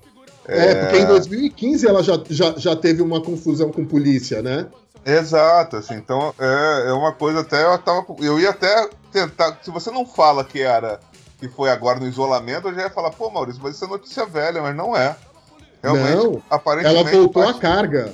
É, 0.47 0.75
porque 0.75 0.99
em 0.99 1.07
2015 1.07 1.87
ela 1.87 2.03
já, 2.03 2.21
já, 2.29 2.53
já 2.57 2.75
teve 2.75 3.01
uma 3.03 3.21
confusão 3.23 3.71
com 3.71 3.85
polícia, 3.85 4.43
né? 4.43 4.67
Exato, 5.05 5.77
assim, 5.77 5.95
então 5.95 6.35
é, 6.39 6.89
é 6.89 6.93
uma 6.93 7.13
coisa 7.13 7.41
até 7.41 7.65
eu 7.65 7.79
tava. 7.79 8.05
Eu 8.19 8.39
ia 8.39 8.51
até 8.51 8.89
tentar. 9.11 9.59
Se 9.63 9.71
você 9.71 9.91
não 9.91 10.05
fala 10.05 10.45
que 10.45 10.61
era 10.61 11.01
que 11.39 11.49
foi 11.49 11.71
agora 11.71 11.99
no 11.99 12.07
isolamento, 12.07 12.69
eu 12.69 12.75
já 12.75 12.83
ia 12.83 12.91
falar, 12.91 13.11
pô, 13.11 13.31
Maurício, 13.31 13.63
mas 13.63 13.75
isso 13.75 13.87
é 13.87 13.89
notícia 13.89 14.27
velha, 14.27 14.61
mas 14.61 14.77
não 14.77 14.95
é. 14.95 15.17
Realmente, 15.83 16.17
Não, 16.17 16.43
aparentemente. 16.51 17.01
Ela 17.01 17.11
voltou 17.11 17.49
à 17.49 17.55
carga. 17.55 18.13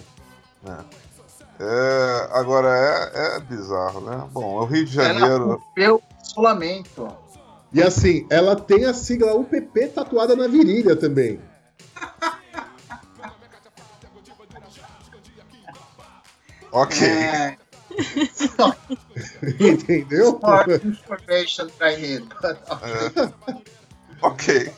É, 1.58 2.28
agora 2.32 2.68
é, 2.68 3.36
é 3.36 3.40
bizarro, 3.40 4.00
né? 4.00 4.24
Bom, 4.30 4.60
é 4.60 4.62
o 4.62 4.64
Rio 4.64 4.84
de 4.84 5.00
Ela 5.00 5.18
Janeiro. 5.18 5.62
o 5.76 6.00
isolamento. 6.24 7.08
E 7.72 7.82
assim, 7.82 8.26
ela 8.30 8.54
tem 8.54 8.84
a 8.84 8.94
sigla 8.94 9.34
UPP 9.34 9.88
tatuada 9.88 10.36
na 10.36 10.46
virilha 10.46 10.94
também. 10.94 11.40
Ok. 16.76 17.08
É, 17.08 17.56
Entendeu? 19.58 20.38
information 20.84 21.68
I 21.80 21.96
need. 21.96 22.28
Ok. 24.20 24.70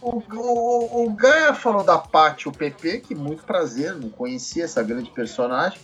O, 0.00 0.22
o, 0.32 1.04
o 1.04 1.10
Gaia 1.14 1.52
falou 1.52 1.82
da 1.82 1.98
Paty, 1.98 2.48
o 2.48 2.52
PP, 2.52 3.00
que 3.00 3.14
muito 3.14 3.42
prazer, 3.42 3.96
não 3.96 4.08
conhecia 4.08 4.62
essa 4.64 4.84
grande 4.84 5.10
personagem. 5.10 5.80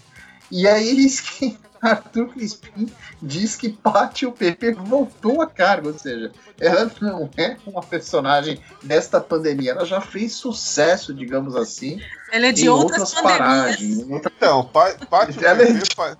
E 0.49 0.69
aí 0.69 0.95
diz 0.95 1.21
que 1.21 1.59
Arthur 1.81 2.29
Crispim 2.29 2.93
diz 3.23 3.57
que 3.57 3.69
Paty, 3.71 4.27
o 4.27 4.33
PP, 4.33 4.73
voltou 4.75 5.41
a 5.43 5.47
cargo, 5.47 5.89
ou 5.89 5.99
seja, 5.99 6.31
ela 6.61 6.91
não 7.01 7.31
é 7.37 7.57
uma 7.67 7.83
personagem 7.83 8.61
desta 8.83 9.21
pandemia, 9.21 9.71
ela 9.73 9.85
já 9.87 10.01
fez 10.01 10.33
sucesso, 10.35 11.15
digamos 11.15 11.57
assim, 11.57 12.01
Ela 12.33 12.47
é 12.49 12.53
de 12.53 12.67
em 12.67 12.69
outras, 12.69 13.01
outras 13.01 13.15
pandemias. 13.15 13.39
paragens. 13.39 13.99
em 14.01 14.13
outra- 14.13 14.33
Então, 14.37 14.65
Pá- 14.67 14.95
Pátio 15.09 15.45
Ela 15.45 15.63
é 15.63 15.67
PP 15.67 15.95
faz. 15.95 16.17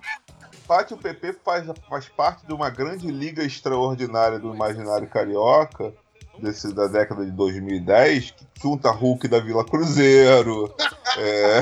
Pátio 0.67 0.97
PP 0.97 1.35
faz, 1.43 1.65
faz 1.89 2.05
parte 2.09 2.45
de 2.47 2.53
uma 2.53 2.69
grande 2.69 3.07
liga 3.11 3.43
extraordinária 3.43 4.39
do 4.39 4.53
imaginário 4.53 5.07
carioca, 5.07 5.93
desse, 6.39 6.73
da 6.73 6.87
década 6.87 7.25
de 7.25 7.31
2010, 7.31 8.31
que 8.31 8.45
junta 8.63 8.89
Hulk 8.89 9.27
da 9.27 9.39
Vila 9.39 9.65
Cruzeiro, 9.65 10.73
é, 11.17 11.61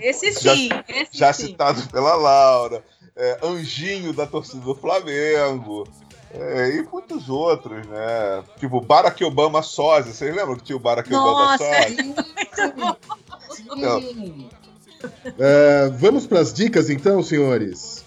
Esse 0.00 0.32
Já- 0.32 0.54
sim, 0.54 0.68
esse 0.88 1.18
já 1.18 1.32
sim. 1.32 1.46
citado 1.48 1.82
pela 1.88 2.14
Laura, 2.14 2.82
é, 3.18 3.38
Anjinho 3.42 4.12
da 4.12 4.26
torcida 4.26 4.64
do 4.64 4.74
Flamengo, 4.74 5.86
é, 6.32 6.76
e 6.76 6.82
muitos 6.82 7.28
outros, 7.28 7.86
né? 7.86 8.44
Tipo 8.58 8.80
Barack 8.80 9.22
Obama 9.24 9.62
sósia, 9.62 10.12
vocês 10.12 10.34
lembram 10.34 10.56
que 10.56 10.62
tinha 10.62 10.76
o 10.76 10.80
Barack 10.80 11.12
Obama 11.12 11.52
Nossa, 11.52 11.64
sósia? 11.64 12.14
Não. 13.76 14.00
Sim. 14.00 14.48
É, 15.38 15.88
vamos 15.90 16.26
para 16.26 16.40
as 16.40 16.52
dicas 16.52 16.90
então, 16.90 17.22
senhores? 17.22 18.04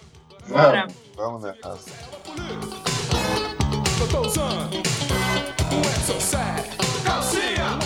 Bora. 0.48 0.88
Vamos 1.16 1.44
nessa. 1.44 1.78
Edson 5.72 6.20
Sé, 6.20 6.38
calcinha, 7.06 7.80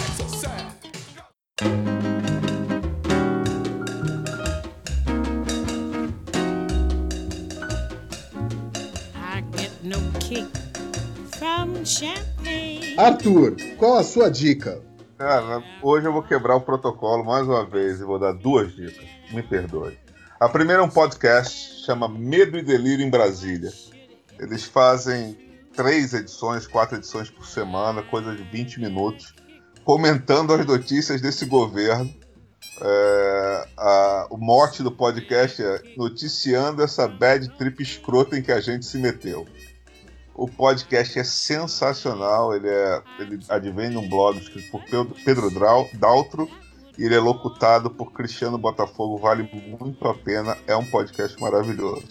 from 10.43 11.85
champagne. 11.85 12.95
Arthur, 12.97 13.55
qual 13.77 13.97
a 13.97 14.03
sua 14.03 14.29
dica? 14.29 14.81
Cara, 15.17 15.63
hoje 15.81 16.07
eu 16.07 16.13
vou 16.13 16.23
quebrar 16.23 16.55
o 16.55 16.61
protocolo 16.61 17.23
mais 17.23 17.47
uma 17.47 17.65
vez 17.65 17.99
e 17.99 18.03
vou 18.03 18.19
dar 18.19 18.33
duas 18.33 18.75
dicas. 18.75 19.05
Me 19.31 19.41
perdoe. 19.41 19.97
A 20.39 20.49
primeira 20.49 20.81
é 20.81 20.85
um 20.85 20.89
podcast, 20.89 21.83
chama 21.85 22.07
Medo 22.09 22.57
e 22.57 22.61
Delírio 22.61 23.05
em 23.05 23.09
Brasília. 23.09 23.71
Eles 24.37 24.65
fazem 24.65 25.37
três 25.73 26.13
edições, 26.13 26.67
quatro 26.67 26.97
edições 26.97 27.29
por 27.29 27.45
semana, 27.45 28.01
coisa 28.03 28.35
de 28.35 28.43
20 28.43 28.81
minutos, 28.81 29.33
comentando 29.85 30.53
as 30.53 30.65
notícias 30.65 31.21
desse 31.21 31.45
governo. 31.45 32.13
É, 32.81 33.67
a- 33.77 34.27
o 34.29 34.37
mote 34.37 34.83
do 34.83 34.91
podcast 34.91 35.63
é 35.63 35.81
noticiando 35.95 36.81
essa 36.83 37.07
bad 37.07 37.47
trip 37.57 37.81
escrota 37.81 38.37
em 38.37 38.41
que 38.41 38.51
a 38.51 38.59
gente 38.59 38.85
se 38.85 38.97
meteu. 38.97 39.47
O 40.35 40.47
podcast 40.49 41.17
é 41.17 41.23
sensacional, 41.23 42.53
ele, 42.53 42.67
é, 42.67 43.01
ele 43.19 43.39
advém 43.47 43.89
de 43.89 43.97
um 43.97 44.07
blog 44.09 44.37
escrito 44.37 44.69
por 44.69 44.83
Pedro, 45.23 45.49
Drau- 45.49 45.89
Daltro 45.93 46.49
e 46.97 47.03
ele 47.05 47.15
é 47.15 47.19
locutado 47.19 47.89
por 47.89 48.11
Cristiano 48.11 48.57
Botafogo, 48.57 49.17
vale 49.17 49.49
muito 49.79 50.05
a 50.07 50.13
pena, 50.13 50.57
é 50.67 50.75
um 50.75 50.85
podcast 50.85 51.39
maravilhoso. 51.41 52.07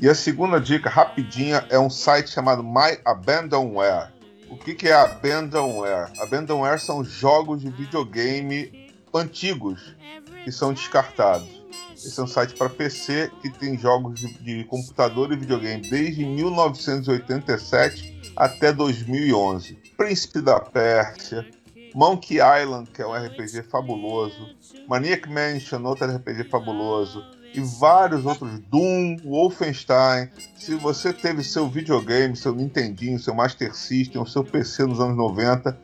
E 0.00 0.08
a 0.08 0.14
segunda 0.14 0.60
dica, 0.60 0.90
rapidinha, 0.90 1.64
é 1.70 1.78
um 1.78 1.88
site 1.88 2.30
chamado 2.30 2.62
My 2.62 2.98
Abandonware. 3.04 4.12
O 4.50 4.56
que, 4.56 4.74
que 4.74 4.88
é 4.88 4.92
Abandonware? 4.92 6.10
Abandonware 6.20 6.80
são 6.80 7.04
jogos 7.04 7.60
de 7.60 7.70
videogame 7.70 8.92
antigos 9.14 9.94
que 10.42 10.50
são 10.50 10.72
descartados. 10.72 11.63
Esse 12.06 12.20
é 12.20 12.22
um 12.22 12.26
site 12.26 12.54
para 12.54 12.68
PC 12.68 13.30
que 13.40 13.50
tem 13.50 13.78
jogos 13.78 14.20
de, 14.20 14.34
de 14.38 14.64
computador 14.64 15.32
e 15.32 15.36
videogame 15.36 15.88
desde 15.88 16.24
1987 16.24 18.32
até 18.36 18.72
2011. 18.72 19.78
Príncipe 19.96 20.42
da 20.42 20.60
Pérsia, 20.60 21.46
Monkey 21.94 22.38
Island, 22.38 22.90
que 22.90 23.00
é 23.00 23.06
um 23.06 23.14
RPG 23.14 23.62
fabuloso, 23.62 24.54
Maniac 24.86 25.30
Mansion, 25.30 25.82
outro 25.84 26.06
RPG 26.06 26.44
fabuloso, 26.50 27.24
e 27.54 27.60
vários 27.60 28.26
outros, 28.26 28.58
Doom, 28.68 29.16
Wolfenstein. 29.24 30.28
Se 30.56 30.74
você 30.74 31.12
teve 31.12 31.44
seu 31.44 31.68
videogame, 31.68 32.36
seu 32.36 32.54
Nintendinho, 32.54 33.18
seu 33.18 33.32
Master 33.32 33.74
System, 33.74 34.20
o 34.20 34.26
seu 34.26 34.42
PC 34.42 34.84
nos 34.84 35.00
anos 35.00 35.16
90, 35.16 35.78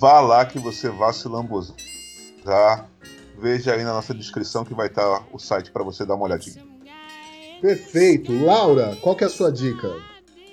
vá 0.00 0.20
lá 0.20 0.44
que 0.44 0.58
você 0.58 0.90
vai 0.90 1.12
se 1.12 1.28
lambuzar. 1.28 2.88
Veja 3.38 3.74
aí 3.74 3.84
na 3.84 3.92
nossa 3.92 4.14
descrição 4.14 4.64
que 4.64 4.74
vai 4.74 4.86
estar 4.86 5.26
o 5.32 5.38
site 5.38 5.70
para 5.70 5.82
você 5.82 6.04
dar 6.04 6.14
uma 6.14 6.24
olhadinha. 6.24 6.64
Perfeito. 7.60 8.32
Laura, 8.44 8.96
qual 9.00 9.16
que 9.16 9.24
é 9.24 9.26
a 9.26 9.30
sua 9.30 9.50
dica? 9.50 9.94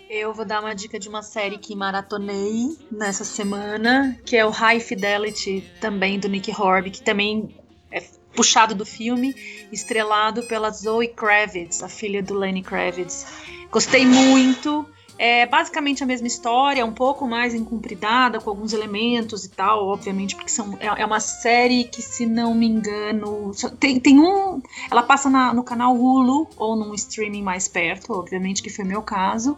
Eu 0.10 0.34
vou 0.34 0.44
dar 0.44 0.60
uma 0.60 0.74
dica 0.74 1.00
de 1.00 1.08
uma 1.08 1.22
série 1.22 1.58
que 1.58 1.76
maratonei 1.76 2.78
nessa 2.92 3.24
semana, 3.24 4.18
que 4.26 4.36
é 4.36 4.46
o 4.46 4.50
High 4.50 4.80
Fidelity, 4.80 5.64
também 5.80 6.20
do 6.20 6.28
Nick 6.28 6.52
Horby, 6.52 6.92
que 6.92 7.02
também 7.02 7.56
é 7.92 8.04
puxado 8.36 8.76
do 8.76 8.86
filme, 8.86 9.34
estrelado 9.72 10.44
pela 10.44 10.70
Zoe 10.70 11.08
Kravitz, 11.08 11.82
a 11.84 11.90
filha 11.90 12.22
do 12.22 12.34
Lenny 12.34 12.62
Kravitz. 12.62 13.26
Gostei 13.72 14.06
muito. 14.06 14.86
É 15.24 15.46
basicamente 15.46 16.02
a 16.04 16.06
mesma 16.08 16.26
história, 16.26 16.84
um 16.84 16.92
pouco 16.92 17.28
mais 17.28 17.54
encumpridada, 17.54 18.40
com 18.40 18.50
alguns 18.50 18.74
elementos 18.74 19.46
e 19.46 19.50
tal, 19.50 19.86
obviamente, 19.88 20.36
porque 20.36 20.50
são, 20.50 20.76
é, 20.80 20.88
é 20.88 21.06
uma 21.06 21.20
série 21.20 21.84
que, 21.84 22.02
se 22.02 22.26
não 22.26 22.56
me 22.56 22.66
engano, 22.68 23.52
tem, 23.80 24.00
tem 24.00 24.20
um. 24.20 24.60
Ela 24.90 25.04
passa 25.04 25.30
na- 25.30 25.54
no 25.54 25.64
canal 25.64 25.96
Hulu 25.96 26.48
ou 26.58 26.76
num 26.76 26.96
streaming 26.96 27.44
mais 27.44 27.68
perto, 27.68 28.14
obviamente, 28.14 28.64
que 28.64 28.70
foi 28.72 28.84
meu 28.84 29.04
caso. 29.04 29.56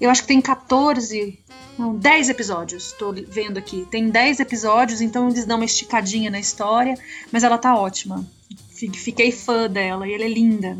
Eu 0.00 0.10
acho 0.10 0.22
que 0.22 0.28
tem 0.28 0.40
14. 0.40 1.38
Não, 1.78 1.94
10 1.94 2.28
episódios, 2.30 2.90
tô 2.98 3.12
vendo 3.12 3.58
aqui. 3.58 3.86
Tem 3.88 4.08
10 4.10 4.40
episódios, 4.40 5.00
então 5.00 5.28
eles 5.28 5.44
dão 5.46 5.56
uma 5.58 5.64
esticadinha 5.64 6.30
na 6.32 6.40
história, 6.40 6.98
mas 7.30 7.44
ela 7.44 7.58
tá 7.58 7.76
ótima. 7.76 8.26
Fi- 8.70 8.90
Fiquei 8.92 9.30
fã 9.30 9.70
dela 9.70 10.08
e 10.08 10.14
ela 10.14 10.24
é 10.24 10.28
linda. 10.28 10.76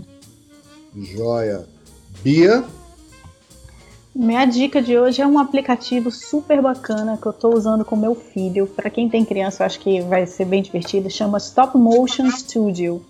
Joia. 0.97 1.69
Bia, 2.24 2.65
Minha 4.18 4.47
dica 4.47 4.80
de 4.80 4.98
hoje 4.98 5.20
é 5.20 5.26
um 5.26 5.38
aplicativo 5.38 6.10
super 6.10 6.62
bacana 6.62 7.18
que 7.18 7.26
eu 7.26 7.34
tô 7.34 7.51
usando 7.51 7.84
com 7.84 7.94
meu 7.94 8.14
filho. 8.14 8.66
Para 8.66 8.88
quem 8.88 9.10
tem 9.10 9.26
criança, 9.26 9.62
eu 9.62 9.66
acho 9.66 9.78
que 9.78 10.01
vai 10.01 10.26
ser 10.26 10.47
bem 10.47 10.62
divertido. 10.62 11.10
Chama 11.10 11.36
Stop 11.36 11.76
Motion 11.76 12.30
Studio. 12.30 13.05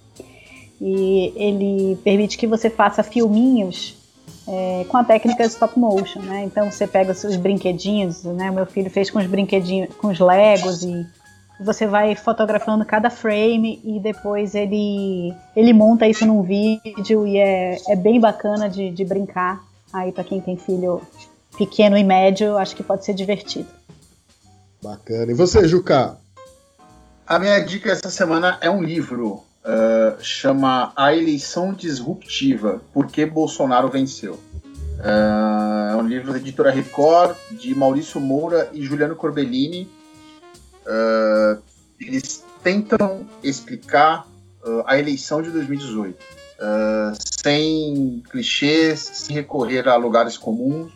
E 0.81 1.33
ele 1.37 1.97
permite 2.03 2.37
que 2.37 2.45
você 2.45 2.69
faça 2.69 3.05
filminhos 3.05 3.97
é, 4.49 4.85
com 4.89 4.97
a 4.97 5.05
técnica 5.05 5.45
stop 5.45 5.79
motion, 5.79 6.23
né? 6.23 6.43
Então 6.43 6.73
você 6.73 6.89
pega 6.89 7.13
os 7.13 7.19
seus 7.19 7.37
brinquedinhos, 7.37 8.25
né? 8.25 8.51
Meu 8.51 8.67
filho 8.67 8.91
fez 8.91 9.09
com 9.09 9.21
os 9.21 9.27
brinquedinhos, 9.27 9.95
com 9.95 10.09
os 10.09 10.19
Legos 10.19 10.83
e 10.83 11.07
você 11.61 11.87
vai 11.87 12.17
fotografando 12.17 12.85
cada 12.85 13.11
frame 13.11 13.81
e 13.85 14.01
depois 14.01 14.57
ele 14.57 15.33
ele 15.55 15.73
monta 15.73 16.09
isso 16.09 16.27
num 16.27 16.43
vídeo 16.43 17.25
e 17.29 17.37
é, 17.37 17.77
é 17.89 17.95
bem 17.95 18.19
bacana 18.19 18.69
de, 18.69 18.91
de 18.91 19.05
brincar. 19.05 19.65
Aí 19.97 20.13
para 20.13 20.25
quem 20.25 20.43
tem 20.43 20.59
filho 20.59 21.01
pequeno 21.57 21.97
e 21.97 22.05
médio, 22.05 22.59
acho 22.59 22.77
que 22.77 22.83
pode 22.83 23.03
ser 23.03 23.15
divertido. 23.15 23.67
bacana. 24.83 25.33
E 25.33 25.35
você, 25.35 25.67
Juca? 25.67 26.19
A 27.27 27.39
minha 27.39 27.59
dica 27.61 27.91
essa 27.91 28.11
semana 28.11 28.59
é 28.61 28.69
um 28.69 28.83
livro. 28.83 29.43
ah, 29.65 30.17
chama 30.21 30.93
A 30.95 31.15
Eleição 31.15 31.73
Disruptiva: 31.73 32.83
Por 32.93 33.07
que 33.07 33.25
Bolsonaro 33.25 33.89
Venceu. 33.89 34.39
Ah, 35.01 35.93
é 35.95 35.97
um 35.97 36.07
livro 36.07 36.31
da 36.31 36.39
editora 36.39 36.71
Record, 36.71 37.35
de 37.53 37.75
Maurício 37.75 38.21
Moura 38.21 38.69
e 38.75 38.85
Juliano 38.85 39.17
Corbellini. 39.17 39.89
Ah, 40.87 41.57
eles 41.99 42.45
tentam 42.63 43.27
explicar 43.43 44.27
ah, 44.63 44.85
a 44.87 44.99
eleição 44.99 45.41
de 45.41 45.51
2018, 45.51 46.19
ah, 46.61 47.13
sem 47.47 48.25
clichês, 48.29 48.99
sem 48.99 49.37
recorrer 49.37 49.89
a 49.89 49.95
lugares 49.95 50.37
comuns, 50.37 50.93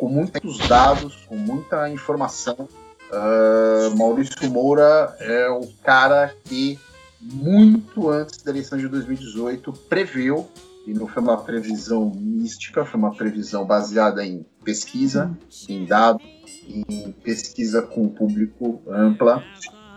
com 0.00 0.08
muitos 0.08 0.58
dados, 0.66 1.14
com 1.28 1.36
muita 1.36 1.88
informação. 1.90 2.68
Ah, 3.12 3.88
Maurício 3.96 4.50
Moura 4.50 5.14
é 5.20 5.48
o 5.48 5.60
cara 5.84 6.34
que, 6.42 6.76
muito 7.20 8.10
antes 8.10 8.42
da 8.42 8.50
eleição 8.50 8.76
de 8.76 8.88
2018, 8.88 9.72
preveu, 9.88 10.48
e 10.88 10.92
não 10.92 11.06
foi 11.06 11.22
uma 11.22 11.36
previsão 11.36 12.10
mística, 12.12 12.84
foi 12.84 12.98
uma 12.98 13.14
previsão 13.14 13.64
baseada 13.64 14.26
em 14.26 14.44
pesquisa, 14.64 15.30
em 15.68 15.84
dados, 15.84 16.26
em 16.66 17.12
pesquisa 17.22 17.80
com 17.80 18.06
o 18.06 18.10
público 18.10 18.82
ampla. 18.88 19.44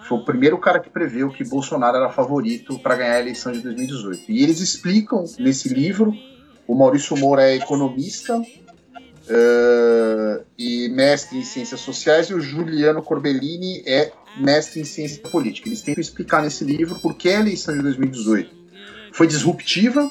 Foi 0.07 0.19
o 0.19 0.23
primeiro 0.23 0.57
cara 0.57 0.79
que 0.79 0.89
preveu 0.89 1.29
que 1.29 1.43
Bolsonaro 1.43 1.97
era 1.97 2.09
favorito 2.09 2.77
para 2.79 2.95
ganhar 2.95 3.15
a 3.15 3.19
eleição 3.19 3.51
de 3.51 3.61
2018. 3.61 4.31
E 4.31 4.43
eles 4.43 4.59
explicam 4.59 5.23
nesse 5.39 5.67
livro. 5.69 6.13
O 6.67 6.75
Maurício 6.75 7.17
Moura 7.17 7.43
é 7.43 7.55
economista, 7.55 8.39
eh, 9.27 10.43
e 10.57 10.89
mestre 10.89 11.39
em 11.39 11.43
ciências 11.43 11.79
sociais, 11.79 12.27
e 12.27 12.33
o 12.33 12.39
Juliano 12.39 13.01
Corbellini 13.01 13.83
é 13.85 14.11
mestre 14.37 14.81
em 14.81 14.83
ciência 14.83 15.21
política. 15.23 15.67
Eles 15.67 15.81
tentam 15.81 16.01
explicar 16.01 16.43
nesse 16.43 16.63
livro 16.63 16.99
por 16.99 17.15
que 17.15 17.29
a 17.29 17.39
eleição 17.39 17.75
de 17.75 17.81
2018 17.81 18.49
foi 19.11 19.25
disruptiva, 19.25 20.09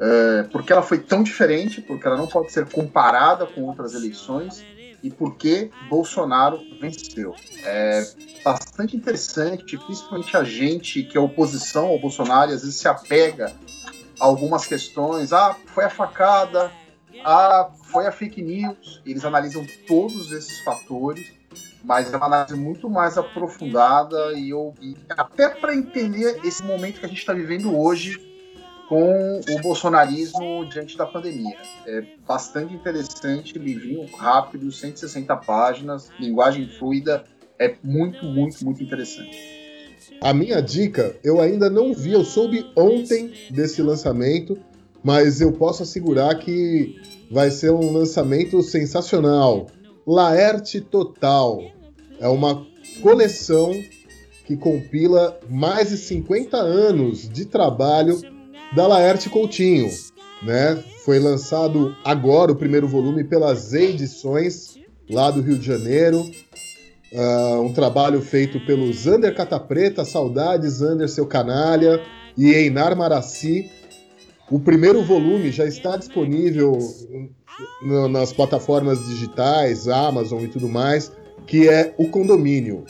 eh, 0.00 0.46
porque 0.50 0.72
ela 0.72 0.82
foi 0.82 0.98
tão 0.98 1.22
diferente, 1.22 1.80
porque 1.80 2.06
ela 2.06 2.16
não 2.16 2.26
pode 2.26 2.50
ser 2.50 2.66
comparada 2.66 3.46
com 3.46 3.62
outras 3.62 3.94
eleições, 3.94 4.64
e 5.02 5.10
por 5.10 5.36
que 5.36 5.70
Bolsonaro 5.88 6.60
venceu. 6.80 7.34
É 7.64 8.06
bastante 8.44 8.96
interessante, 8.96 9.76
principalmente 9.76 10.36
a 10.36 10.44
gente 10.44 11.02
que 11.02 11.16
é 11.16 11.20
oposição 11.20 11.86
ao 11.86 11.98
Bolsonaro, 11.98 12.52
às 12.52 12.62
vezes 12.62 12.76
se 12.76 12.88
apega 12.88 13.52
a 14.18 14.24
algumas 14.24 14.66
questões. 14.66 15.32
Ah, 15.32 15.56
foi 15.66 15.84
a 15.84 15.90
facada, 15.90 16.72
ah, 17.24 17.70
foi 17.84 18.06
a 18.06 18.12
fake 18.12 18.42
news. 18.42 19.00
Eles 19.04 19.24
analisam 19.24 19.66
todos 19.86 20.32
esses 20.32 20.60
fatores, 20.60 21.32
mas 21.84 22.12
é 22.12 22.16
uma 22.16 22.26
análise 22.26 22.56
muito 22.56 22.90
mais 22.90 23.16
aprofundada 23.16 24.32
e, 24.34 24.50
eu, 24.50 24.74
e 24.80 24.96
até 25.10 25.48
para 25.48 25.74
entender 25.74 26.40
esse 26.44 26.62
momento 26.64 27.00
que 27.00 27.06
a 27.06 27.08
gente 27.08 27.18
está 27.18 27.32
vivendo 27.32 27.76
hoje 27.76 28.27
com 28.88 29.40
o 29.40 29.60
bolsonarismo 29.60 30.66
diante 30.66 30.96
da 30.96 31.04
pandemia. 31.04 31.56
É 31.86 32.02
bastante 32.26 32.74
interessante, 32.74 33.58
livrinho 33.58 34.06
rápido, 34.16 34.72
160 34.72 35.36
páginas, 35.36 36.10
linguagem 36.18 36.66
fluida, 36.68 37.24
é 37.58 37.74
muito, 37.82 38.24
muito, 38.24 38.64
muito 38.64 38.82
interessante. 38.82 39.36
A 40.22 40.32
minha 40.32 40.60
dica, 40.60 41.14
eu 41.22 41.40
ainda 41.40 41.68
não 41.68 41.92
vi, 41.92 42.12
eu 42.12 42.24
soube 42.24 42.64
ontem 42.74 43.32
desse 43.50 43.82
lançamento, 43.82 44.58
mas 45.04 45.40
eu 45.40 45.52
posso 45.52 45.82
assegurar 45.82 46.38
que 46.38 46.96
vai 47.30 47.50
ser 47.50 47.70
um 47.70 47.92
lançamento 47.92 48.62
sensacional. 48.62 49.66
Laerte 50.06 50.80
Total 50.80 51.62
é 52.18 52.26
uma 52.26 52.66
coleção 53.02 53.72
que 54.46 54.56
compila 54.56 55.38
mais 55.48 55.90
de 55.90 55.98
50 55.98 56.56
anos 56.56 57.28
de 57.28 57.44
trabalho 57.44 58.18
da 58.74 58.86
Laerte 58.86 59.28
Coutinho, 59.28 59.88
né? 60.42 60.82
Foi 61.04 61.18
lançado 61.18 61.96
agora 62.04 62.52
o 62.52 62.56
primeiro 62.56 62.86
volume 62.86 63.24
pelas 63.24 63.72
Edições 63.72 64.78
lá 65.10 65.30
do 65.30 65.40
Rio 65.40 65.58
de 65.58 65.66
Janeiro. 65.66 66.30
Ah, 67.14 67.60
um 67.60 67.72
trabalho 67.72 68.20
feito 68.20 68.60
pelo 68.66 68.92
Zander 68.92 69.34
Catapreta, 69.34 70.04
saudades 70.04 70.74
Zander, 70.74 71.08
seu 71.08 71.26
canalha, 71.26 72.00
e 72.36 72.50
Einar 72.52 72.94
Maraci. 72.94 73.70
O 74.50 74.60
primeiro 74.60 75.02
volume 75.02 75.50
já 75.50 75.64
está 75.64 75.96
disponível 75.96 76.78
no- 77.82 78.08
nas 78.08 78.32
plataformas 78.32 78.98
digitais, 79.06 79.88
Amazon 79.88 80.42
e 80.44 80.48
tudo 80.48 80.68
mais, 80.68 81.10
que 81.46 81.68
é 81.68 81.94
o 81.98 82.08
Condomínio, 82.08 82.84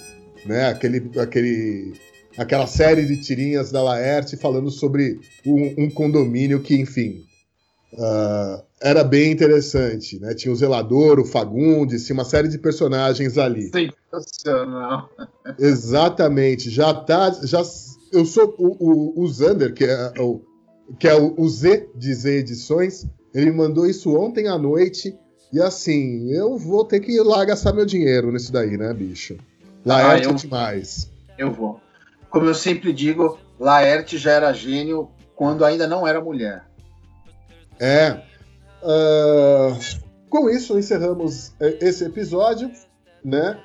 né? 0.44 0.66
Aquele, 0.68 1.10
aquele, 1.18 1.92
aquela 2.38 2.66
série 2.66 3.04
de 3.04 3.20
tirinhas 3.20 3.70
da 3.70 3.82
Laerte 3.82 4.36
falando 4.36 4.70
sobre 4.70 5.20
um, 5.44 5.84
um 5.84 5.90
condomínio 5.90 6.60
que, 6.60 6.74
enfim, 6.76 7.24
ah, 7.98 8.62
era 8.80 9.02
bem 9.04 9.32
interessante, 9.32 10.18
né? 10.20 10.34
Tinha 10.34 10.52
o 10.52 10.56
Zelador, 10.56 11.18
o 11.18 11.24
Fagundes, 11.24 12.06
tinha 12.06 12.14
uma 12.14 12.24
série 12.24 12.48
de 12.48 12.56
personagens 12.58 13.36
ali. 13.36 13.70
Sensacional. 13.70 15.10
Exatamente, 15.58 16.70
já 16.70 16.94
tá, 16.94 17.30
já 17.42 17.62
eu 18.12 18.24
sou 18.24 18.54
o, 18.58 19.20
o, 19.20 19.22
o 19.22 19.28
Zander, 19.28 19.74
que 19.74 19.84
é 19.84 20.12
o 20.20 20.40
que 20.98 21.06
é 21.06 21.14
o, 21.14 21.34
o 21.36 21.46
Z 21.48 21.90
de 21.94 22.14
Z 22.14 22.38
Edições, 22.38 23.06
ele 23.34 23.50
me 23.50 23.56
mandou 23.58 23.86
isso 23.86 24.16
ontem 24.16 24.48
à 24.48 24.56
noite 24.56 25.14
e 25.52 25.60
assim, 25.60 26.30
eu 26.32 26.56
vou 26.56 26.82
ter 26.84 27.00
que 27.00 27.12
ir 27.12 27.22
lá 27.22 27.44
gastar 27.44 27.74
meu 27.74 27.84
dinheiro 27.84 28.32
nisso 28.32 28.50
daí, 28.50 28.78
né, 28.78 28.94
bicho? 28.94 29.36
Laerte 29.84 30.26
Ah, 30.26 30.30
eu- 30.30 30.34
é 30.34 30.34
demais. 30.34 31.10
Eu 31.36 31.52
vou. 31.52 31.78
Como 32.30 32.46
eu 32.46 32.54
sempre 32.54 32.92
digo, 32.92 33.38
Laerte 33.58 34.18
já 34.18 34.32
era 34.32 34.52
gênio 34.52 35.10
quando 35.34 35.64
ainda 35.64 35.86
não 35.86 36.06
era 36.06 36.20
mulher. 36.20 36.64
É. 37.78 38.20
ah, 38.82 39.78
com 40.28 40.50
isso, 40.50 40.78
encerramos 40.78 41.52
eh, 41.60 41.78
esse 41.80 42.04
episódio, 42.04 42.70
né? 43.24 43.58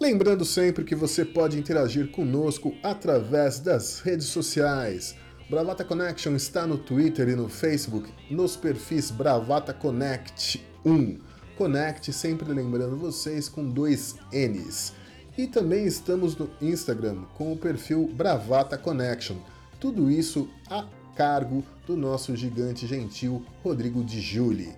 Lembrando 0.00 0.44
sempre 0.44 0.84
que 0.84 0.94
você 0.94 1.24
pode 1.24 1.58
interagir 1.58 2.10
conosco 2.10 2.74
através 2.82 3.60
das 3.60 4.00
redes 4.00 4.26
sociais. 4.26 5.14
Bravata 5.50 5.84
Connection 5.84 6.34
está 6.34 6.66
no 6.66 6.76
Twitter 6.76 7.28
e 7.28 7.36
no 7.36 7.48
Facebook, 7.48 8.12
nos 8.30 8.56
perfis 8.56 9.10
Bravata 9.10 9.72
Connect 9.72 10.64
1. 10.84 11.18
Connect, 11.56 12.12
sempre 12.12 12.52
lembrando 12.52 12.96
vocês, 12.96 13.48
com 13.48 13.68
dois 13.68 14.16
N's. 14.32 14.92
E 15.38 15.46
também 15.46 15.86
estamos 15.86 16.36
no 16.36 16.50
Instagram 16.60 17.18
com 17.36 17.52
o 17.52 17.56
perfil 17.56 18.10
Bravata 18.12 18.76
Connection. 18.76 19.36
Tudo 19.78 20.10
isso 20.10 20.48
a 20.68 20.84
cargo 21.14 21.62
do 21.86 21.96
nosso 21.96 22.34
gigante 22.34 22.88
gentil 22.88 23.46
Rodrigo 23.62 24.02
Di 24.02 24.20
Giuli. 24.20 24.74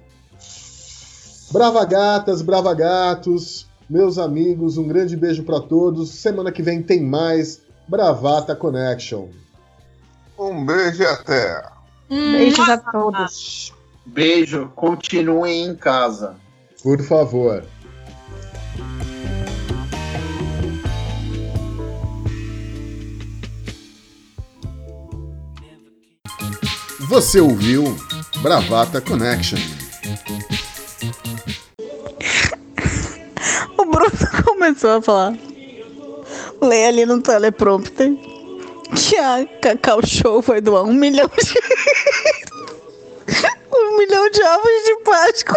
Brava 1.50 1.82
gatas, 1.86 2.42
brava 2.42 2.74
gatos, 2.74 3.66
meus 3.88 4.18
amigos, 4.18 4.76
um 4.76 4.86
grande 4.86 5.16
beijo 5.16 5.44
para 5.44 5.60
todos. 5.60 6.10
Semana 6.10 6.52
que 6.52 6.62
vem 6.62 6.82
tem 6.82 7.02
mais 7.02 7.62
Bravata 7.88 8.54
Connection. 8.54 9.28
Um 10.38 10.66
beijo 10.66 11.02
e 11.02 11.06
até. 11.06 11.70
Beijos 12.06 12.68
a 12.68 12.76
todos. 12.76 13.72
Beijo, 14.04 14.70
continuem 14.76 15.64
em 15.64 15.74
casa. 15.74 16.36
Por 16.82 17.02
favor. 17.02 17.64
Você 27.10 27.38
ouviu 27.40 27.96
Bravata 28.36 29.00
Connection. 29.00 29.58
O 33.76 33.84
Bruno 33.84 34.12
começou 34.46 34.90
a 34.90 35.02
falar. 35.02 35.34
Lê 36.62 36.86
ali 36.86 37.04
no 37.04 37.20
teleprompter 37.20 38.12
que 38.94 39.16
a 39.16 39.44
Cacau 39.60 40.06
Show 40.06 40.40
vai 40.40 40.60
doar 40.60 40.84
um 40.84 40.92
milhão 40.92 41.26
de. 41.26 41.58
um 43.74 43.98
milhão 43.98 44.30
de 44.30 44.42
ovos 44.44 44.84
de 44.84 44.96
Páscoa. 45.02 45.56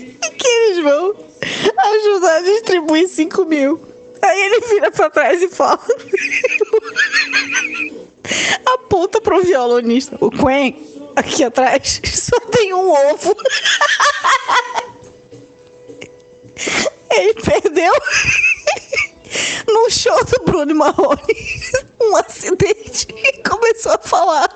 e 0.00 0.30
que 0.30 0.48
eles 0.48 0.82
vão 0.82 1.14
ajudar 1.94 2.38
a 2.38 2.40
distribuir 2.40 3.08
5 3.08 3.44
mil. 3.44 3.80
Aí 4.20 4.40
ele 4.40 4.60
vira 4.62 4.90
pra 4.90 5.08
trás 5.08 5.40
e 5.40 5.48
fala. 5.48 5.78
aponta 8.66 9.20
pro 9.20 9.42
violonista. 9.42 10.16
O 10.20 10.30
Quen, 10.30 10.76
aqui 11.16 11.44
atrás, 11.44 12.00
só 12.12 12.40
tem 12.50 12.72
um 12.74 12.90
ovo. 12.90 13.36
Ele 17.10 17.34
perdeu 17.34 17.92
no 19.68 19.90
show 19.90 20.24
do 20.24 20.44
Bruno 20.44 20.74
Marrone 20.74 21.20
um 22.00 22.16
acidente 22.16 23.06
e 23.10 23.42
começou 23.48 23.92
a 23.92 23.98
falar 23.98 24.48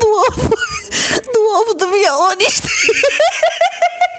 do 0.00 0.08
ovo 0.08 0.50
do 1.32 1.40
ovo 1.60 1.74
do 1.74 1.90
violonista. 1.90 2.68